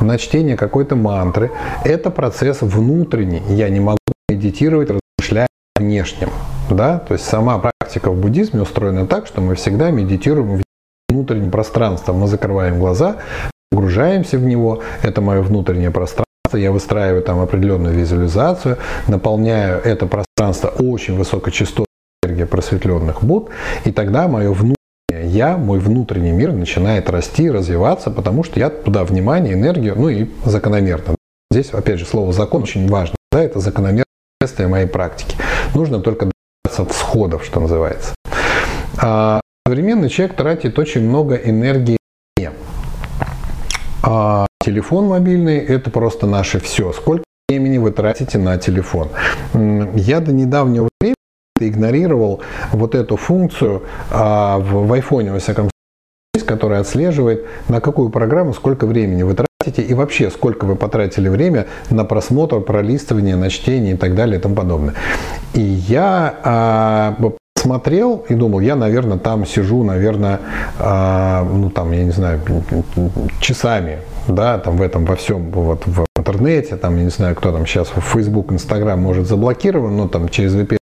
на 0.00 0.18
чтение 0.18 0.56
какой-то 0.56 0.96
мантры, 0.96 1.50
это 1.84 2.10
процесс 2.10 2.62
внутренний. 2.62 3.42
Я 3.48 3.68
не 3.68 3.80
могу 3.80 3.98
медитировать, 4.28 4.90
размышляя 4.90 5.46
о 5.76 5.80
внешнем. 5.80 6.30
Да? 6.70 6.98
То 6.98 7.14
есть 7.14 7.24
сама 7.26 7.58
практика 7.58 8.10
в 8.10 8.20
буддизме 8.20 8.62
устроена 8.62 9.06
так, 9.06 9.26
что 9.26 9.40
мы 9.40 9.54
всегда 9.54 9.90
медитируем 9.90 10.58
в 10.58 10.62
внутреннем 11.08 11.50
пространстве. 11.50 12.14
Мы 12.14 12.26
закрываем 12.26 12.78
глаза, 12.78 13.16
погружаемся 13.70 14.38
в 14.38 14.42
него. 14.42 14.82
Это 15.02 15.20
мое 15.20 15.42
внутреннее 15.42 15.90
пространство. 15.90 16.26
Я 16.52 16.72
выстраиваю 16.72 17.22
там 17.22 17.40
определенную 17.40 17.94
визуализацию, 17.94 18.78
наполняю 19.06 19.80
это 19.82 20.06
пространство 20.06 20.68
очень 20.68 21.16
высокочастотной 21.16 21.86
энергией 22.24 22.46
просветленных 22.46 23.22
Буд, 23.22 23.50
и 23.84 23.92
тогда 23.92 24.26
мое 24.26 24.50
внутреннее 24.52 24.76
я, 25.26 25.56
мой 25.56 25.78
внутренний 25.78 26.32
мир 26.32 26.52
начинает 26.52 27.08
расти, 27.08 27.50
развиваться, 27.50 28.10
потому 28.10 28.42
что 28.42 28.58
я 28.58 28.68
туда 28.68 29.04
внимание, 29.04 29.54
энергию, 29.54 29.94
ну 29.96 30.08
и 30.08 30.28
закономерно. 30.44 31.14
Здесь, 31.52 31.70
опять 31.70 31.98
же, 31.98 32.04
слово 32.04 32.32
закон 32.32 32.62
очень 32.62 32.88
важно. 32.88 33.14
Да, 33.32 33.42
это 33.42 33.60
закономерное 33.60 34.04
следствие 34.40 34.68
моей 34.68 34.86
практики. 34.86 35.36
Нужно 35.74 36.00
только 36.00 36.30
от 36.78 36.92
всходов, 36.92 37.44
что 37.44 37.60
называется. 37.60 38.14
А 39.02 39.40
современный 39.66 40.08
человек 40.08 40.36
тратит 40.36 40.78
очень 40.78 41.08
много 41.08 41.34
энергии. 41.34 41.98
А 44.02 44.46
телефон 44.64 45.06
мобильный– 45.06 45.58
это 45.58 45.90
просто 45.90 46.26
наше 46.26 46.58
все. 46.58 46.92
Сколько 46.92 47.24
времени 47.48 47.78
вы 47.78 47.90
тратите 47.90 48.38
на 48.38 48.56
телефон? 48.56 49.08
Я 49.94 50.20
до 50.20 50.32
недавнего 50.32 50.88
времени 51.00 51.14
игнорировал 51.60 52.40
вот 52.72 52.94
эту 52.94 53.16
функцию 53.16 53.82
а, 54.10 54.58
в, 54.58 54.86
в 54.86 54.92
iPhone, 54.92 55.32
во 55.32 55.38
всяком 55.38 55.68
случае, 56.34 56.48
которая 56.48 56.80
отслеживает, 56.80 57.46
на 57.68 57.80
какую 57.80 58.08
программу 58.08 58.54
сколько 58.54 58.86
времени 58.86 59.22
вы 59.22 59.34
тратите 59.34 59.49
и 59.66 59.94
вообще 59.94 60.30
сколько 60.30 60.64
вы 60.64 60.74
потратили 60.74 61.28
время 61.28 61.66
на 61.90 62.04
просмотр, 62.04 62.60
пролистывание, 62.60 63.36
на 63.36 63.50
чтение 63.50 63.94
и 63.94 63.96
так 63.96 64.14
далее 64.14 64.38
и 64.38 64.42
тому 64.42 64.54
подобное. 64.54 64.94
И 65.52 65.60
я 65.60 66.34
а, 66.42 67.16
смотрел 67.56 68.24
и 68.28 68.34
думал, 68.34 68.60
я, 68.60 68.74
наверное, 68.74 69.18
там 69.18 69.44
сижу, 69.44 69.84
наверное, 69.84 70.40
а, 70.78 71.44
ну 71.44 71.68
там, 71.68 71.92
я 71.92 72.04
не 72.04 72.10
знаю, 72.10 72.40
часами, 73.40 73.98
да, 74.28 74.58
там 74.58 74.78
в 74.78 74.82
этом 74.82 75.04
во 75.04 75.16
всем, 75.16 75.50
вот 75.50 75.86
в 75.86 76.06
интернете, 76.16 76.76
там, 76.76 76.96
я 76.96 77.04
не 77.04 77.10
знаю, 77.10 77.36
кто 77.36 77.52
там 77.52 77.66
сейчас 77.66 77.92
Facebook, 78.14 78.52
Instagram 78.52 79.00
может 79.00 79.28
заблокирован, 79.28 79.94
но 79.94 80.08
там 80.08 80.30
через 80.30 80.54
VPN 80.54 80.78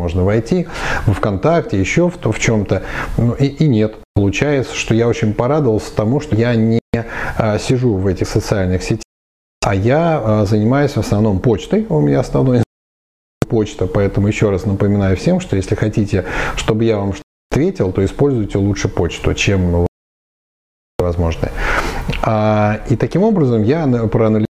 можно 0.00 0.24
войти, 0.24 0.66
в 1.06 1.12
ВКонтакте, 1.12 1.78
еще 1.78 2.08
в, 2.08 2.32
в 2.32 2.38
чем-то, 2.38 2.82
ну, 3.18 3.34
и, 3.34 3.44
и 3.44 3.68
нет. 3.68 3.94
Получается, 4.14 4.74
что 4.74 4.94
я 4.94 5.06
очень 5.06 5.34
порадовался 5.34 5.94
тому, 5.94 6.20
что 6.20 6.34
я 6.34 6.54
не 6.54 6.81
а, 7.36 7.58
сижу 7.58 7.94
в 7.94 8.06
этих 8.06 8.28
социальных 8.28 8.82
сетях, 8.82 9.02
а 9.64 9.74
я 9.74 10.20
а, 10.24 10.44
занимаюсь 10.44 10.92
в 10.92 10.98
основном 10.98 11.40
почтой, 11.40 11.86
у 11.88 12.00
меня 12.00 12.20
основной 12.20 12.62
почта, 13.48 13.86
поэтому 13.86 14.28
еще 14.28 14.50
раз 14.50 14.66
напоминаю 14.66 15.16
всем, 15.16 15.40
что 15.40 15.56
если 15.56 15.74
хотите, 15.74 16.24
чтобы 16.56 16.84
я 16.84 16.98
вам 16.98 17.14
ответил, 17.50 17.92
то 17.92 18.04
используйте 18.04 18.58
лучше 18.58 18.88
почту, 18.88 19.34
чем 19.34 19.86
возможно. 20.98 21.48
А, 22.22 22.80
и 22.88 22.96
таким 22.96 23.22
образом 23.22 23.62
я 23.62 23.86
проанализировал 23.86 24.46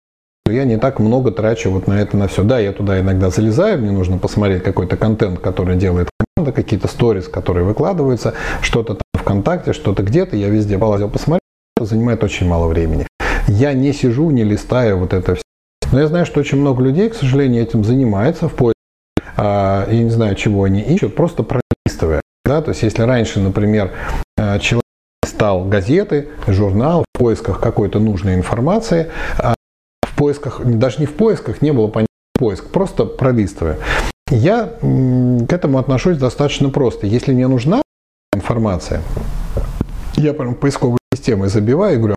я 0.53 0.65
не 0.65 0.77
так 0.77 0.99
много 0.99 1.31
трачу 1.31 1.71
вот 1.71 1.87
на 1.87 2.01
это, 2.01 2.17
на 2.17 2.29
все. 2.29 2.43
Да, 2.43 2.59
я 2.59 2.73
туда 2.73 3.01
иногда 3.01 3.31
залезаю, 3.31 3.79
мне 3.79 3.91
нужно 3.91 4.19
посмотреть 4.19 4.63
какой-то 4.63 4.97
контент, 4.97 5.39
который 5.39 5.77
делает 5.77 6.11
команда, 6.19 6.53
какие-то 6.53 6.89
сторис, 6.89 7.29
которые 7.29 7.65
выкладываются, 7.65 8.35
что-то 8.61 8.95
там 8.95 9.23
ВКонтакте, 9.23 9.73
что-то 9.73 10.03
где-то, 10.03 10.37
я 10.37 10.49
везде 10.49 10.79
полазил 10.79 11.09
посмотреть, 11.09 11.42
это 11.83 11.91
занимает 11.91 12.23
очень 12.25 12.47
мало 12.49 12.69
времени. 12.69 13.07
Я 13.49 13.73
не 13.75 13.93
сижу, 13.93 14.31
не 14.31 14.45
листаю 14.45 14.99
вот 14.99 15.13
это 15.13 15.35
все. 15.35 15.43
Но 15.93 16.01
я 16.01 16.07
знаю, 16.07 16.25
что 16.25 16.41
очень 16.41 16.59
много 16.59 16.83
людей, 16.83 17.11
к 17.11 17.15
сожалению, 17.15 17.63
этим 17.63 17.85
занимается 17.85 18.49
в 18.49 18.55
поиске, 18.55 18.79
а, 19.37 19.87
я 19.91 20.03
не 20.03 20.11
знаю, 20.11 20.35
чего 20.37 20.65
они 20.65 20.81
ищут, 20.81 21.15
просто 21.15 21.43
пролистывая. 21.43 22.21
Да? 22.45 22.63
То 22.63 22.71
есть, 22.71 22.83
если 22.83 23.03
раньше, 23.03 23.41
например, 23.41 23.91
а, 24.39 24.59
человек 24.59 24.83
стал 25.27 25.65
газеты, 25.65 26.29
журнал 26.47 27.05
в 27.15 27.19
поисках 27.19 27.61
какой-то 27.61 27.99
нужной 27.99 28.35
информации, 28.35 29.11
а 29.39 29.55
в 30.07 30.17
поисках, 30.17 30.65
даже 30.65 31.01
не 31.01 31.07
в 31.07 31.15
поисках, 31.15 31.63
не 31.63 31.73
было 31.73 31.89
понятия 31.89 32.07
поиск, 32.39 32.71
просто 32.71 33.05
пролистывая. 33.05 33.79
Я 34.31 34.67
к 34.81 35.53
этому 35.53 35.79
отношусь 35.79 36.17
достаточно 36.17 36.71
просто. 36.71 37.07
Если 37.07 37.33
мне 37.33 37.49
нужна 37.49 37.83
информация, 38.35 39.03
я 40.17 40.35
прям 40.35 40.55
поисковой 40.55 40.99
системой 41.15 41.49
забиваю 41.49 41.95
и 41.95 41.99
говорю, 41.99 42.17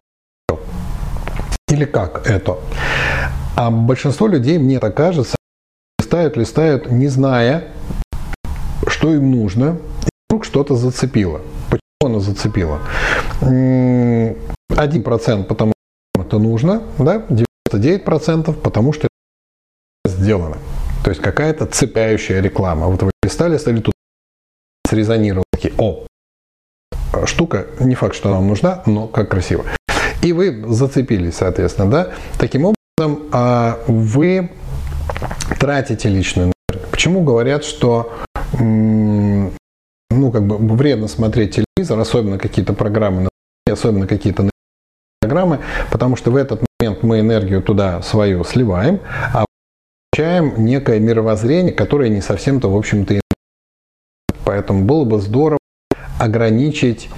или 1.69 1.85
как 1.85 2.27
это. 2.27 2.57
А 3.55 3.71
большинство 3.71 4.27
людей, 4.27 4.57
мне 4.57 4.79
так 4.79 4.95
кажется, 4.95 5.35
листают, 5.99 6.37
листают, 6.37 6.91
не 6.91 7.07
зная, 7.07 7.69
что 8.87 9.13
им 9.13 9.31
нужно, 9.31 9.77
и 10.05 10.09
вдруг 10.29 10.45
что-то 10.45 10.75
зацепило. 10.75 11.41
Почему 11.69 12.05
оно 12.05 12.19
зацепило? 12.19 12.79
Один 13.41 15.03
процент, 15.03 15.47
потому 15.47 15.73
что 16.15 16.23
это 16.23 16.39
нужно, 16.39 16.83
да? 16.97 17.25
99% 17.65 18.53
потому 18.53 18.93
что 18.93 19.07
это 20.03 20.15
сделано. 20.15 20.57
То 21.03 21.11
есть 21.11 21.21
какая-то 21.21 21.65
цепляющая 21.65 22.41
реклама. 22.41 22.87
Вот 22.87 23.03
вы 23.03 23.11
листали, 23.23 23.57
стали 23.57 23.79
тут 23.79 23.93
срезонировали, 24.87 25.45
о, 25.77 26.05
штука, 27.25 27.67
не 27.79 27.95
факт, 27.95 28.15
что 28.15 28.29
нам 28.29 28.47
нужна, 28.47 28.83
но 28.85 29.07
как 29.07 29.29
красиво. 29.29 29.65
И 30.21 30.33
вы 30.33 30.63
зацепились, 30.67 31.35
соответственно, 31.35 31.89
да. 31.89 32.09
Таким 32.37 32.73
образом, 32.97 33.23
а, 33.31 33.79
вы 33.87 34.51
тратите 35.59 36.09
личную 36.09 36.51
энергию. 36.51 36.89
Почему 36.91 37.23
говорят, 37.23 37.63
что 37.63 38.11
ну, 38.59 40.31
как 40.31 40.45
бы 40.45 40.75
вредно 40.75 41.07
смотреть 41.07 41.55
телевизор, 41.55 41.99
особенно 41.99 42.37
какие-то 42.37 42.73
программы, 42.73 43.29
особенно 43.69 44.07
какие-то 44.07 44.49
программы, 45.21 45.59
потому 45.91 46.15
что 46.15 46.31
в 46.31 46.35
этот 46.35 46.63
момент 46.79 47.03
мы 47.03 47.19
энергию 47.19 47.61
туда 47.61 48.01
свою 48.01 48.43
сливаем, 48.43 48.99
а 49.33 49.45
получаем 50.11 50.65
некое 50.65 50.99
мировоззрение, 50.99 51.73
которое 51.73 52.09
не 52.09 52.21
совсем-то, 52.21 52.69
в 52.69 52.75
общем-то, 52.75 53.19
Поэтому 54.45 54.85
было 54.85 55.03
бы 55.03 55.19
здорово 55.19 55.59
ограничить 56.19 57.09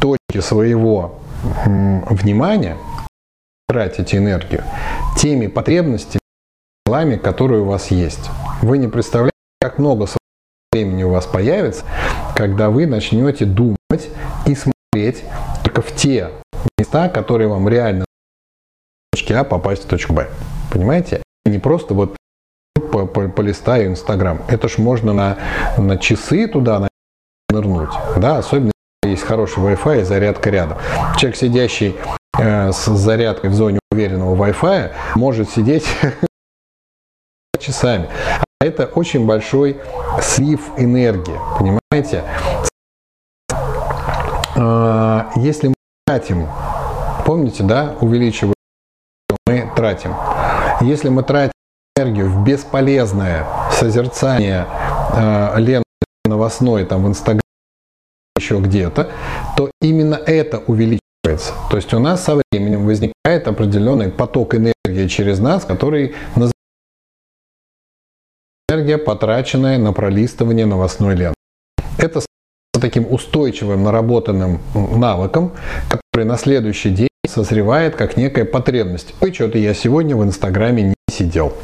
точки 0.00 0.40
своего 0.40 1.20
внимания, 1.64 2.76
тратить 3.68 4.14
энергию, 4.14 4.62
теми 5.16 5.46
потребностями, 5.46 6.20
делами, 6.86 7.16
которые 7.16 7.62
у 7.62 7.66
вас 7.66 7.90
есть. 7.90 8.30
Вы 8.62 8.78
не 8.78 8.88
представляете, 8.88 9.32
как 9.60 9.78
много 9.78 10.06
времени 10.72 11.02
у 11.02 11.10
вас 11.10 11.26
появится, 11.26 11.84
когда 12.34 12.70
вы 12.70 12.86
начнете 12.86 13.44
думать 13.44 14.10
и 14.46 14.54
смотреть 14.54 15.24
только 15.62 15.82
в 15.82 15.94
те 15.94 16.30
места, 16.78 17.08
которые 17.08 17.48
вам 17.48 17.68
реально 17.68 18.04
точки 19.12 19.32
А 19.32 19.44
попасть 19.44 19.84
в 19.84 19.86
точку 19.86 20.12
Б. 20.12 20.28
Понимаете? 20.72 21.22
Не 21.46 21.58
просто 21.58 21.94
вот 21.94 22.16
по, 22.92 23.06
по, 23.06 23.28
полистаю 23.28 23.88
Инстаграм. 23.88 24.42
Это 24.48 24.68
ж 24.68 24.78
можно 24.78 25.12
на, 25.12 25.38
на 25.78 25.96
часы 25.98 26.46
туда 26.48 26.88
нырнуть. 27.54 27.90
Да, 28.16 28.38
особенно 28.38 28.72
есть 29.04 29.22
хороший 29.22 29.62
Wi-Fi 29.62 30.00
и 30.00 30.04
зарядка 30.04 30.50
рядом. 30.50 30.78
Человек, 31.16 31.36
сидящий 31.36 31.96
э, 32.38 32.72
с 32.72 32.86
зарядкой 32.86 33.50
в 33.50 33.54
зоне 33.54 33.78
уверенного 33.90 34.34
Wi-Fi 34.34 34.92
может 35.14 35.50
сидеть 35.50 35.86
часами. 37.58 38.08
А 38.60 38.64
это 38.64 38.86
очень 38.86 39.26
большой 39.26 39.80
слив 40.20 40.60
энергии, 40.76 41.38
понимаете? 41.58 42.24
А, 44.56 45.30
если 45.36 45.68
мы 45.68 45.74
тратим, 46.06 46.48
помните, 47.24 47.62
да, 47.62 47.94
увеличивая, 48.00 48.54
мы 49.46 49.70
тратим. 49.76 50.14
Если 50.80 51.08
мы 51.08 51.22
тратим 51.22 51.52
энергию 51.96 52.28
в 52.28 52.44
бесполезное 52.44 53.46
созерцание 53.70 54.66
э, 55.12 55.54
ленты 55.58 55.84
новостной 56.24 56.84
там 56.84 57.04
в 57.04 57.08
Инстаграме 57.08 57.43
еще 58.36 58.58
где-то, 58.58 59.10
то 59.56 59.70
именно 59.80 60.14
это 60.14 60.58
увеличивается. 60.66 61.52
То 61.70 61.76
есть 61.76 61.94
у 61.94 61.98
нас 61.98 62.24
со 62.24 62.40
временем 62.50 62.84
возникает 62.84 63.46
определенный 63.46 64.10
поток 64.10 64.54
энергии 64.54 65.06
через 65.08 65.38
нас, 65.38 65.64
который 65.64 66.14
называется 66.34 66.52
энергия, 68.68 68.98
потраченная 68.98 69.78
на 69.78 69.92
пролистывание 69.92 70.66
новостной 70.66 71.14
ленты. 71.14 71.34
Это 71.98 72.20
таким 72.80 73.10
устойчивым 73.10 73.84
наработанным 73.84 74.60
навыком, 74.74 75.52
который 75.88 76.26
на 76.26 76.36
следующий 76.36 76.90
день 76.90 77.08
созревает 77.26 77.96
как 77.96 78.16
некая 78.16 78.44
потребность. 78.44 79.14
Ой, 79.20 79.32
что-то 79.32 79.58
я 79.58 79.74
сегодня 79.74 80.16
в 80.16 80.24
Инстаграме 80.24 80.82
не 80.82 80.94
сидел. 81.10 81.54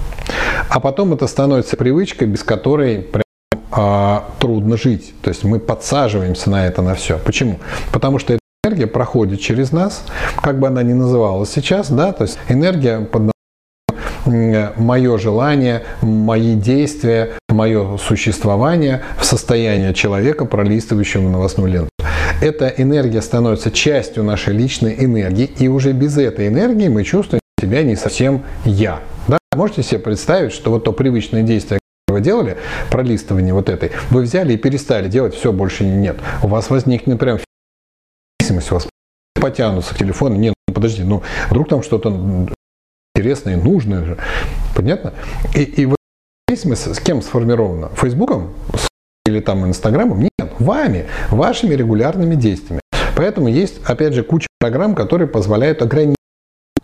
А 0.69 0.81
потом 0.81 1.13
это 1.13 1.27
становится 1.27 1.77
привычкой, 1.77 2.29
без 2.29 2.43
которой 2.45 3.03
прям 3.03 3.25
а, 3.73 4.31
трудно 4.39 4.77
жить. 4.77 5.15
То 5.23 5.31
есть 5.31 5.45
мы 5.45 5.59
подсаживаемся 5.59 6.51
на 6.51 6.67
это, 6.67 6.83
на 6.83 6.95
все. 6.95 7.19
Почему? 7.19 7.59
Потому 7.93 8.19
что 8.19 8.35
эта 8.35 8.41
энергия 8.65 8.87
проходит 8.87 9.41
через 9.41 9.73
нас, 9.73 10.05
как 10.43 10.59
бы 10.59 10.69
она 10.69 10.83
ни 10.83 10.93
называлась 10.93 11.51
сейчас, 11.51 11.91
да, 11.91 12.13
то 12.13 12.25
есть 12.25 12.39
энергия 12.49 13.01
под 13.01 13.31
мое 14.27 15.19
желание, 15.19 15.83
мои 16.03 16.55
действия, 16.55 17.31
мое 17.49 17.97
существование 17.97 19.03
в 19.19 19.25
состоянии 19.25 19.93
человека, 19.93 20.45
пролистывающего 20.45 21.29
новостную 21.29 21.73
ленту. 21.73 21.91
Эта 22.41 22.69
энергия 22.69 23.23
становится 23.23 23.71
частью 23.71 24.25
нашей 24.25 24.55
личной 24.55 24.95
энергии, 24.99 25.51
и 25.59 25.69
уже 25.69 25.93
без 25.93 26.17
этой 26.17 26.49
энергии 26.49 26.89
мы 26.89 27.05
чувствуем 27.05 27.41
себя 27.61 27.83
не 27.83 27.97
совсем 27.97 28.43
я. 28.65 29.01
Да? 29.29 29.39
Можете 29.55 29.83
себе 29.83 30.01
представить, 30.01 30.53
что 30.53 30.71
вот 30.71 30.85
то 30.85 30.93
привычное 30.93 31.43
действие, 31.43 31.81
вы 32.13 32.21
делали, 32.21 32.57
пролистывание 32.91 33.55
вот 33.55 33.69
этой, 33.69 33.93
вы 34.11 34.23
взяли 34.23 34.55
и 34.55 34.57
перестали 34.57 35.09
делать, 35.09 35.35
все, 35.35 35.53
больше 35.53 35.85
нет. 35.85 36.17
У 36.43 36.49
вас 36.49 36.71
возникнет 36.71 37.19
прям 37.19 37.39
зависимость, 38.41 38.71
у 38.73 38.75
вас 38.75 38.89
потянутся 39.35 39.95
к 39.95 39.99
телефону, 39.99 40.37
нет, 40.37 40.55
ну 40.69 40.75
подожди, 40.75 41.03
ну 41.03 41.23
вдруг 41.49 41.69
там 41.69 41.83
что-то 41.83 42.49
интересное, 43.15 43.57
нужное 43.57 44.05
же, 44.05 44.19
понятно? 44.75 45.13
И, 45.55 45.63
и 45.63 45.87
вот 45.87 45.97
зависимость 46.49 46.95
с 46.95 47.01
кем 47.01 47.23
сформирована? 47.23 47.89
Фейсбуком 47.97 48.55
или 49.27 49.41
там 49.41 49.67
Инстаграмом? 49.67 50.21
Нет, 50.21 50.53
вами, 50.59 51.07
вашими 51.31 51.75
регулярными 51.75 52.35
действиями. 52.35 52.81
Поэтому 53.17 53.49
есть, 53.49 53.81
опять 53.85 54.15
же, 54.15 54.23
куча 54.23 54.47
программ, 54.59 54.95
которые 54.95 55.29
позволяют 55.29 55.83
ограничить 55.83 56.17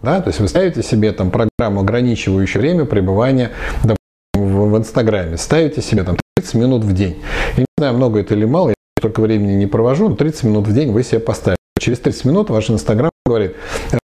да? 0.03 0.21
То 0.21 0.29
есть 0.29 0.41
вы 0.41 0.49
ставите 0.49 0.83
себе 0.83 1.13
там 1.13 1.31
программу, 1.31 1.81
ограничивающую 1.81 2.61
время 2.61 2.85
пребывания 2.85 3.51
допустим, 3.83 3.96
в, 4.37 4.71
в 4.71 4.79
Инстаграме, 4.79 5.37
ставите 5.37 5.83
себе 5.83 6.05
там 6.05 6.17
30 6.37 6.55
минут 6.55 6.85
в 6.85 6.93
день. 6.93 7.23
Я 7.57 7.63
не 7.63 7.67
знаю, 7.79 7.95
много 7.95 8.21
это 8.21 8.35
или 8.35 8.45
мало, 8.45 8.71
я 8.71 8.75
столько 8.99 9.21
времени 9.21 9.53
не 9.53 9.67
провожу, 9.67 10.09
но 10.09 10.17
30 10.17 10.45
минут 10.45 10.67
в 10.67 10.75
день 10.75 10.93
вы 10.93 11.03
себе 11.03 11.21
поставите. 11.21 11.57
Через 11.79 11.99
30 12.01 12.25
минут 12.25 12.51
ваш 12.51 12.71
Инстаграм 12.71 13.11
говорит, 13.25 13.57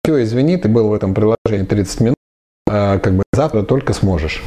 все, 0.03 0.21
извини, 0.23 0.57
ты 0.57 0.67
был 0.67 0.89
в 0.89 0.93
этом 0.93 1.13
приложении 1.13 1.65
30 1.65 1.99
минут, 2.01 2.15
а 2.69 2.99
как 2.99 3.13
бы 3.13 3.23
завтра 3.33 3.63
только 3.63 3.93
сможешь. 3.93 4.43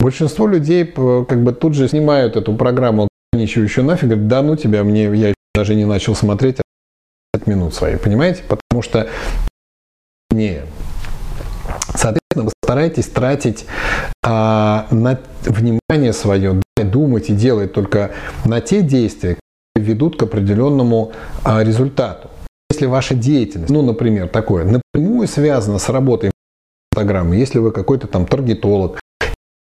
Большинство 0.00 0.46
людей 0.46 0.84
как 0.84 1.42
бы 1.42 1.52
тут 1.52 1.74
же 1.74 1.88
снимают 1.88 2.36
эту 2.36 2.54
программу 2.54 3.08
ограничивающую 3.32 3.84
нафиг, 3.84 4.08
говорят, 4.08 4.28
да 4.28 4.42
ну 4.42 4.56
тебя, 4.56 4.84
мне 4.84 5.04
я 5.14 5.34
даже 5.54 5.74
не 5.74 5.84
начал 5.84 6.14
смотреть 6.14 6.58
30 7.32 7.48
минут 7.48 7.74
свои, 7.74 7.96
понимаете? 7.96 8.42
Потому 8.48 8.82
что 8.82 9.08
не. 10.30 10.62
Стараетесь 12.68 13.06
тратить 13.06 13.64
а, 14.22 14.86
на 14.90 15.18
внимание 15.40 16.12
свое, 16.12 16.60
думать 16.76 17.30
и 17.30 17.32
делать 17.32 17.72
только 17.72 18.10
на 18.44 18.60
те 18.60 18.82
действия, 18.82 19.38
которые 19.74 19.94
ведут 19.94 20.18
к 20.18 20.24
определенному 20.24 21.12
а, 21.44 21.64
результату. 21.64 22.28
Если 22.70 22.84
ваша 22.84 23.14
деятельность, 23.14 23.70
ну, 23.70 23.80
например, 23.80 24.28
такое, 24.28 24.66
напрямую 24.66 25.28
связана 25.28 25.78
с 25.78 25.88
работой 25.88 26.30
Инстаграма, 26.92 27.36
если 27.36 27.58
вы 27.58 27.72
какой-то 27.72 28.06
там 28.06 28.26
таргетолог, 28.26 29.00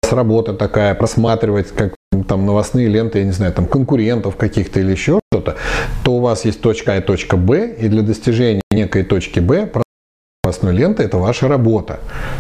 с 0.03 0.11
работа 0.11 0.55
такая, 0.55 0.95
просматривать 0.95 1.67
как 1.67 1.93
там 2.27 2.47
новостные 2.47 2.87
ленты, 2.87 3.19
я 3.19 3.25
не 3.25 3.31
знаю, 3.31 3.53
там 3.53 3.67
конкурентов 3.67 4.37
каких-то 4.37 4.79
или 4.79 4.89
еще 4.89 5.19
что-то, 5.31 5.55
то 6.03 6.13
у 6.13 6.19
вас 6.19 6.45
есть 6.45 6.61
точка 6.61 6.93
А 6.93 6.97
и 6.97 7.01
точка 7.01 7.37
Б, 7.37 7.75
и 7.79 7.89
для 7.89 8.01
достижения 8.01 8.63
некой 8.71 9.03
точки 9.03 9.39
Б 9.39 9.69
новостной 10.47 10.73
ленты– 10.73 11.03
это 11.03 11.17
ваша 11.17 11.49
работа. 11.49 11.99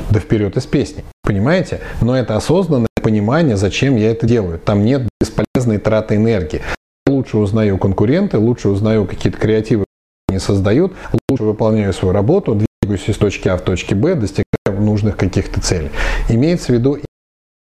Да 0.09 0.19
вперед 0.19 0.55
из 0.55 0.65
песни. 0.65 1.03
Понимаете? 1.23 1.81
Но 2.01 2.17
это 2.17 2.37
осознанное 2.37 2.87
понимание, 3.01 3.57
зачем 3.57 3.97
я 3.97 4.11
это 4.11 4.25
делаю. 4.25 4.59
Там 4.59 4.85
нет 4.85 5.09
бесполезной 5.19 5.77
траты 5.77 6.15
энергии. 6.15 6.61
Лучше 7.05 7.37
узнаю 7.37 7.77
конкуренты, 7.77 8.37
лучше 8.37 8.69
узнаю 8.69 9.05
какие-то 9.05 9.37
креативы, 9.37 9.85
они 10.29 10.39
создают, 10.39 10.93
лучше 11.29 11.43
выполняю 11.43 11.93
свою 11.93 12.13
работу, 12.13 12.61
двигаюсь 12.81 13.09
из 13.09 13.17
точки 13.17 13.49
А 13.49 13.57
в 13.57 13.61
точке 13.61 13.95
Б, 13.95 14.15
достигаю 14.15 14.81
нужных 14.81 15.17
каких-то 15.17 15.61
целей. 15.61 15.89
Имеется 16.29 16.67
в 16.67 16.75
виду 16.75 16.99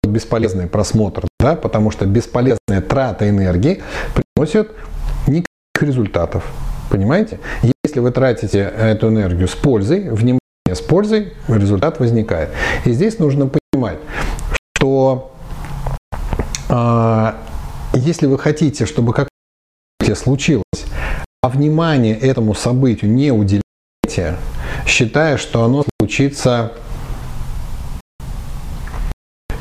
бесполезный 0.03 0.67
просмотр, 0.67 1.25
да, 1.39 1.55
потому 1.55 1.91
что 1.91 2.05
бесполезная 2.05 2.81
трата 2.81 3.29
энергии 3.29 3.81
приносит 4.13 4.71
никаких 5.27 5.81
результатов. 5.81 6.45
Понимаете? 6.89 7.39
Если 7.91 7.99
вы 7.99 8.11
тратите 8.11 8.59
эту 8.59 9.09
энергию 9.09 9.49
с 9.49 9.53
пользой, 9.53 10.11
внимание 10.11 10.39
с 10.69 10.79
пользой, 10.79 11.33
результат 11.49 11.99
возникает. 11.99 12.47
И 12.85 12.91
здесь 12.93 13.19
нужно 13.19 13.49
понимать, 13.49 13.97
что 14.77 15.33
э, 16.69 17.33
если 17.95 18.27
вы 18.27 18.39
хотите, 18.39 18.85
чтобы 18.85 19.11
как 19.11 19.27
случилось, 20.15 20.63
а 21.43 21.49
внимание 21.49 22.17
этому 22.17 22.53
событию 22.53 23.11
не 23.11 23.33
уделяете, 23.33 24.37
считая, 24.85 25.35
что 25.35 25.65
оно 25.65 25.83
случится 25.99 26.71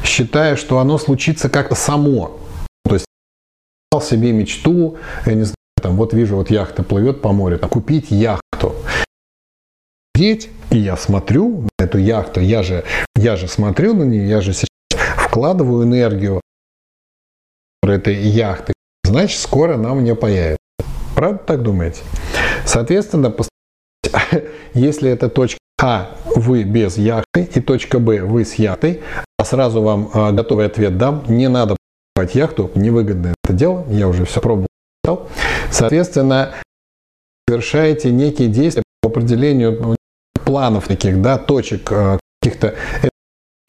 считая, 0.04 0.54
что 0.54 0.78
оно 0.78 0.98
случится 0.98 1.48
как-то 1.48 1.74
само. 1.74 2.38
То 2.84 2.94
есть 2.94 3.06
себе 4.00 4.30
мечту, 4.30 4.98
я 5.26 5.34
не 5.34 5.42
знаю, 5.42 5.56
там, 5.80 5.96
вот 5.96 6.12
вижу, 6.12 6.36
вот 6.36 6.50
яхта 6.50 6.82
плывет 6.82 7.20
по 7.20 7.32
морю, 7.32 7.58
там, 7.58 7.70
купить 7.70 8.10
яхту. 8.10 8.74
Сидеть, 10.16 10.50
и 10.70 10.78
я 10.78 10.96
смотрю 10.96 11.66
на 11.78 11.84
эту 11.84 11.98
яхту, 11.98 12.40
я 12.40 12.62
же, 12.62 12.84
я 13.16 13.36
же 13.36 13.48
смотрю 13.48 13.94
на 13.94 14.04
нее, 14.04 14.28
я 14.28 14.40
же 14.40 14.52
сейчас 14.52 14.68
вкладываю 15.16 15.84
энергию 15.84 16.40
этой 17.90 18.14
яхты, 18.14 18.72
значит, 19.04 19.40
скоро 19.40 19.74
она 19.74 19.94
меня 19.94 20.14
появится. 20.14 20.58
Правда 21.14 21.38
так 21.38 21.62
думаете? 21.62 22.02
Соответственно, 22.64 23.34
если 24.74 25.10
это 25.10 25.28
точка 25.28 25.58
А, 25.82 26.16
вы 26.36 26.62
без 26.62 26.96
яхты, 26.96 27.48
и 27.54 27.60
точка 27.60 27.98
Б, 27.98 28.22
вы 28.22 28.44
с 28.44 28.54
яхтой, 28.54 29.02
а 29.38 29.44
сразу 29.44 29.82
вам 29.82 30.10
а, 30.12 30.32
готовый 30.32 30.66
ответ 30.66 30.98
дам, 30.98 31.24
не 31.28 31.48
надо 31.48 31.76
покупать 32.14 32.34
яхту, 32.34 32.70
невыгодное 32.74 33.34
это 33.44 33.52
дело, 33.52 33.84
я 33.90 34.08
уже 34.08 34.24
все 34.24 34.40
пробовал. 34.40 34.69
Соответственно, 35.70 36.54
совершаете 37.48 38.10
некие 38.10 38.48
действия 38.48 38.82
по 39.02 39.08
определению 39.08 39.78
ну, 39.80 39.96
планов 40.44 40.88
таких, 40.88 41.20
да, 41.20 41.38
точек 41.38 41.90
э, 41.92 42.18
каких-то 42.40 42.74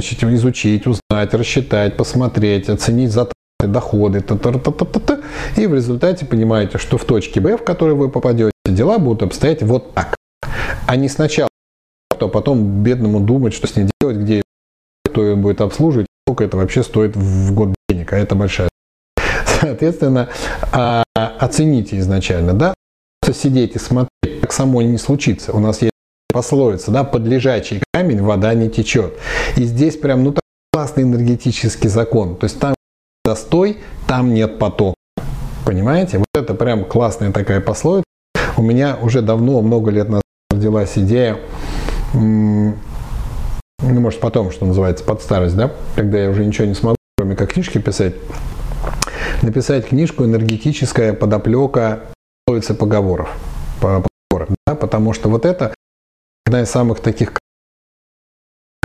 изучить, 0.02 0.88
узнать, 0.88 1.34
рассчитать, 1.34 1.98
посмотреть, 1.98 2.70
оценить 2.70 3.12
затраты, 3.12 3.34
доходы, 3.68 4.22
та 4.22 4.36
-та 4.36 4.52
-та 4.52 4.72
-та 4.72 4.86
-та 4.86 5.00
-та, 5.00 5.24
и 5.58 5.68
в 5.68 5.74
результате 5.74 6.26
понимаете, 6.26 6.78
что 6.78 6.98
в 6.98 7.06
точке 7.06 7.40
Б, 7.40 7.56
в 7.56 7.64
которую 7.64 7.98
вы 7.98 8.10
попадете, 8.10 8.52
дела 8.66 8.98
будут 8.98 9.24
обстоять 9.24 9.64
вот 9.64 9.94
так. 9.94 10.16
А 10.88 10.96
не 10.96 11.10
сначала, 11.10 11.50
а 12.20 12.28
потом 12.28 12.84
бедному 12.84 13.20
думать, 13.20 13.54
что 13.54 13.68
с 13.68 13.76
ней 13.76 13.90
делать, 14.02 14.18
где 14.18 14.42
кто 15.06 15.24
ее 15.24 15.36
будет 15.36 15.62
обслуживать, 15.62 16.08
сколько 16.26 16.44
это 16.44 16.58
вообще 16.58 16.84
стоит 16.84 17.16
в 17.16 17.54
год 17.54 17.76
денег, 17.90 18.14
а 18.14 18.18
это 18.18 18.36
большая 18.36 18.71
Соответственно, 19.62 20.30
а, 20.72 21.04
оцените 21.16 22.00
изначально, 22.00 22.54
да, 22.54 22.74
сидеть 23.32 23.76
и 23.76 23.80
смотреть, 23.80 24.42
как 24.42 24.52
само 24.52 24.82
не 24.82 24.98
случится. 24.98 25.54
У 25.54 25.60
нас 25.60 25.82
есть 25.82 25.92
пословица, 26.34 26.92
да, 26.92 27.04
под 27.04 27.24
лежачий 27.24 27.82
камень 27.94 28.22
вода 28.22 28.54
не 28.54 28.70
течет. 28.70 29.14
И 29.56 29.64
здесь 29.64 29.96
прям, 29.96 30.24
ну, 30.24 30.36
классный 30.74 31.04
энергетический 31.04 31.90
закон. 31.90 32.36
То 32.36 32.46
есть 32.46 32.60
там 32.60 32.74
застой, 33.24 33.78
там 34.08 34.34
нет 34.34 34.58
потока. 34.58 34.96
Понимаете? 35.66 36.18
Вот 36.18 36.26
это 36.34 36.56
прям 36.56 36.84
классная 36.84 37.32
такая 37.32 37.62
пословица. 37.62 38.06
У 38.58 38.64
меня 38.64 38.98
уже 39.02 39.22
давно, 39.22 39.62
много 39.62 39.92
лет 39.92 40.10
назад 40.10 40.24
родилась 40.52 40.98
идея 40.98 41.38
ну, 42.14 42.76
может, 44.00 44.20
потом, 44.20 44.52
что 44.52 44.66
называется, 44.66 45.04
под 45.04 45.22
старость, 45.22 45.56
да, 45.56 45.72
когда 45.96 46.20
я 46.20 46.30
уже 46.30 46.46
ничего 46.46 46.68
не 46.68 46.74
смогу, 46.74 46.96
кроме 47.18 47.36
как 47.36 47.54
книжки 47.54 47.78
писать, 47.78 48.14
написать 49.42 49.88
книжку 49.88 50.24
«Энергетическая 50.24 51.14
подоплека 51.14 52.02
пословицы 52.46 52.74
поговоров». 52.74 53.30
поговоров 53.80 54.08
да, 54.66 54.76
потому 54.76 55.14
что 55.14 55.30
вот 55.30 55.46
это 55.46 55.74
одна 56.46 56.62
из 56.62 56.70
самых 56.70 57.00
таких 57.00 57.34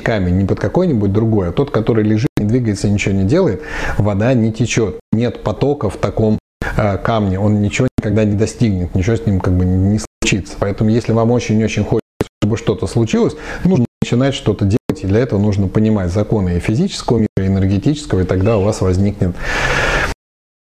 камень, 0.02 0.38
не 0.38 0.44
под 0.44 0.61
какой-нибудь 0.61 1.12
другой, 1.12 1.48
а 1.48 1.52
тот, 1.52 1.70
который 1.70 2.04
лежит, 2.04 2.28
не 2.38 2.46
двигается, 2.46 2.88
ничего 2.88 3.14
не 3.14 3.24
делает, 3.24 3.62
вода 3.98 4.32
не 4.34 4.52
течет. 4.52 5.00
Нет 5.12 5.42
потока 5.42 5.90
в 5.90 5.96
таком 5.96 6.38
э, 6.76 6.98
камне, 6.98 7.40
он 7.40 7.61
ничего 7.61 7.88
никогда 7.98 8.24
не 8.24 8.36
достигнет, 8.36 8.94
ничего 8.94 9.16
с 9.16 9.26
ним 9.26 9.40
как 9.40 9.54
бы 9.54 9.64
не 9.64 9.98
случится. 9.98 10.57
Поэтому 10.61 10.90
если 10.90 11.12
вам 11.12 11.32
очень-очень 11.32 11.82
хочется, 11.82 12.28
чтобы 12.40 12.57
что-то 12.57 12.86
случилось, 12.86 13.34
нужно 13.64 13.86
начинать 14.00 14.34
что-то 14.34 14.64
делать, 14.64 15.02
и 15.02 15.07
для 15.07 15.20
этого 15.20 15.40
нужно 15.40 15.66
понимать 15.66 16.12
законы 16.12 16.57
и 16.57 16.61
физического 16.61 17.18
мира, 17.18 17.28
и 17.38 17.46
энергетического, 17.46 18.20
и 18.20 18.24
тогда 18.24 18.59
у 18.59 18.62
вас 18.62 18.80
возникнет 18.80 19.34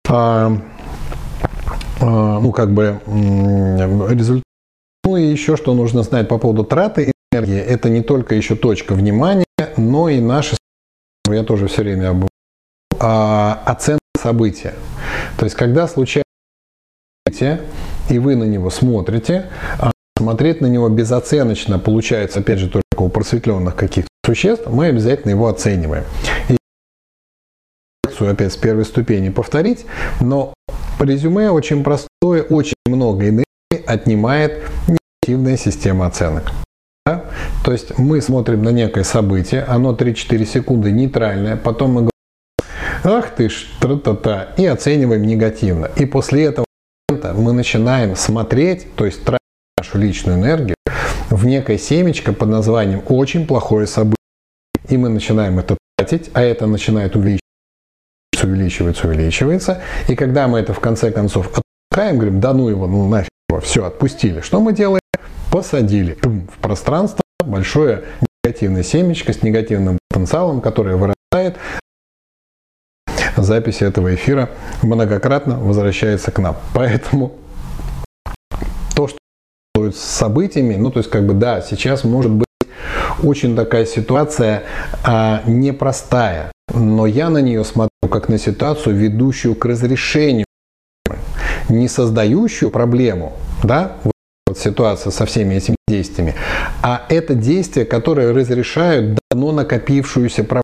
ну, 0.09 0.61
как 2.51 2.71
бы 2.71 2.99
результат. 4.09 4.43
Ну 5.03 5.17
и 5.17 5.23
еще 5.23 5.55
что 5.57 5.73
нужно 5.73 6.03
знать 6.03 6.27
по 6.27 6.37
поводу 6.37 6.63
траты 6.63 7.11
энергии, 7.31 7.59
это 7.59 7.89
не 7.89 8.01
только 8.01 8.35
еще 8.35 8.55
точка 8.55 8.93
внимания, 8.93 9.45
но 9.77 10.09
и 10.09 10.19
наши, 10.19 10.57
я 11.29 11.43
тоже 11.43 11.67
все 11.67 11.83
время 11.83 12.09
об 12.09 12.27
а, 12.99 13.61
оценка 13.65 14.01
события. 14.17 14.73
То 15.37 15.45
есть, 15.45 15.55
когда 15.55 15.87
случается 15.87 16.23
событие, 17.25 17.61
и 18.09 18.19
вы 18.19 18.35
на 18.35 18.43
него 18.43 18.69
смотрите, 18.69 19.49
а 19.79 19.91
смотреть 20.17 20.61
на 20.61 20.67
него 20.67 20.89
безоценочно 20.89 21.79
получается, 21.79 22.39
опять 22.39 22.59
же, 22.59 22.69
только 22.69 22.83
у 22.97 23.09
просветленных 23.09 23.75
каких-то 23.75 24.09
существ, 24.25 24.67
мы 24.67 24.87
обязательно 24.87 25.31
его 25.31 25.47
оцениваем. 25.47 26.03
И 26.49 26.57
опять 28.29 28.53
с 28.53 28.57
первой 28.57 28.85
ступени 28.85 29.29
повторить, 29.29 29.85
но 30.19 30.53
резюме 30.99 31.51
очень 31.51 31.83
простое, 31.83 32.43
очень 32.43 32.75
много 32.87 33.29
энергии 33.29 33.85
отнимает 33.85 34.63
негативная 34.87 35.57
система 35.57 36.07
оценок. 36.07 36.51
Да? 37.05 37.25
То 37.63 37.71
есть 37.71 37.97
мы 37.97 38.21
смотрим 38.21 38.63
на 38.63 38.69
некое 38.69 39.03
событие, 39.03 39.63
оно 39.63 39.93
3-4 39.93 40.45
секунды 40.45 40.91
нейтральное, 40.91 41.57
потом 41.57 41.91
мы 41.91 41.95
говорим, 42.01 42.11
ах 43.03 43.29
ты 43.35 43.49
ж, 43.49 43.67
тра-та-та, 43.79 44.53
и 44.57 44.65
оцениваем 44.65 45.23
негативно. 45.23 45.89
И 45.95 46.05
после 46.05 46.45
этого 46.45 46.65
мы 47.09 47.53
начинаем 47.53 48.15
смотреть, 48.15 48.93
то 48.95 49.05
есть 49.05 49.23
тратить 49.23 49.39
нашу 49.77 49.97
личную 49.97 50.37
энергию 50.37 50.75
в 51.29 51.45
некое 51.45 51.77
семечко 51.77 52.33
под 52.33 52.49
названием 52.49 53.01
«очень 53.07 53.47
плохое 53.47 53.87
событие». 53.87 54.15
И 54.89 54.97
мы 54.97 55.09
начинаем 55.09 55.59
это 55.59 55.77
тратить, 55.97 56.29
а 56.33 56.41
это 56.41 56.65
начинает 56.67 57.15
увеличиваться, 57.15 57.46
увеличиваться, 58.45 59.07
увеличивается. 59.07 59.81
И 60.07 60.15
когда 60.15 60.47
мы 60.47 60.59
это 60.59 60.73
в 60.73 60.79
конце 60.79 61.11
концов 61.11 61.47
отпускаем, 61.47 62.17
говорим, 62.17 62.39
да 62.39 62.53
ну 62.53 62.69
его, 62.69 62.88
ну 62.88 63.07
нафиг 63.07 63.29
его, 63.49 63.61
все, 63.61 63.85
отпустили. 63.85 64.41
Что 64.41 64.59
мы 64.59 64.73
делаем? 64.73 64.99
посадили 65.57 66.17
в 66.21 66.59
пространство 66.61 67.21
большое 67.43 68.03
негативное 68.43 68.83
семечко 68.83 69.33
с 69.33 69.41
негативным 69.41 69.97
потенциалом, 70.09 70.61
которое 70.61 70.95
вырастает. 70.95 71.57
Запись 73.35 73.81
этого 73.81 74.13
эфира 74.13 74.49
многократно 74.81 75.59
возвращается 75.59 76.31
к 76.31 76.39
нам. 76.39 76.57
Поэтому 76.73 77.33
то, 78.95 79.07
что 79.07 79.17
с 79.91 79.97
событиями, 79.97 80.75
ну 80.75 80.91
то 80.91 80.99
есть 80.99 81.09
как 81.09 81.25
бы 81.25 81.33
да, 81.33 81.61
сейчас 81.61 82.03
может 82.03 82.31
быть 82.31 82.47
очень 83.23 83.55
такая 83.55 83.85
ситуация 83.85 84.63
а, 85.03 85.41
непростая, 85.45 86.51
но 86.73 87.05
я 87.05 87.29
на 87.29 87.39
нее 87.39 87.63
смотрю 87.63 87.89
как 88.07 88.29
на 88.29 88.37
ситуацию, 88.37 88.95
ведущую 88.95 89.55
к 89.55 89.65
разрешению, 89.65 90.45
не 91.69 91.87
создающую 91.87 92.71
проблему, 92.71 93.33
да, 93.63 93.97
вот 94.47 94.57
ситуация 94.57 95.11
со 95.11 95.25
всеми 95.25 95.55
этими 95.55 95.75
действиями, 95.87 96.35
а 96.81 97.05
это 97.09 97.35
действия, 97.35 97.85
которые 97.85 98.31
разрешают 98.31 99.19
давно 99.29 99.51
накопившуюся 99.51 100.43
проблему. 100.43 100.63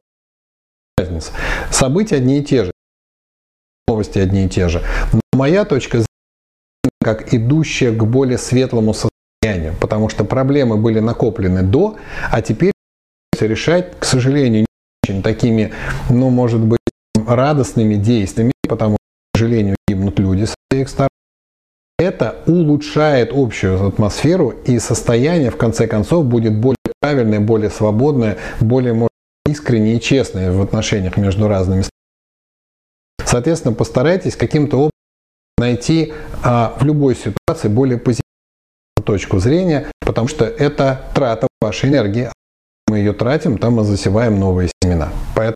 События 1.72 2.18
одни 2.18 2.40
и 2.40 2.44
те 2.44 2.66
же, 2.66 2.72
новости 3.88 4.20
одни 4.20 4.46
и 4.46 4.50
те 4.50 4.70
же. 4.70 4.82
Но 5.12 5.20
моя 5.34 5.66
точка 5.66 5.98
зрения 5.98 6.08
как 7.04 7.34
идущая 7.34 7.92
к 7.92 8.06
более 8.06 8.38
светлому 8.38 8.94
состоянию, 8.94 9.76
потому 9.80 10.10
что 10.10 10.24
проблемы 10.24 10.78
были 10.78 11.00
накоплены 11.00 11.62
до, 11.62 11.98
а 12.32 12.42
теперь 12.42 12.72
решать, 13.40 14.00
к 14.00 14.06
сожалению, 14.06 14.62
не 14.62 14.66
очень 15.04 15.22
такими, 15.22 15.74
ну, 16.10 16.30
может 16.30 16.62
быть, 16.62 16.80
радостными 17.28 17.96
действиями, 17.96 18.52
потому 18.68 18.96
что, 18.96 19.34
к 19.34 19.38
сожалению, 19.38 19.76
гибнут 19.88 20.20
люди 20.20 20.46
с 20.46 20.56
этих 20.72 20.90
сторон. 20.90 21.10
Это 22.00 22.44
улучшает 22.48 23.32
общую 23.34 23.88
атмосферу 23.88 24.50
и 24.66 24.80
состояние, 24.80 25.52
в 25.52 25.58
конце 25.58 25.88
концов, 25.88 26.26
будет 26.26 26.56
более 26.56 26.78
правильное, 27.00 27.40
более 27.40 27.70
свободное, 27.70 28.38
более 28.60 28.94
может, 28.94 29.12
искреннее 29.48 29.98
и 29.98 30.02
честное 30.02 30.52
в 30.52 30.62
отношениях 30.62 31.18
между 31.18 31.48
разными 31.48 31.82
странами. 31.82 31.94
Соответственно, 33.26 33.74
постарайтесь 33.74 34.36
каким-то 34.36 34.78
образом 34.78 34.92
найти 35.58 36.14
а, 36.44 36.76
в 36.80 36.84
любой 36.84 37.16
ситуации 37.16 37.68
более 37.68 37.98
позитивную 37.98 38.24
точку 39.06 39.40
зрения, 39.40 39.88
потому 40.00 40.28
что 40.28 40.46
это 40.46 41.02
трата 41.14 41.48
вашей 41.62 41.90
энергии. 41.90 42.30
Мы 42.88 43.00
ее 43.00 43.14
тратим, 43.14 43.58
там 43.58 43.76
мы 43.76 43.84
засеваем 43.84 44.40
новые 44.40 44.70
семена. 44.82 45.10
Поэтому 45.36 45.56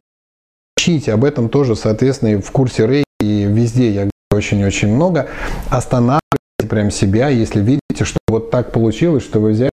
учите 0.87 1.11
об 1.11 1.25
этом 1.25 1.49
тоже, 1.49 1.75
соответственно, 1.75 2.29
и 2.29 2.41
в 2.41 2.49
курсе 2.51 2.87
Рей, 2.87 3.03
и 3.19 3.43
везде 3.43 3.91
я 3.91 4.09
очень-очень 4.31 4.87
много. 4.87 5.27
Останавливайтесь 5.69 6.69
прям 6.69 6.91
себя, 6.91 7.27
если 7.27 7.59
видите, 7.59 8.05
что 8.05 8.19
вот 8.29 8.51
так 8.51 8.71
получилось, 8.71 9.23
что 9.23 9.41
вы 9.41 9.51
взяли, 9.51 9.71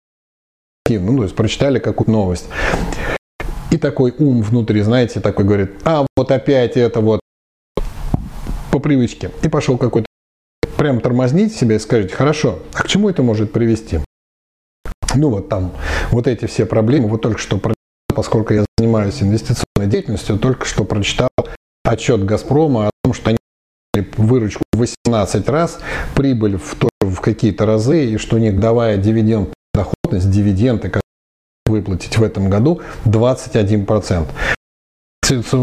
ну, 0.91 1.17
то 1.17 1.23
есть 1.23 1.35
прочитали 1.35 1.79
какую-то 1.79 2.11
новость. 2.11 2.47
И 3.71 3.79
такой 3.79 4.15
ум 4.19 4.43
внутри, 4.43 4.83
знаете, 4.83 5.21
такой 5.21 5.47
говорит, 5.47 5.73
а 5.85 6.07
вот 6.17 6.31
опять 6.31 6.77
это 6.77 7.01
вот 7.01 7.21
по 8.71 8.79
привычке. 8.79 9.31
И 9.43 9.49
пошел 9.49 9.79
какой-то 9.79 10.07
прям 10.77 11.01
тормозните 11.01 11.55
себя 11.55 11.77
и 11.77 11.79
скажите, 11.79 12.15
хорошо, 12.15 12.59
а 12.75 12.83
к 12.83 12.87
чему 12.87 13.09
это 13.09 13.23
может 13.23 13.53
привести? 13.53 14.01
Ну 15.15 15.31
вот 15.31 15.49
там, 15.49 15.73
вот 16.11 16.27
эти 16.27 16.45
все 16.45 16.67
проблемы, 16.67 17.09
вот 17.09 17.23
только 17.23 17.39
что 17.39 17.59
поскольку 18.19 18.53
я 18.53 18.65
занимаюсь 18.77 19.23
инвестиционной 19.23 19.87
деятельностью, 19.87 20.41
только 20.41 20.67
что 20.67 20.83
прочитал 20.83 21.29
отчет 21.85 22.25
«Газпрома» 22.25 22.89
о 22.89 22.91
том, 23.05 23.15
что 23.15 23.31
они 23.31 23.39
выручку 24.17 24.65
в 24.73 24.79
18 24.79 25.49
раз, 25.49 25.79
прибыль 26.17 26.57
в, 26.57 26.75
тоже 26.75 27.15
в 27.15 27.21
какие-то 27.21 27.65
разы, 27.65 28.07
и 28.07 28.19
что 28.19 28.35
у 28.35 28.41
них 28.41 28.59
давая 28.59 28.97
дивиденд 28.97 29.55
доходность, 29.73 30.33
дивиденды, 30.33 30.89
которые 30.89 31.03
выплатить 31.69 32.19
в 32.19 32.23
этом 32.25 32.51
году, 32.51 32.81
21%. 33.05 34.27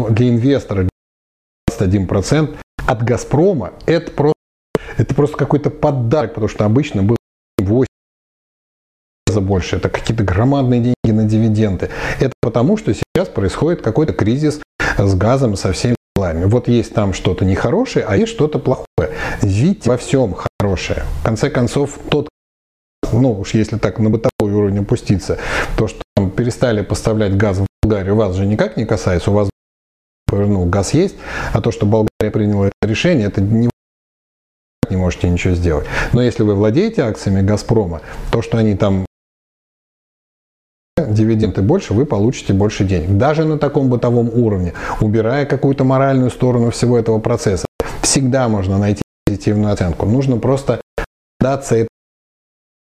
Для 0.08 0.28
инвестора 0.30 0.88
21% 1.78 2.56
от 2.86 3.02
«Газпрома» 3.02 3.74
это 3.84 4.10
просто, 4.12 4.40
это 4.96 5.14
просто 5.14 5.36
какой-то 5.36 5.68
подарок, 5.68 6.30
потому 6.30 6.48
что 6.48 6.64
обычно 6.64 7.02
было 7.02 7.18
8 7.58 7.86
раза 9.36 9.40
больше. 9.40 9.76
Это 9.76 9.88
какие-то 9.88 10.24
громадные 10.24 10.80
деньги 10.80 11.16
на 11.16 11.24
дивиденды. 11.24 11.90
Это 12.20 12.32
потому, 12.40 12.76
что 12.76 12.92
сейчас 12.94 13.28
происходит 13.28 13.82
какой-то 13.82 14.12
кризис 14.12 14.60
с 14.98 15.14
газом, 15.14 15.56
со 15.56 15.72
всеми 15.72 15.96
делами. 16.16 16.44
Вот 16.44 16.68
есть 16.68 16.94
там 16.94 17.12
что-то 17.12 17.44
нехорошее, 17.44 18.04
а 18.08 18.16
есть 18.16 18.32
что-то 18.32 18.58
плохое. 18.58 19.10
Видите 19.42 19.90
во 19.90 19.96
всем 19.96 20.36
хорошее. 20.60 21.04
В 21.20 21.24
конце 21.24 21.50
концов, 21.50 21.98
тот, 22.10 22.28
ну 23.12 23.40
уж 23.40 23.54
если 23.54 23.76
так 23.76 23.98
на 23.98 24.10
бытовой 24.10 24.52
уровень 24.52 24.80
опуститься, 24.80 25.38
то, 25.76 25.88
что 25.88 26.00
там 26.14 26.30
перестали 26.30 26.82
поставлять 26.82 27.36
газ 27.36 27.58
в 27.58 27.66
Болгарию, 27.82 28.16
вас 28.16 28.34
же 28.36 28.46
никак 28.46 28.76
не 28.76 28.86
касается, 28.86 29.30
у 29.30 29.34
вас 29.34 29.50
ну, 30.32 30.64
газ 30.64 30.94
есть, 30.94 31.16
а 31.52 31.60
то, 31.60 31.70
что 31.70 31.86
Болгария 31.86 32.32
приняла 32.32 32.66
это 32.66 32.90
решение, 32.90 33.28
это 33.28 33.40
не 33.40 33.68
не 34.90 34.96
можете 34.96 35.28
ничего 35.28 35.54
сделать. 35.54 35.86
Но 36.12 36.22
если 36.22 36.42
вы 36.42 36.54
владеете 36.54 37.02
акциями 37.02 37.42
Газпрома, 37.42 38.02
то, 38.30 38.42
что 38.42 38.58
они 38.58 38.76
там 38.76 39.04
дивиденды 40.96 41.60
больше, 41.62 41.92
вы 41.92 42.06
получите 42.06 42.54
больше 42.54 42.84
денег. 42.84 43.18
Даже 43.18 43.44
на 43.44 43.58
таком 43.58 43.88
бытовом 43.88 44.30
уровне, 44.32 44.72
убирая 45.00 45.44
какую-то 45.44 45.84
моральную 45.84 46.30
сторону 46.30 46.70
всего 46.70 46.98
этого 46.98 47.18
процесса, 47.18 47.66
всегда 48.02 48.48
можно 48.48 48.78
найти 48.78 49.02
позитивную 49.26 49.72
оценку. 49.72 50.06
Нужно 50.06 50.38
просто 50.38 50.80
даться 51.38 51.76
это, 51.76 51.88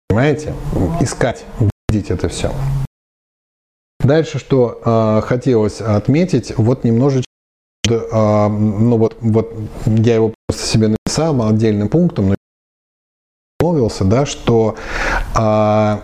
понимаете, 0.08 0.54
искать, 1.00 1.44
видеть 1.88 2.10
это 2.10 2.28
все. 2.28 2.52
Дальше, 4.00 4.38
что 4.38 4.80
э, 4.84 5.22
хотелось 5.26 5.80
отметить, 5.80 6.56
вот 6.56 6.84
немножечко, 6.84 7.24
э, 7.88 8.48
ну 8.48 8.98
вот, 8.98 9.16
вот 9.20 9.52
я 9.86 10.16
его 10.16 10.34
просто 10.46 10.66
себе 10.66 10.88
написал 10.88 11.42
отдельным 11.48 11.88
пунктом, 11.88 12.28
но 12.28 12.34
обмолвился, 13.58 14.04
да, 14.04 14.26
что 14.26 14.76
э, 15.36 15.98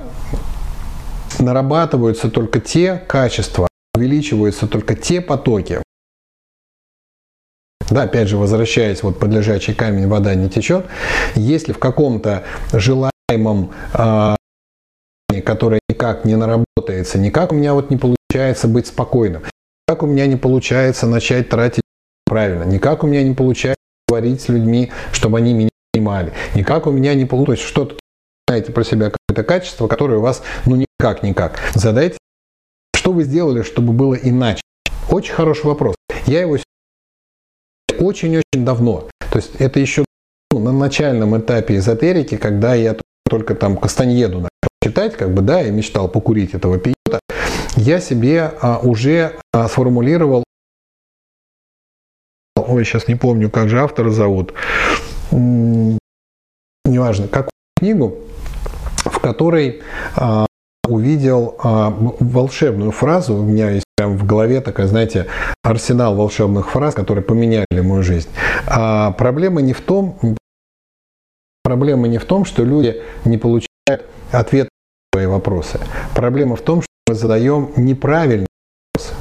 нарабатываются 1.40 2.30
только 2.30 2.60
те 2.60 2.96
качества, 3.06 3.68
увеличиваются 3.94 4.66
только 4.66 4.94
те 4.94 5.20
потоки. 5.20 5.82
Да, 7.90 8.02
опять 8.02 8.28
же, 8.28 8.36
возвращаясь 8.36 9.02
вот 9.02 9.18
под 9.18 9.32
лежачий 9.32 9.74
камень, 9.74 10.06
вода 10.06 10.34
не 10.34 10.48
течет. 10.48 10.86
Если 11.34 11.72
в 11.72 11.78
каком-то 11.78 12.44
желаемом 12.72 13.72
э, 13.92 14.36
которое 15.44 15.80
никак 15.88 16.24
не 16.24 16.36
наработается, 16.36 17.18
никак 17.18 17.52
у 17.52 17.54
меня 17.54 17.74
вот 17.74 17.90
не 17.90 17.96
получается 17.96 18.68
быть 18.68 18.86
спокойным, 18.86 19.42
никак 19.86 20.02
у 20.02 20.06
меня 20.06 20.26
не 20.26 20.36
получается 20.36 21.06
начать 21.06 21.48
тратить 21.48 21.82
правильно, 22.26 22.64
никак 22.64 23.04
у 23.04 23.06
меня 23.06 23.22
не 23.22 23.34
получается 23.34 23.80
говорить 24.08 24.40
с 24.40 24.48
людьми, 24.48 24.90
чтобы 25.12 25.38
они 25.38 25.54
меня 25.54 25.70
понимали, 25.92 26.32
никак 26.54 26.86
у 26.86 26.90
меня 26.90 27.14
не 27.14 27.24
получается 27.24 27.66
что-то 27.66 27.96
знаете 28.50 28.72
про 28.72 28.82
себя 28.82 29.10
какое-то 29.10 29.44
качество, 29.44 29.86
которое 29.86 30.18
у 30.18 30.22
вас 30.22 30.42
ну 30.66 30.74
никак-никак. 30.74 31.60
Задайте, 31.74 32.18
что 32.96 33.12
вы 33.12 33.22
сделали, 33.22 33.62
чтобы 33.62 33.92
было 33.92 34.14
иначе. 34.14 34.60
Очень 35.08 35.34
хороший 35.34 35.66
вопрос. 35.66 35.94
Я 36.26 36.40
его 36.40 36.58
очень-очень 38.00 38.64
давно. 38.64 39.08
То 39.30 39.38
есть 39.38 39.52
это 39.60 39.78
еще 39.78 40.04
ну, 40.50 40.58
на 40.58 40.72
начальном 40.72 41.38
этапе 41.38 41.76
эзотерики, 41.76 42.36
когда 42.36 42.74
я 42.74 42.96
только 43.28 43.54
там 43.54 43.76
Кастаньеду 43.76 44.40
начал 44.40 44.50
читать, 44.82 45.16
как 45.16 45.32
бы, 45.32 45.42
да, 45.42 45.62
и 45.62 45.70
мечтал 45.70 46.08
покурить 46.08 46.52
этого 46.52 46.76
пиота, 46.76 47.20
я 47.76 48.00
себе 48.00 48.52
а, 48.60 48.80
уже 48.82 49.38
а, 49.52 49.68
сформулировал, 49.68 50.42
ой, 52.56 52.84
сейчас 52.84 53.06
не 53.06 53.14
помню, 53.14 53.48
как 53.48 53.68
же 53.68 53.80
автора 53.80 54.10
зовут, 54.10 54.54
неважно, 55.30 57.28
какую 57.28 57.50
книгу, 57.80 58.18
в 59.20 59.22
которой 59.22 59.82
а, 60.16 60.46
увидел 60.88 61.56
а, 61.62 61.90
волшебную 62.20 62.90
фразу, 62.90 63.36
у 63.36 63.42
меня 63.42 63.70
есть 63.70 63.84
прям 63.96 64.16
в 64.16 64.26
голове 64.26 64.62
такая, 64.62 64.86
знаете, 64.86 65.26
арсенал 65.62 66.16
волшебных 66.16 66.70
фраз, 66.70 66.94
которые 66.94 67.22
поменяли 67.22 67.66
мою 67.82 68.02
жизнь. 68.02 68.30
А 68.66 69.10
проблема 69.12 69.60
не 69.60 69.74
в 69.74 69.82
том, 69.82 70.18
проблема 71.62 72.08
не 72.08 72.16
в 72.16 72.24
том, 72.24 72.46
что 72.46 72.64
люди 72.64 73.02
не 73.26 73.36
получают 73.36 73.68
ответ 74.32 74.70
на 75.12 75.18
свои 75.18 75.26
вопросы. 75.26 75.78
Проблема 76.14 76.56
в 76.56 76.62
том, 76.62 76.80
что 76.80 76.88
мы 77.08 77.14
задаем 77.14 77.72
неправильные 77.76 78.46
вопросы. 78.94 79.14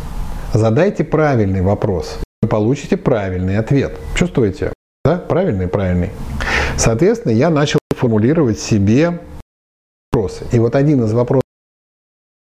Задайте 0.54 1.04
правильный 1.04 1.62
вопрос, 1.62 2.20
вы 2.42 2.48
получите 2.48 2.96
правильный 2.96 3.58
ответ. 3.58 3.98
Чувствуете? 4.16 4.72
Да? 5.04 5.18
Правильный, 5.18 5.68
правильный. 5.68 6.12
Соответственно, 6.78 7.34
я 7.34 7.50
начал 7.50 7.80
формулировать 7.98 8.60
себе 8.60 9.20
вопросы. 10.12 10.46
И 10.52 10.60
вот 10.60 10.76
один 10.76 11.04
из 11.04 11.14
вопросов 11.14 11.44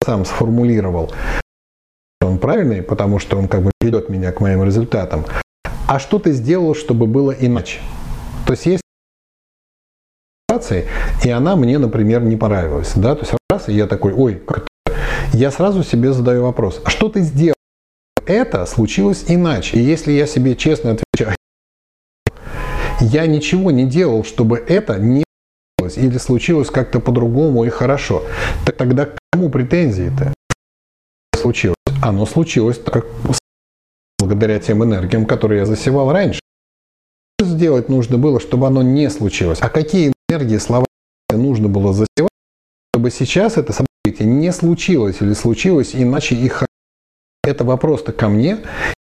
сам 0.03 0.25
сформулировал, 0.25 1.11
он 2.21 2.37
правильный, 2.37 2.81
потому 2.81 3.19
что 3.19 3.37
он 3.37 3.47
как 3.47 3.61
бы 3.61 3.71
ведет 3.81 4.09
меня 4.09 4.31
к 4.31 4.39
моим 4.39 4.63
результатам. 4.63 5.25
А 5.87 5.99
что 5.99 6.19
ты 6.19 6.31
сделал, 6.31 6.75
чтобы 6.75 7.07
было 7.07 7.31
иначе? 7.31 7.79
То 8.45 8.53
есть 8.53 8.65
есть 8.65 8.83
ситуации, 10.47 10.87
и 11.23 11.29
она 11.29 11.55
мне, 11.55 11.77
например, 11.77 12.21
не 12.21 12.35
понравилась. 12.35 12.93
Да? 12.95 13.15
То 13.15 13.21
есть 13.21 13.33
раз, 13.49 13.69
и 13.69 13.73
я 13.73 13.87
такой, 13.87 14.13
ой, 14.13 14.35
как 14.35 14.67
это? 14.85 14.97
Я 15.33 15.51
сразу 15.51 15.83
себе 15.83 16.13
задаю 16.13 16.43
вопрос, 16.43 16.81
а 16.83 16.89
что 16.89 17.09
ты 17.09 17.21
сделал? 17.21 17.55
Это 18.25 18.65
случилось 18.65 19.25
иначе. 19.27 19.77
И 19.77 19.81
если 19.81 20.11
я 20.11 20.27
себе 20.27 20.55
честно 20.55 20.91
отвечаю, 20.91 21.35
я 23.01 23.25
ничего 23.25 23.71
не 23.71 23.85
делал, 23.85 24.23
чтобы 24.23 24.57
это 24.57 24.99
не 24.99 25.23
случилось, 25.89 25.97
или 25.97 26.17
случилось 26.17 26.69
как-то 26.69 26.99
по-другому 26.99 27.65
и 27.65 27.69
хорошо, 27.69 28.23
так 28.65 28.77
тогда 28.77 29.05
к 29.05 29.17
кому 29.31 29.49
претензии-то? 29.49 30.33
Случилось. 31.35 31.75
Оно 32.01 32.25
случилось 32.25 32.77
так, 32.77 33.05
благодаря 34.19 34.59
тем 34.59 34.83
энергиям, 34.83 35.25
которые 35.25 35.59
я 35.59 35.65
засевал 35.65 36.11
раньше. 36.11 36.39
Что 37.39 37.49
сделать 37.49 37.89
нужно 37.89 38.17
было, 38.17 38.39
чтобы 38.39 38.67
оно 38.67 38.81
не 38.81 39.09
случилось? 39.09 39.59
А 39.61 39.69
какие 39.69 40.13
энергии, 40.29 40.57
слова 40.57 40.85
нужно 41.31 41.67
было 41.67 41.93
засевать, 41.93 42.31
чтобы 42.93 43.11
сейчас 43.11 43.57
это 43.57 43.73
событие 43.73 44.27
не 44.27 44.51
случилось 44.51 45.21
или 45.21 45.33
случилось 45.33 45.91
иначе 45.93 46.35
их 46.35 46.63
это 47.43 47.63
вопрос-то 47.63 48.11
ко 48.11 48.27
мне, 48.27 48.59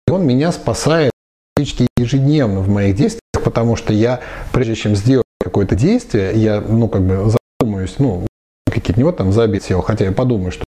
и 0.06 0.10
он 0.10 0.26
меня 0.26 0.52
спасает 0.52 1.10
практически 1.54 1.88
ежедневно 1.96 2.60
в 2.60 2.68
моих 2.68 2.94
действиях, 2.94 3.20
потому 3.44 3.76
что 3.76 3.92
я, 3.92 4.20
прежде 4.52 4.74
чем 4.74 4.94
сделать 4.94 5.25
какое-то 5.56 5.74
действие, 5.74 6.32
я, 6.34 6.60
ну, 6.60 6.86
как 6.86 7.00
бы 7.00 7.32
задумаюсь, 7.58 7.98
ну, 7.98 8.26
какие-то 8.66 9.00
него 9.00 9.10
там 9.10 9.32
забить 9.32 9.62
сел, 9.62 9.80
хотя 9.80 10.04
я 10.04 10.12
подумаю, 10.12 10.52
что... 10.52 10.64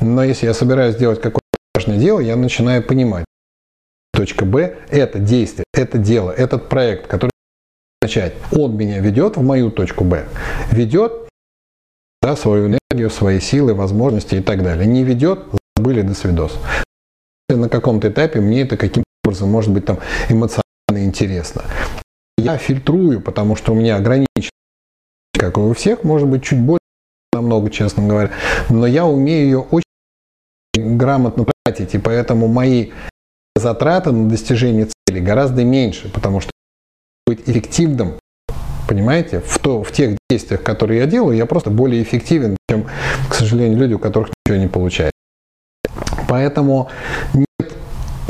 Но 0.00 0.24
если 0.24 0.46
я 0.46 0.54
собираюсь 0.54 0.96
сделать 0.96 1.20
какое-то 1.20 1.56
важное 1.72 1.96
дело, 1.96 2.18
я 2.18 2.34
начинаю 2.34 2.82
понимать. 2.82 3.24
Точка 4.12 4.44
Б– 4.44 4.76
это 4.90 5.20
действие, 5.20 5.66
это 5.72 5.98
дело, 5.98 6.32
этот 6.32 6.68
проект, 6.68 7.06
который 7.06 7.30
начать. 8.02 8.34
Он 8.50 8.76
меня 8.76 8.98
ведет 8.98 9.36
в 9.36 9.42
мою 9.42 9.70
точку 9.70 10.02
Б. 10.02 10.26
Ведет 10.72 11.28
да, 12.20 12.34
свою 12.34 12.66
энергию, 12.66 13.08
свои 13.08 13.38
силы, 13.38 13.74
возможности 13.74 14.34
и 14.34 14.42
так 14.42 14.64
далее. 14.64 14.84
Не 14.84 15.04
ведет, 15.04 15.44
забыли 15.76 16.02
до 16.02 16.14
свидос. 16.14 16.58
На 17.48 17.68
каком-то 17.68 18.08
этапе 18.08 18.40
мне 18.40 18.62
это 18.62 18.76
каким-то 18.76 19.06
образом 19.24 19.48
может 19.48 19.72
быть 19.72 19.84
там 19.84 20.00
эмоционально 20.28 20.64
интересно. 21.08 21.62
Я 22.38 22.58
фильтрую, 22.58 23.20
потому 23.20 23.56
что 23.56 23.72
у 23.72 23.74
меня 23.74 23.96
ограничено, 23.96 24.50
как 25.32 25.56
и 25.56 25.60
у 25.60 25.72
всех, 25.72 26.04
может 26.04 26.28
быть, 26.28 26.44
чуть 26.44 26.60
больше, 26.60 26.80
намного, 27.32 27.70
честно 27.70 28.06
говоря. 28.06 28.30
Но 28.68 28.86
я 28.86 29.06
умею 29.06 29.44
ее 29.44 29.58
очень 29.70 30.96
грамотно 30.96 31.46
тратить, 31.64 31.94
и 31.94 31.98
поэтому 31.98 32.46
мои 32.46 32.92
затраты 33.56 34.12
на 34.12 34.28
достижение 34.28 34.88
цели 35.06 35.20
гораздо 35.20 35.64
меньше, 35.64 36.10
потому 36.12 36.40
что 36.40 36.50
быть 37.26 37.40
эффективным, 37.46 38.18
понимаете, 38.86 39.40
в, 39.40 39.58
то, 39.58 39.82
в 39.82 39.90
тех 39.92 40.18
действиях, 40.30 40.62
которые 40.62 41.00
я 41.00 41.06
делаю, 41.06 41.36
я 41.36 41.46
просто 41.46 41.70
более 41.70 42.02
эффективен, 42.02 42.56
чем, 42.70 42.86
к 43.28 43.34
сожалению, 43.34 43.78
люди, 43.78 43.94
у 43.94 43.98
которых 43.98 44.30
ничего 44.44 44.62
не 44.62 44.68
получается. 44.68 45.12
Поэтому 46.28 46.90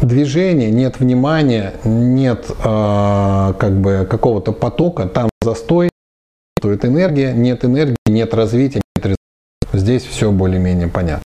движения, 0.07 0.71
нет 0.71 1.01
внимания, 1.01 1.75
нет 1.85 2.47
э, 2.49 3.55
как 3.59 3.81
бы 3.81 4.07
какого-то 4.09 4.53
потока, 4.53 5.07
там 5.07 5.29
застой, 5.43 5.91
нет 6.63 6.85
энергия, 6.85 7.33
нет 7.33 7.65
энергии, 7.65 7.97
нет 8.07 8.35
развития, 8.35 8.81
нет 8.97 9.05
результата. 9.05 9.79
Здесь 9.79 10.05
все 10.05 10.31
более-менее 10.31 10.89
понятно. 10.89 11.23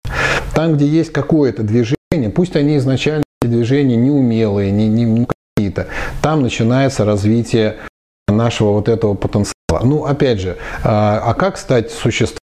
Там, 0.55 0.74
где 0.74 0.87
есть 0.87 1.12
какое-то 1.12 1.62
движение, 1.62 2.31
пусть 2.35 2.57
они 2.57 2.76
изначально 2.79 3.24
эти 3.43 3.51
движения 3.51 3.97
неумелые, 3.97 4.70
не, 4.70 4.89
не, 4.89 5.05
не 5.05 5.26
какие-то, 5.57 5.87
там 6.22 6.43
начинается 6.43 7.05
развитие 7.05 7.76
нашего 8.29 8.72
вот 8.72 8.89
этого 8.89 9.14
потенциала. 9.14 9.85
Ну, 9.85 10.05
опять 10.05 10.41
же, 10.41 10.57
а, 10.83 11.22
а 11.24 11.35
как 11.35 11.59
стать 11.59 11.91
существом 11.91 12.39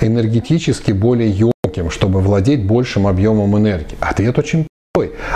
энергетически 0.00 0.92
более 0.92 1.30
емким, 1.30 1.90
чтобы 1.90 2.20
владеть 2.20 2.66
большим 2.66 3.06
объемом 3.06 3.56
энергии? 3.56 3.96
Ответ 4.00 4.38
очень 4.38 4.66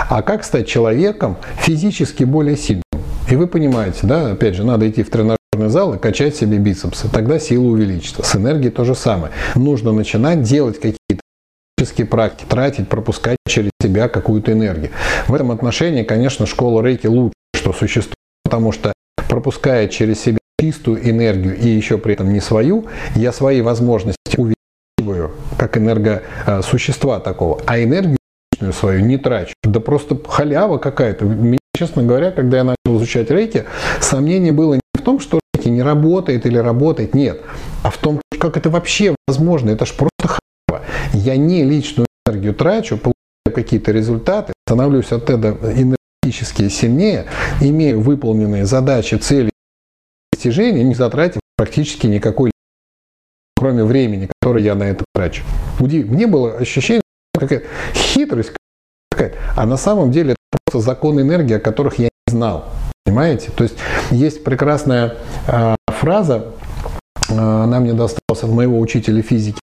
а 0.09 0.21
как 0.21 0.43
стать 0.43 0.67
человеком 0.67 1.37
физически 1.59 2.23
более 2.23 2.57
сильным? 2.57 2.83
И 3.29 3.35
вы 3.35 3.47
понимаете, 3.47 3.99
да, 4.03 4.31
опять 4.31 4.55
же, 4.55 4.63
надо 4.63 4.89
идти 4.89 5.03
в 5.03 5.09
тренажерный 5.09 5.69
зал 5.69 5.93
и 5.93 5.97
качать 5.97 6.35
себе 6.35 6.57
бицепсы. 6.57 7.07
Тогда 7.09 7.39
сила 7.39 7.63
увеличится. 7.63 8.23
С 8.23 8.35
энергией 8.35 8.71
то 8.71 8.83
же 8.83 8.95
самое. 8.95 9.31
Нужно 9.55 9.91
начинать 9.91 10.41
делать 10.41 10.75
какие-то 10.75 11.21
физические 11.77 12.07
практики, 12.07 12.45
тратить, 12.49 12.89
пропускать 12.89 13.37
через 13.47 13.71
себя 13.81 14.09
какую-то 14.09 14.51
энергию. 14.51 14.91
В 15.27 15.33
этом 15.33 15.51
отношении, 15.51 16.03
конечно, 16.03 16.45
школа 16.45 16.81
рейки 16.81 17.07
лучше, 17.07 17.33
что 17.55 17.73
существует, 17.73 18.15
потому 18.43 18.71
что 18.71 18.91
пропуская 19.29 19.87
через 19.87 20.19
себя 20.19 20.39
чистую 20.59 21.09
энергию 21.09 21.57
и 21.57 21.67
еще 21.67 21.97
при 21.97 22.13
этом 22.13 22.31
не 22.33 22.39
свою, 22.39 22.85
я 23.15 23.31
свои 23.31 23.61
возможности 23.61 24.37
увеличиваю 24.37 25.31
как 25.57 25.77
энергосущества 25.77 27.19
такого, 27.19 27.61
а 27.65 27.81
энергию 27.81 28.17
личную 28.61 28.73
свою 28.73 29.05
не 29.05 29.17
трачу. 29.17 29.53
Да 29.63 29.79
просто 29.79 30.17
халява 30.27 30.77
какая-то. 30.77 31.25
Меня, 31.25 31.57
честно 31.75 32.03
говоря, 32.03 32.31
когда 32.31 32.57
я 32.57 32.63
начал 32.63 32.97
изучать 32.97 33.31
рейки, 33.31 33.65
сомнение 33.99 34.51
было 34.51 34.75
не 34.75 34.81
в 34.93 35.01
том, 35.01 35.19
что 35.19 35.39
рейки 35.53 35.69
не 35.69 35.81
работает 35.81 36.45
или 36.45 36.57
работает, 36.57 37.15
нет, 37.15 37.41
а 37.83 37.89
в 37.89 37.97
том, 37.97 38.21
как 38.39 38.57
это 38.57 38.69
вообще 38.69 39.15
возможно. 39.27 39.71
Это 39.71 39.85
ж 39.85 39.93
просто 39.93 40.39
халява. 40.67 40.85
Я 41.13 41.35
не 41.37 41.63
личную 41.63 42.07
энергию 42.25 42.53
трачу, 42.53 42.97
получаю 42.97 43.15
какие-то 43.55 43.91
результаты, 43.91 44.53
становлюсь 44.67 45.11
от 45.11 45.29
этого 45.29 45.71
энергетически 45.71 46.69
сильнее, 46.69 47.25
имею 47.61 48.01
выполненные 48.01 48.65
задачи, 48.65 49.15
цели, 49.15 49.49
достижения, 50.31 50.83
не 50.83 50.95
затратив 50.95 51.41
практически 51.57 52.07
никакой 52.07 52.51
кроме 53.61 53.83
времени, 53.83 54.27
которое 54.41 54.63
я 54.63 54.73
на 54.73 54.85
это 54.85 55.05
трачу. 55.13 55.43
Мне 55.79 56.25
было 56.25 56.57
ощущение, 56.57 57.00
какая 57.47 57.63
хитрость 57.93 58.51
какая-то. 59.09 59.37
А 59.55 59.65
на 59.65 59.77
самом 59.77 60.11
деле 60.11 60.31
это 60.31 60.59
просто 60.65 60.85
законы 60.85 61.21
энергии, 61.21 61.55
о 61.55 61.59
которых 61.59 61.99
я 61.99 62.09
не 62.27 62.31
знал. 62.31 62.69
Понимаете? 63.05 63.51
То 63.55 63.63
есть 63.63 63.75
есть 64.11 64.43
прекрасная 64.43 65.15
э, 65.47 65.75
фраза, 65.87 66.47
э, 67.29 67.33
она 67.33 67.79
мне 67.79 67.93
досталась 67.93 68.43
от 68.43 68.49
моего 68.49 68.79
учителя 68.79 69.21
физики 69.21 69.59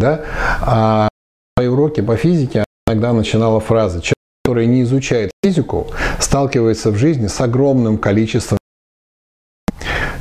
да? 0.00 0.24
А 0.62 1.08
мои 1.56 1.68
уроки 1.68 2.00
по 2.00 2.16
физике 2.16 2.64
иногда 2.86 3.12
начинала 3.12 3.60
фраза 3.60 4.00
«Человек, 4.00 4.14
который 4.42 4.66
не 4.66 4.82
изучает 4.82 5.30
физику, 5.44 5.88
сталкивается 6.18 6.90
в 6.90 6.96
жизни 6.96 7.28
с 7.28 7.40
огромным 7.40 7.98
количеством 7.98 8.58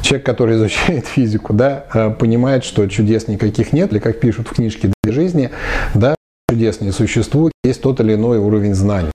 Человек, 0.02 0.26
который 0.26 0.56
изучает 0.56 1.06
физику, 1.06 1.54
да, 1.54 1.86
э, 1.94 2.10
понимает, 2.10 2.64
что 2.64 2.88
чудес 2.88 3.28
никаких 3.28 3.74
нет, 3.74 3.92
или 3.92 4.00
как 4.00 4.20
пишут 4.20 4.48
в 4.48 4.56
книжке 4.56 4.92
«Две 5.04 5.14
жизни», 5.14 5.52
да, 5.94 6.16
чудес 6.50 6.82
не 6.82 6.92
существует, 6.92 7.54
есть 7.64 7.82
тот 7.82 8.00
или 8.00 8.16
иной 8.16 8.40
уровень 8.40 8.74
знаний. 8.74 9.12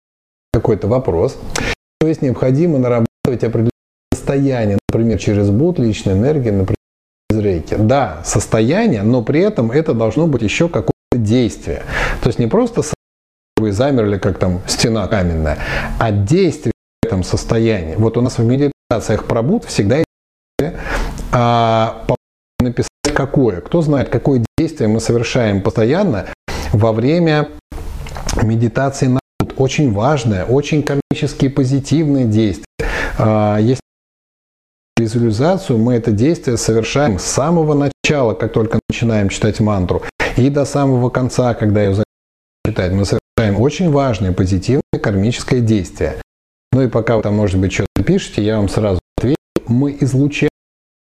Какой-то 0.52 0.86
вопрос. 0.86 1.36
То 2.00 2.06
есть 2.06 2.22
необходимо 2.22 2.78
нарабатывать 2.78 3.42
определенное 3.42 3.70
состояние, 4.12 4.78
например, 4.88 5.18
через 5.18 5.50
буд, 5.50 5.78
личной 5.78 6.12
энергии, 6.12 6.50
например, 6.50 6.76
из 7.30 7.38
рейки. 7.38 7.74
Да, 7.78 8.22
состояние, 8.24 9.02
но 9.02 9.22
при 9.22 9.40
этом 9.40 9.70
это 9.70 9.94
должно 9.94 10.26
быть 10.26 10.42
еще 10.42 10.68
какое-то 10.68 10.92
действие. 11.14 11.82
То 12.22 12.28
есть 12.28 12.38
не 12.38 12.46
просто 12.46 12.82
вы 13.56 13.72
замерли, 13.72 14.18
как 14.18 14.38
там 14.38 14.60
стена 14.66 15.06
каменная, 15.08 15.58
а 15.98 16.12
действие 16.12 16.72
в 17.02 17.06
этом 17.06 17.22
состоянии. 17.24 17.96
Вот 17.96 18.16
у 18.16 18.20
нас 18.20 18.38
в 18.38 18.44
медитациях 18.44 19.26
про 19.26 19.42
буд 19.42 19.64
всегда 19.64 19.98
есть 19.98 20.74
а, 21.32 22.04
написать 22.60 22.88
какое. 23.14 23.60
Кто 23.60 23.80
знает, 23.80 24.08
какое 24.08 24.44
действие 24.58 24.88
мы 24.88 25.00
совершаем 25.00 25.62
постоянно 25.62 26.26
во 26.74 26.92
время 26.92 27.48
медитации 28.42 29.06
на 29.06 29.20
буд. 29.40 29.54
Очень 29.56 29.92
важное, 29.92 30.44
очень 30.44 30.82
комически 30.82 31.48
позитивное 31.48 32.24
действие. 32.24 32.66
А, 33.18 33.58
есть 33.58 33.80
визуализацию, 34.98 35.78
мы 35.78 35.94
это 35.94 36.12
действие 36.12 36.56
совершаем 36.56 37.18
с 37.18 37.24
самого 37.24 37.74
начала, 37.74 38.34
как 38.34 38.52
только 38.52 38.80
начинаем 38.88 39.28
читать 39.28 39.60
мантру, 39.60 40.02
и 40.36 40.50
до 40.50 40.64
самого 40.64 41.10
конца, 41.10 41.54
когда 41.54 41.82
ее 41.82 42.02
читать. 42.66 42.92
Мы 42.92 43.04
совершаем 43.04 43.60
очень 43.60 43.90
важное, 43.90 44.32
позитивное 44.32 44.82
кармическое 45.00 45.60
действие. 45.60 46.16
Ну 46.72 46.82
и 46.82 46.88
пока 46.88 47.16
вы 47.16 47.22
там, 47.22 47.34
может 47.34 47.60
быть, 47.60 47.72
что-то 47.72 48.02
пишете, 48.02 48.42
я 48.42 48.56
вам 48.56 48.68
сразу 48.68 49.00
отвечу. 49.16 49.36
Мы 49.68 49.96
излучаем 50.00 50.50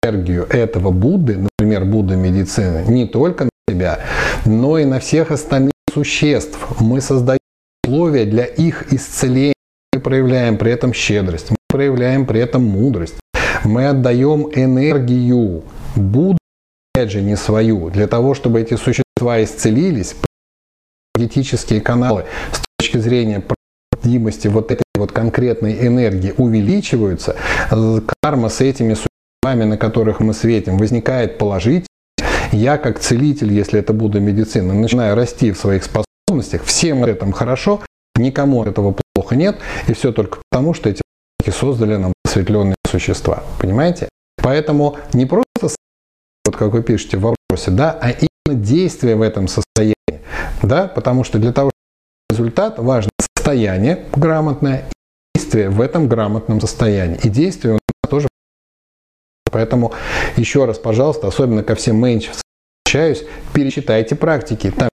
энергию 0.04 0.48
этого 0.50 0.90
Будды, 0.90 1.38
например, 1.38 1.86
Будда 1.86 2.16
медицины, 2.16 2.86
не 2.88 3.06
только 3.06 3.51
себя, 3.68 4.00
но 4.46 4.78
и 4.78 4.86
на 4.86 5.00
всех 5.00 5.32
остальных 5.32 5.72
существ. 5.94 6.58
Мы 6.80 7.02
создаем 7.02 7.40
условия 7.84 8.26
для 8.26 8.46
их 8.46 8.94
исцеления. 8.94 9.54
Мы 9.94 10.00
проявляем 10.00 10.58
при 10.58 10.72
этом 10.72 10.94
щедрость, 10.94 11.52
мы 11.52 11.58
проявляем 11.68 12.26
при 12.26 12.40
этом 12.40 12.64
мудрость, 12.64 13.16
мы 13.66 13.88
отдаем 13.88 14.50
энергию 14.56 15.64
Будды, 15.96 16.38
опять 16.94 17.12
же, 17.12 17.22
не 17.22 17.36
свою, 17.36 17.90
для 17.90 18.08
того, 18.08 18.34
чтобы 18.34 18.62
эти 18.62 18.76
существа 18.76 19.44
исцелились, 19.44 20.16
энергетические 21.16 21.82
каналы 21.82 22.26
с 22.54 22.62
точки 22.80 22.98
зрения 22.98 23.44
проводимости 23.92 24.48
вот 24.48 24.72
этой 24.72 24.84
вот 24.96 25.12
конкретной 25.12 25.86
энергии 25.86 26.34
увеличиваются, 26.38 27.36
карма 28.24 28.48
с 28.48 28.62
этими 28.62 28.94
существами, 28.94 29.66
на 29.66 29.78
которых 29.78 30.22
мы 30.22 30.34
светим, 30.34 30.78
возникает 30.78 31.38
положительно. 31.38 31.88
Я 32.52 32.78
как 32.78 33.00
целитель, 33.00 33.54
если 33.54 33.80
это 33.80 33.94
буду 33.94 34.20
медицина, 34.20 34.74
начинаю 34.74 35.16
расти 35.16 35.52
в 35.52 35.58
своих 35.58 35.84
способностях, 35.84 36.64
всем 36.64 37.06
этом 37.06 37.32
хорошо, 37.32 37.82
никому 38.16 38.66
этого 38.66 38.96
плохо 39.14 39.36
нет, 39.36 39.58
и 39.88 39.94
все 39.94 40.12
только 40.12 40.40
потому, 40.50 40.74
что 40.74 40.90
эти 40.90 41.02
создали 41.50 41.96
нам 41.96 42.14
осветленные 42.26 42.76
существа. 42.88 43.44
Понимаете? 43.60 44.10
Поэтому 44.44 44.98
не 45.14 45.26
просто, 45.26 45.76
вот 46.46 46.56
как 46.56 46.74
вы 46.74 46.84
пишете 46.84 47.18
в 47.18 47.22
вопросе, 47.22 47.72
да, 47.72 47.98
а 48.02 48.12
именно 48.12 48.62
действие 48.62 49.16
в 49.16 49.22
этом 49.22 49.48
состоянии. 49.48 49.96
Да? 50.62 50.88
Потому 50.88 51.24
что 51.24 51.40
для 51.40 51.52
того, 51.52 51.72
чтобы 52.30 52.44
результат, 52.44 52.80
важно 52.80 53.10
состояние 53.20 54.06
грамотное 54.16 54.86
и 55.36 55.40
действие 55.40 55.70
в 55.70 55.82
этом 55.82 56.08
грамотном 56.08 56.62
состоянии. 56.62 57.20
И 57.24 57.30
действие. 57.30 57.81
Поэтому 59.52 59.94
еще 60.38 60.66
раз, 60.66 60.78
пожалуйста, 60.78 61.28
особенно 61.28 61.64
ко 61.64 61.76
всем 61.76 61.98
менчевцам 61.98 62.42
обращаюсь, 62.92 63.24
перечитайте 63.54 64.16
практики. 64.16 64.74
Там 64.76 64.90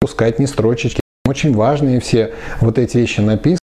пускать 0.00 0.38
не 0.38 0.46
строчечки. 0.46 1.00
Очень 1.26 1.54
важные 1.54 2.00
все 2.00 2.32
вот 2.60 2.78
эти 2.78 2.96
вещи 2.96 3.20
написаны. 3.20 3.58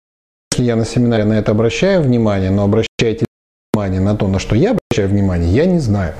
Если 0.53 0.65
я 0.65 0.77
на 0.77 0.85
семинаре 0.85 1.25
на 1.25 1.35
это 1.35 1.53
обращаю 1.53 2.03
внимание, 2.03 2.51
но 2.51 2.65
обращайте 2.65 3.25
внимание 3.73 4.01
на 4.01 4.17
то, 4.17 4.29
на 4.29 4.39
что 4.39 4.55
я 4.57 4.73
обращаю 4.73 5.09
внимание, 5.09 5.51
я 5.51 5.65
не 5.65 5.79
знаю. 5.79 6.15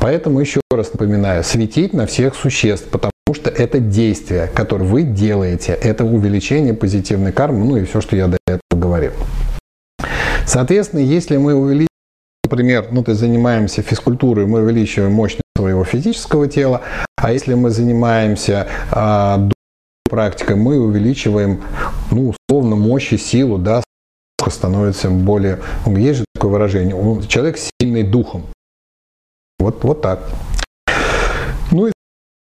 Поэтому 0.00 0.40
еще 0.40 0.60
раз 0.72 0.92
напоминаю, 0.92 1.44
светить 1.44 1.92
на 1.92 2.06
всех 2.06 2.34
существ, 2.34 2.88
потому 2.88 3.12
что 3.32 3.50
это 3.50 3.78
действие, 3.78 4.50
которое 4.54 4.84
вы 4.84 5.02
делаете, 5.02 5.78
это 5.80 6.04
увеличение 6.04 6.74
позитивной 6.74 7.32
кармы, 7.32 7.64
ну 7.64 7.76
и 7.76 7.84
все, 7.84 8.00
что 8.00 8.16
я 8.16 8.26
до 8.26 8.38
этого 8.46 8.80
говорил. 8.80 9.12
Соответственно, 10.46 11.00
если 11.00 11.36
мы 11.36 11.54
увеличиваем, 11.54 11.87
например, 12.48 12.88
ну, 12.90 13.04
есть 13.04 13.14
занимаемся 13.14 13.82
физкультурой, 13.82 14.46
мы 14.46 14.62
увеличиваем 14.62 15.12
мощность 15.12 15.42
своего 15.56 15.84
физического 15.84 16.48
тела, 16.48 16.80
а 17.16 17.30
если 17.30 17.52
мы 17.52 17.68
занимаемся 17.68 18.66
а, 18.90 19.50
практикой, 20.08 20.56
мы 20.56 20.80
увеличиваем, 20.80 21.62
ну, 22.10 22.32
условно, 22.48 22.76
мощь 22.76 23.12
и 23.12 23.18
силу, 23.18 23.58
да, 23.58 23.82
становится 24.48 25.10
более... 25.10 25.58
Есть 25.86 26.20
же 26.20 26.24
такое 26.34 26.52
выражение, 26.52 27.22
человек 27.28 27.58
сильный 27.58 28.02
духом. 28.02 28.46
Вот, 29.58 29.84
вот 29.84 30.00
так. 30.00 30.20
Ну 31.70 31.88
и 31.88 31.92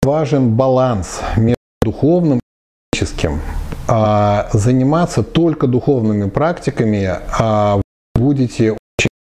важен 0.02 0.56
баланс 0.56 1.20
между 1.36 1.58
духовным 1.82 2.38
и 2.38 2.98
физическим. 2.98 3.42
А 3.90 4.50
заниматься 4.54 5.24
только 5.24 5.68
духовными 5.68 6.30
практиками 6.30 7.20
а 7.38 7.82
будете 8.16 8.78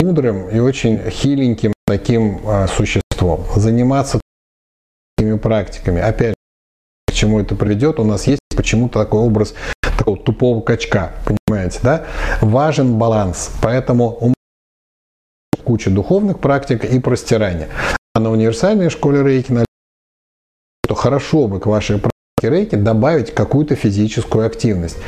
мудрым 0.06 0.48
и 0.48 0.58
очень 0.58 0.98
хиленьким 1.10 1.72
таким 1.86 2.40
а, 2.46 2.68
существом. 2.68 3.44
Заниматься 3.56 4.20
такими 5.16 5.36
практиками, 5.36 6.00
опять 6.00 6.34
к 7.08 7.12
чему 7.12 7.40
это 7.40 7.56
приведет, 7.56 7.98
у 7.98 8.04
нас 8.04 8.26
есть 8.26 8.40
почему-то 8.56 9.00
такой 9.00 9.20
образ 9.20 9.54
такого 9.82 10.16
тупого 10.16 10.60
качка, 10.60 11.12
понимаете, 11.24 11.80
да? 11.82 12.06
Важен 12.40 12.98
баланс, 12.98 13.50
поэтому 13.62 14.16
у 14.20 14.32
куча 15.64 15.90
духовных 15.90 16.38
практик 16.38 16.84
и 16.84 17.00
простирания. 17.00 17.68
А 18.14 18.20
на 18.20 18.30
универсальной 18.30 18.90
школе 18.90 19.22
рейки, 19.24 19.64
то 20.86 20.94
хорошо 20.94 21.48
бы 21.48 21.58
к 21.58 21.66
вашей 21.66 21.98
практике 21.98 22.56
рейки 22.56 22.76
добавить 22.76 23.34
какую-то 23.34 23.74
физическую 23.74 24.46
активность. 24.46 24.98